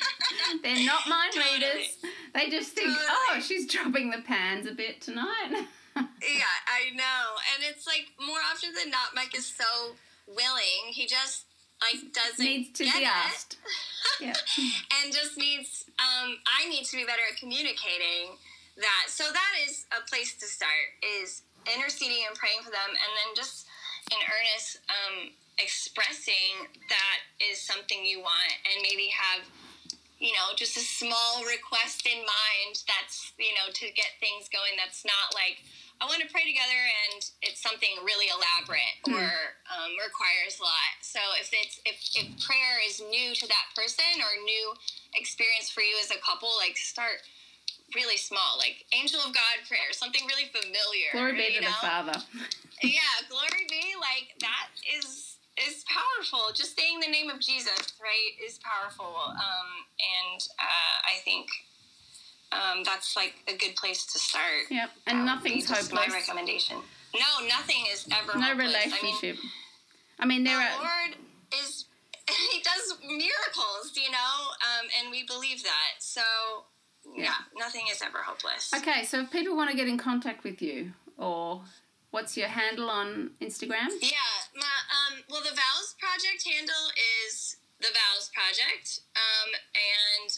they're 0.63 0.85
not 0.85 1.07
mind 1.07 1.33
totally. 1.33 1.53
readers 1.53 1.97
they 2.33 2.49
just 2.49 2.71
think 2.71 2.87
totally. 2.87 3.07
oh 3.31 3.39
she's 3.39 3.67
dropping 3.67 4.11
the 4.11 4.21
pans 4.25 4.67
a 4.67 4.73
bit 4.73 4.99
tonight 5.01 5.67
yeah 5.95 6.55
i 6.67 6.95
know 6.95 7.35
and 7.55 7.63
it's 7.69 7.85
like 7.87 8.07
more 8.25 8.39
often 8.51 8.73
than 8.73 8.89
not 8.89 9.09
mike 9.15 9.35
is 9.37 9.45
so 9.45 9.95
willing 10.35 10.93
he 10.93 11.05
just 11.05 11.45
like 11.81 12.11
doesn't 12.11 12.43
needs 12.43 12.77
to 12.77 12.83
be 12.83 13.05
asked. 13.05 13.57
yeah. 14.21 14.33
and 14.99 15.13
just 15.13 15.37
needs 15.37 15.85
um, 15.99 16.35
I 16.43 16.67
need 16.67 16.85
to 16.85 16.95
be 16.97 17.05
better 17.05 17.23
at 17.31 17.39
communicating 17.39 18.35
that. 18.77 19.07
So 19.07 19.23
that 19.31 19.53
is 19.67 19.85
a 19.95 20.03
place 20.07 20.35
to 20.39 20.45
start 20.45 20.99
is 21.03 21.43
interceding 21.67 22.23
and 22.27 22.35
praying 22.35 22.63
for 22.63 22.71
them 22.71 22.91
and 22.91 23.11
then 23.15 23.35
just 23.35 23.67
in 24.11 24.19
earnest 24.19 24.79
um, 24.89 25.31
expressing 25.59 26.67
that 26.87 27.19
is 27.39 27.61
something 27.61 28.03
you 28.03 28.19
want 28.19 28.53
and 28.65 28.79
maybe 28.81 29.11
have 29.11 29.43
you 30.19 30.31
know 30.35 30.51
just 30.55 30.75
a 30.75 30.83
small 30.83 31.43
request 31.47 32.05
in 32.05 32.19
mind 32.19 32.83
that's 32.87 33.31
you 33.39 33.55
know 33.55 33.71
to 33.73 33.87
get 33.95 34.19
things 34.19 34.51
going 34.51 34.75
that's 34.75 35.03
not 35.03 35.33
like 35.33 35.63
I 35.99 36.07
want 36.07 36.23
to 36.23 36.31
pray 36.31 36.47
together, 36.47 36.79
and 37.11 37.19
it's 37.43 37.59
something 37.59 37.91
really 38.07 38.31
elaborate 38.31 38.95
mm. 39.03 39.19
or 39.19 39.27
um, 39.67 39.91
requires 39.99 40.55
a 40.55 40.63
lot. 40.63 40.95
So 41.03 41.19
if 41.35 41.51
it's 41.51 41.83
if, 41.83 41.99
if 42.15 42.27
prayer 42.39 42.79
is 42.87 43.03
new 43.03 43.35
to 43.35 43.45
that 43.47 43.67
person 43.75 44.23
or 44.23 44.31
new 44.47 44.79
experience 45.15 45.67
for 45.67 45.83
you 45.83 45.99
as 45.99 46.07
a 46.07 46.19
couple, 46.23 46.47
like 46.55 46.79
start 46.79 47.27
really 47.91 48.15
small, 48.15 48.55
like 48.55 48.87
angel 48.95 49.19
of 49.19 49.35
God 49.35 49.67
prayer, 49.67 49.91
something 49.91 50.23
really 50.23 50.47
familiar. 50.55 51.11
Glory 51.11 51.35
be 51.35 51.59
to 51.59 51.67
know? 51.67 51.67
the 51.67 51.83
Father. 51.83 52.17
yeah, 52.79 53.15
glory 53.27 53.67
be. 53.67 53.99
Like 53.99 54.39
that 54.39 54.71
is 54.87 55.35
is 55.67 55.83
powerful. 55.87 56.53
Just 56.53 56.77
saying 56.77 56.99
the 56.99 57.11
name 57.11 57.29
of 57.29 57.39
Jesus, 57.39 57.93
right, 58.01 58.33
is 58.45 58.59
powerful. 58.59 59.15
Um, 59.15 59.69
and 59.99 60.41
uh, 60.59 60.95
I 61.05 61.19
think 61.23 61.47
um, 62.51 62.83
that's 62.83 63.15
like 63.15 63.35
a 63.47 63.57
good 63.57 63.75
place 63.75 64.05
to 64.13 64.19
start. 64.19 64.69
Yep, 64.69 64.89
and 65.07 65.25
nothing's 65.25 65.69
hopeless. 65.69 65.91
My 65.91 66.07
recommendation. 66.13 66.77
No, 67.13 67.47
nothing 67.47 67.83
is 67.91 68.07
ever. 68.11 68.37
No 68.37 68.45
hopeless. 68.47 68.67
relationship. 68.67 69.37
I 70.19 70.25
mean, 70.25 70.25
I 70.25 70.25
mean 70.25 70.43
there 70.43 70.57
the 70.57 70.63
are. 70.63 70.77
Lord 70.77 71.15
is 71.63 71.85
he 72.51 72.61
does 72.61 72.97
miracles, 73.01 73.91
you 73.95 74.11
know, 74.11 74.17
um, 74.17 74.87
and 74.99 75.11
we 75.11 75.23
believe 75.23 75.63
that. 75.63 75.99
So 75.99 76.21
yeah. 77.15 77.23
yeah, 77.23 77.33
nothing 77.57 77.85
is 77.91 78.01
ever 78.01 78.19
hopeless. 78.19 78.71
Okay, 78.75 79.05
so 79.05 79.21
if 79.21 79.31
people 79.31 79.55
want 79.55 79.69
to 79.71 79.75
get 79.75 79.87
in 79.87 79.97
contact 79.97 80.43
with 80.43 80.61
you, 80.61 80.93
or 81.17 81.61
what's 82.11 82.37
your 82.37 82.47
handle 82.47 82.89
on 82.89 83.31
Instagram? 83.41 83.87
Yeah, 84.01 84.09
um, 84.63 85.23
well, 85.29 85.43
the 85.43 85.55
Vows 85.55 85.95
Project 85.99 86.43
handle 86.43 86.91
is 87.23 87.57
the 87.79 87.91
Vows 87.95 88.27
Project, 88.35 89.01
um, 89.15 89.49
and 89.71 90.29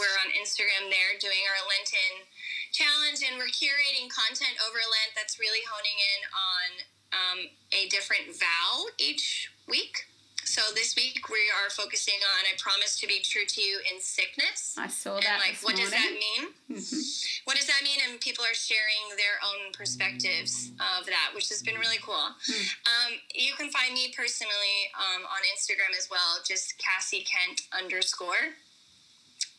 we're 0.00 0.16
on 0.24 0.32
Instagram 0.32 0.88
there 0.88 1.20
doing 1.20 1.44
our 1.44 1.60
Lenten 1.68 2.24
challenge, 2.72 3.20
and 3.20 3.36
we're 3.36 3.52
curating 3.52 4.08
content 4.08 4.56
over 4.64 4.80
Lent 4.80 5.12
that's 5.12 5.36
really 5.36 5.60
honing 5.68 5.98
in 6.00 6.20
on 6.32 6.68
um, 7.12 7.40
a 7.76 7.88
different 7.88 8.32
vow 8.36 8.88
each 8.96 9.52
week. 9.68 10.08
So 10.48 10.64
this 10.72 10.96
week 10.96 11.28
we 11.28 11.52
are 11.52 11.68
focusing 11.68 12.16
on 12.24 12.40
I 12.48 12.56
promise 12.56 12.96
to 13.00 13.06
be 13.06 13.20
true 13.20 13.44
to 13.44 13.60
you 13.60 13.84
in 13.84 14.00
sickness. 14.00 14.72
I 14.80 14.88
saw 14.88 15.20
that. 15.20 15.28
And 15.28 15.44
like, 15.44 15.60
what 15.60 15.76
morning. 15.76 15.84
does 15.84 15.92
that 15.92 16.08
mean? 16.16 16.42
Mm-hmm. 16.72 17.04
What 17.44 17.60
does 17.60 17.68
that 17.68 17.84
mean? 17.84 18.00
And 18.08 18.16
people 18.16 18.48
are 18.48 18.56
sharing 18.56 19.12
their 19.20 19.36
own 19.44 19.76
perspectives 19.76 20.72
of 20.80 21.04
that, 21.04 21.36
which 21.36 21.52
has 21.52 21.60
been 21.60 21.76
really 21.76 22.00
cool. 22.00 22.32
Mm. 22.48 22.64
Um, 22.88 23.10
you 23.36 23.52
can 23.60 23.68
find 23.68 23.92
me 23.92 24.08
personally 24.16 24.88
um, 24.96 25.28
on 25.28 25.40
Instagram 25.52 25.92
as 25.92 26.08
well, 26.08 26.40
just 26.48 26.80
Cassie 26.80 27.28
Kent 27.28 27.68
underscore. 27.68 28.56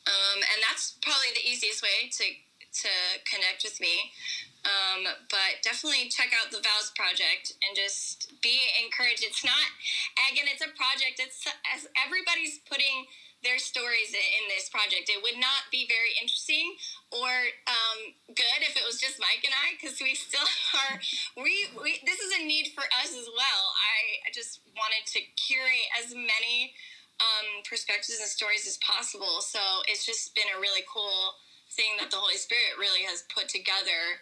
Um, 0.10 0.40
and 0.42 0.60
that's 0.66 0.98
probably 1.06 1.38
the 1.38 1.46
easiest 1.46 1.86
way 1.86 2.10
to 2.18 2.26
to 2.84 2.92
connect 3.26 3.64
with 3.64 3.80
me. 3.80 4.12
Um, 4.68 5.08
but 5.32 5.64
definitely 5.64 6.12
check 6.12 6.36
out 6.36 6.52
the 6.52 6.60
Vows 6.60 6.92
Project 6.92 7.56
and 7.64 7.72
just 7.72 8.28
be 8.44 8.60
encouraged. 8.76 9.24
It's 9.24 9.44
not, 9.44 9.64
again, 10.28 10.52
it's 10.52 10.62
a 10.62 10.72
project. 10.76 11.24
It's 11.24 11.48
as 11.64 11.88
everybody's 11.96 12.60
putting 12.68 13.08
their 13.40 13.56
stories 13.56 14.12
in 14.12 14.44
this 14.52 14.68
project. 14.68 15.08
It 15.08 15.24
would 15.24 15.40
not 15.40 15.72
be 15.72 15.88
very 15.88 16.12
interesting 16.20 16.76
or 17.16 17.32
um, 17.72 18.12
good 18.36 18.60
if 18.68 18.76
it 18.76 18.84
was 18.84 19.00
just 19.00 19.16
Mike 19.16 19.48
and 19.48 19.56
I, 19.56 19.80
because 19.80 19.96
we 20.04 20.12
still 20.12 20.44
are. 20.84 21.00
We, 21.40 21.72
we 21.80 22.04
this 22.04 22.20
is 22.20 22.36
a 22.36 22.44
need 22.44 22.76
for 22.76 22.84
us 23.00 23.16
as 23.16 23.32
well. 23.32 23.64
I, 23.80 24.28
I 24.28 24.30
just 24.36 24.60
wanted 24.76 25.08
to 25.16 25.24
curate 25.40 25.88
as 25.96 26.12
many 26.12 26.76
um, 27.24 27.64
perspectives 27.64 28.20
and 28.20 28.28
stories 28.28 28.68
as 28.68 28.76
possible. 28.84 29.40
So 29.40 29.60
it's 29.88 30.04
just 30.04 30.36
been 30.36 30.52
a 30.52 30.60
really 30.60 30.84
cool 30.84 31.40
thing 31.72 31.98
that 32.00 32.12
the 32.12 32.18
Holy 32.18 32.38
Spirit 32.38 32.78
really 32.80 33.04
has 33.04 33.24
put 33.34 33.50
together 33.50 34.22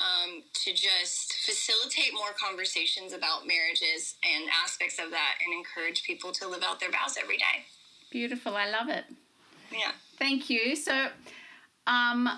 um, 0.00 0.42
to 0.64 0.72
just 0.72 1.34
facilitate 1.44 2.14
more 2.14 2.30
conversations 2.38 3.12
about 3.12 3.46
marriages 3.46 4.16
and 4.24 4.48
aspects 4.64 4.98
of 4.98 5.10
that 5.10 5.34
and 5.44 5.52
encourage 5.52 6.02
people 6.04 6.32
to 6.32 6.48
live 6.48 6.62
out 6.62 6.80
their 6.80 6.90
vows 6.90 7.16
every 7.20 7.36
day. 7.36 7.66
Beautiful. 8.10 8.56
I 8.56 8.70
love 8.70 8.88
it. 8.88 9.04
Yeah. 9.72 9.92
Thank 10.18 10.48
you. 10.48 10.76
So, 10.76 11.08
um, 11.86 12.28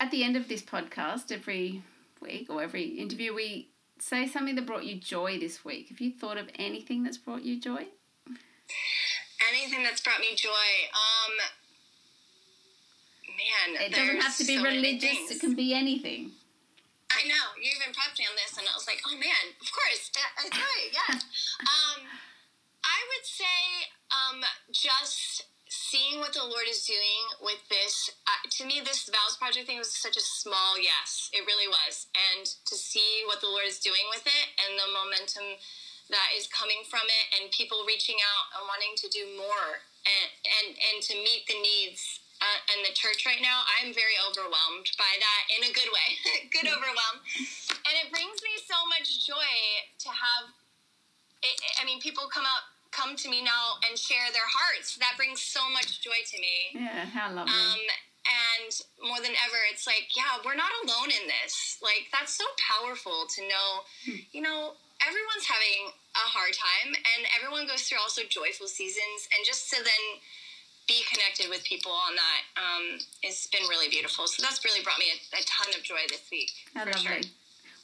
at 0.00 0.10
the 0.10 0.24
end 0.24 0.36
of 0.36 0.48
this 0.48 0.62
podcast, 0.62 1.30
every 1.30 1.82
week 2.20 2.48
or 2.50 2.62
every 2.62 2.84
interview, 2.84 3.34
we 3.34 3.68
say 3.98 4.26
something 4.26 4.54
that 4.56 4.66
brought 4.66 4.84
you 4.84 4.96
joy 4.96 5.38
this 5.38 5.64
week. 5.64 5.88
Have 5.90 6.00
you 6.00 6.12
thought 6.12 6.36
of 6.36 6.48
anything 6.58 7.02
that's 7.04 7.18
brought 7.18 7.42
you 7.42 7.60
joy? 7.60 7.86
Anything 9.52 9.82
that's 9.82 10.00
brought 10.00 10.20
me 10.20 10.34
joy. 10.34 10.48
Um, 10.50 11.32
man, 13.36 13.68
it 13.86 13.92
doesn't 13.92 14.20
have 14.20 14.36
to 14.36 14.44
be 14.44 14.56
so 14.56 14.64
religious. 14.64 15.30
It 15.30 15.40
can 15.40 15.54
be 15.54 15.74
anything. 15.74 16.32
I 17.12 17.22
know 17.28 17.54
you 17.56 17.70
even 17.70 17.94
prepped 17.94 18.18
me 18.18 18.26
on 18.26 18.34
this, 18.34 18.58
and 18.58 18.66
I 18.66 18.74
was 18.74 18.86
like, 18.88 19.00
"Oh 19.06 19.16
man, 19.16 19.44
of 19.60 19.68
course, 19.70 20.10
I 20.16 20.48
right, 20.50 20.90
yes." 20.90 21.24
um, 21.60 22.04
I 22.82 22.98
would 23.08 23.26
say 23.26 23.60
um, 24.10 24.44
just 24.72 25.46
seeing 25.68 26.18
what 26.18 26.34
the 26.34 26.44
Lord 26.44 26.66
is 26.68 26.84
doing 26.84 27.22
with 27.40 27.62
this. 27.68 28.10
Uh, 28.26 28.42
to 28.58 28.62
me, 28.66 28.82
this 28.82 29.08
vows 29.08 29.38
project 29.38 29.66
thing 29.66 29.78
was 29.78 29.94
such 29.94 30.16
a 30.16 30.24
small 30.24 30.76
yes. 30.76 31.30
It 31.32 31.46
really 31.46 31.68
was, 31.68 32.10
and 32.14 32.44
to 32.44 32.74
see 32.74 33.22
what 33.26 33.40
the 33.40 33.48
Lord 33.48 33.66
is 33.66 33.78
doing 33.78 34.06
with 34.10 34.26
it 34.26 34.46
and 34.60 34.74
the 34.76 34.90
momentum 34.90 35.56
that 36.10 36.30
is 36.38 36.46
coming 36.50 36.82
from 36.86 37.06
it, 37.06 37.24
and 37.38 37.50
people 37.50 37.86
reaching 37.86 38.18
out 38.18 38.58
and 38.58 38.62
wanting 38.66 38.94
to 38.98 39.08
do 39.08 39.24
more, 39.38 39.86
and 40.04 40.26
and 40.42 40.68
and 40.74 40.96
to 41.06 41.14
meet 41.22 41.46
the 41.46 41.58
needs 41.58 42.25
uh, 42.46 42.74
in 42.78 42.86
the 42.86 42.94
church 42.94 43.26
right 43.26 43.42
now, 43.42 43.66
I'm 43.78 43.90
very 43.90 44.14
overwhelmed 44.22 44.86
by 44.94 45.12
that 45.18 45.42
in 45.58 45.66
a 45.66 45.72
good 45.74 45.90
way, 45.90 46.08
good 46.54 46.70
overwhelm, 46.70 47.18
and 47.26 47.94
it 47.98 48.14
brings 48.14 48.38
me 48.46 48.54
so 48.62 48.78
much 48.86 49.26
joy 49.26 49.50
to 50.06 50.08
have. 50.14 50.54
It, 51.42 51.56
I 51.82 51.84
mean, 51.84 51.98
people 51.98 52.30
come 52.30 52.46
up 52.46 52.70
come 52.96 53.12
to 53.14 53.28
me 53.28 53.44
now 53.44 53.76
and 53.84 53.98
share 53.98 54.32
their 54.32 54.48
hearts. 54.48 54.96
That 54.96 55.20
brings 55.20 55.42
so 55.42 55.60
much 55.68 56.00
joy 56.00 56.16
to 56.32 56.36
me. 56.40 56.80
Yeah, 56.80 57.04
how 57.12 57.28
lovely. 57.28 57.52
Um, 57.52 57.82
and 58.24 58.72
more 59.04 59.20
than 59.20 59.36
ever, 59.44 59.60
it's 59.70 59.86
like, 59.86 60.16
yeah, 60.16 60.40
we're 60.42 60.56
not 60.56 60.72
alone 60.82 61.12
in 61.12 61.28
this. 61.28 61.76
Like, 61.84 62.08
that's 62.10 62.34
so 62.34 62.44
powerful 62.56 63.28
to 63.36 63.40
know, 63.46 63.68
Hmm. 64.08 64.24
you 64.32 64.40
know, 64.40 64.74
everyone's 65.04 65.44
having 65.46 65.92
a 66.16 66.26
hard 66.26 66.56
time 66.56 66.96
and 66.96 67.28
everyone 67.36 67.68
goes 67.68 67.84
through 67.84 68.00
also 68.00 68.24
joyful 68.24 68.66
seasons. 68.66 69.28
And 69.36 69.44
just 69.44 69.68
to 69.70 69.76
then 69.84 70.04
be 70.86 71.02
connected 71.12 71.48
with 71.50 71.64
people 71.64 71.90
on 71.92 72.14
that 72.14 72.62
um, 72.62 72.98
it's 73.22 73.46
been 73.48 73.62
really 73.68 73.88
beautiful. 73.88 74.26
So 74.26 74.42
that's 74.42 74.64
really 74.64 74.82
brought 74.82 74.98
me 74.98 75.06
a, 75.12 75.36
a 75.36 75.42
ton 75.44 75.74
of 75.76 75.82
joy 75.82 75.96
this 76.08 76.22
week. 76.30 76.50
How 76.74 76.84
for 76.84 76.90
lovely. 76.92 77.02
sure. 77.22 77.30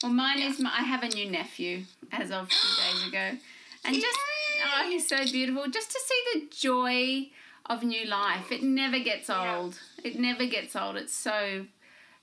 Well, 0.03 0.11
mine 0.13 0.39
Yeah. 0.39 0.49
is. 0.49 0.59
My, 0.59 0.71
I 0.71 0.83
have 0.83 1.03
a 1.03 1.09
new 1.09 1.29
nephew 1.29 1.83
as 2.11 2.31
of 2.31 2.49
two 2.49 2.81
days 2.83 3.07
ago, 3.07 3.37
and 3.85 3.95
just 3.95 4.17
oh, 4.65 4.89
he's 4.89 5.07
so 5.07 5.23
beautiful. 5.25 5.67
Just 5.69 5.91
to 5.91 5.99
see 6.05 6.21
the 6.39 6.45
joy 6.55 7.29
of 7.69 7.83
new 7.83 8.05
life. 8.05 8.51
It 8.51 8.63
never 8.63 8.99
gets 8.99 9.29
Yeah. 9.29 9.57
old. 9.57 9.79
It 10.03 10.19
never 10.19 10.45
gets 10.45 10.75
old. 10.75 10.95
It's 10.97 11.13
so. 11.13 11.65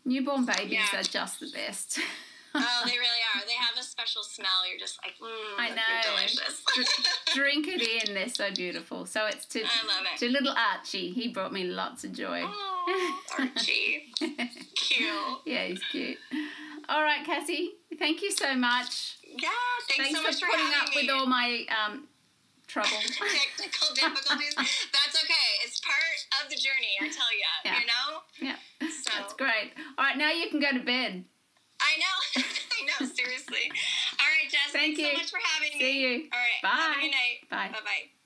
Newborn 0.05 0.47
babies 0.47 0.73
Yeah. 0.93 1.01
are 1.01 1.03
just 1.03 1.41
the 1.41 1.51
best. 1.55 1.99
oh, 2.55 2.83
they 2.85 2.93
really 2.93 3.23
are. 3.35 3.41
They 3.47 3.55
have 3.55 3.77
a 3.79 3.83
special 3.83 4.23
smell. 4.23 4.67
You're 4.69 4.79
just 4.79 4.99
like, 5.05 5.15
mm, 5.19 5.59
I 5.59 5.71
know. 5.71 6.17
delicious. 6.17 6.63
Drink 7.35 7.67
it 7.69 8.09
in. 8.09 8.15
They're 8.15 8.29
so 8.29 8.51
beautiful. 8.55 9.07
So 9.07 9.27
it's 9.27 9.47
to 9.47 9.61
I 9.61 9.87
love 9.87 10.07
it. 10.15 10.19
to 10.21 10.29
little 10.31 10.55
Archie. 10.57 11.11
He 11.11 11.29
brought 11.29 11.53
me 11.53 11.65
lots 11.65 12.05
of 12.05 12.13
joy. 12.13 12.43
Oh, 12.45 13.21
Archie. 13.39 14.13
Cute. 14.77 15.09
yeah, 15.47 15.65
he's 15.67 15.83
cute. 15.91 16.19
All 16.89 17.03
right, 17.03 17.25
Cassie. 17.25 17.73
Thank 17.99 18.23
you 18.23 18.33
so 18.33 18.55
much. 18.57 19.19
Yeah, 19.25 19.49
thanks, 19.89 20.11
Thanks 20.13 20.19
so 20.19 20.23
much 20.25 20.41
for 20.41 20.47
for, 20.47 20.53
putting 20.53 20.75
up 20.75 20.89
me. 20.89 21.03
with 21.03 21.11
all 21.11 21.27
my 21.27 21.65
um, 21.71 22.09
trouble. 22.67 22.89
technical 23.07 23.95
difficulties. 23.95 24.55
That's 24.57 25.23
okay. 25.23 25.49
It's 25.65 25.81
part 25.81 26.43
of 26.43 26.51
the 26.51 26.57
journey. 26.57 26.97
I 27.01 27.09
tell 27.09 27.31
you. 27.33 27.45
Yeah. 27.65 27.75
You 27.79 27.87
know. 27.87 28.51
yeah, 28.81 28.89
So 28.91 29.11
that's 29.17 29.35
great. 29.35 29.73
All 29.99 30.05
right, 30.05 30.17
now 30.19 30.31
you 30.33 30.49
can 30.51 30.59
go 30.61 30.73
to 30.73 30.81
bed. 30.85 31.25
I 31.91 31.99
know. 31.99 32.43
I 32.47 32.81
know. 32.87 33.07
Seriously. 33.11 33.67
All 34.21 34.31
right, 34.31 34.47
Jess. 34.51 34.71
Thank 34.73 34.97
thanks 34.97 35.01
you. 35.01 35.07
so 35.07 35.13
much 35.19 35.31
for 35.31 35.41
having 35.43 35.79
me. 35.79 35.85
See 35.85 36.01
you. 36.01 36.29
All 36.33 36.39
right. 36.39 36.63
Bye. 36.63 36.69
Have 36.71 36.97
a 36.97 37.01
good 37.01 37.11
night. 37.11 37.37
Bye. 37.51 37.69
Bye. 37.73 37.85
Bye. 37.85 38.20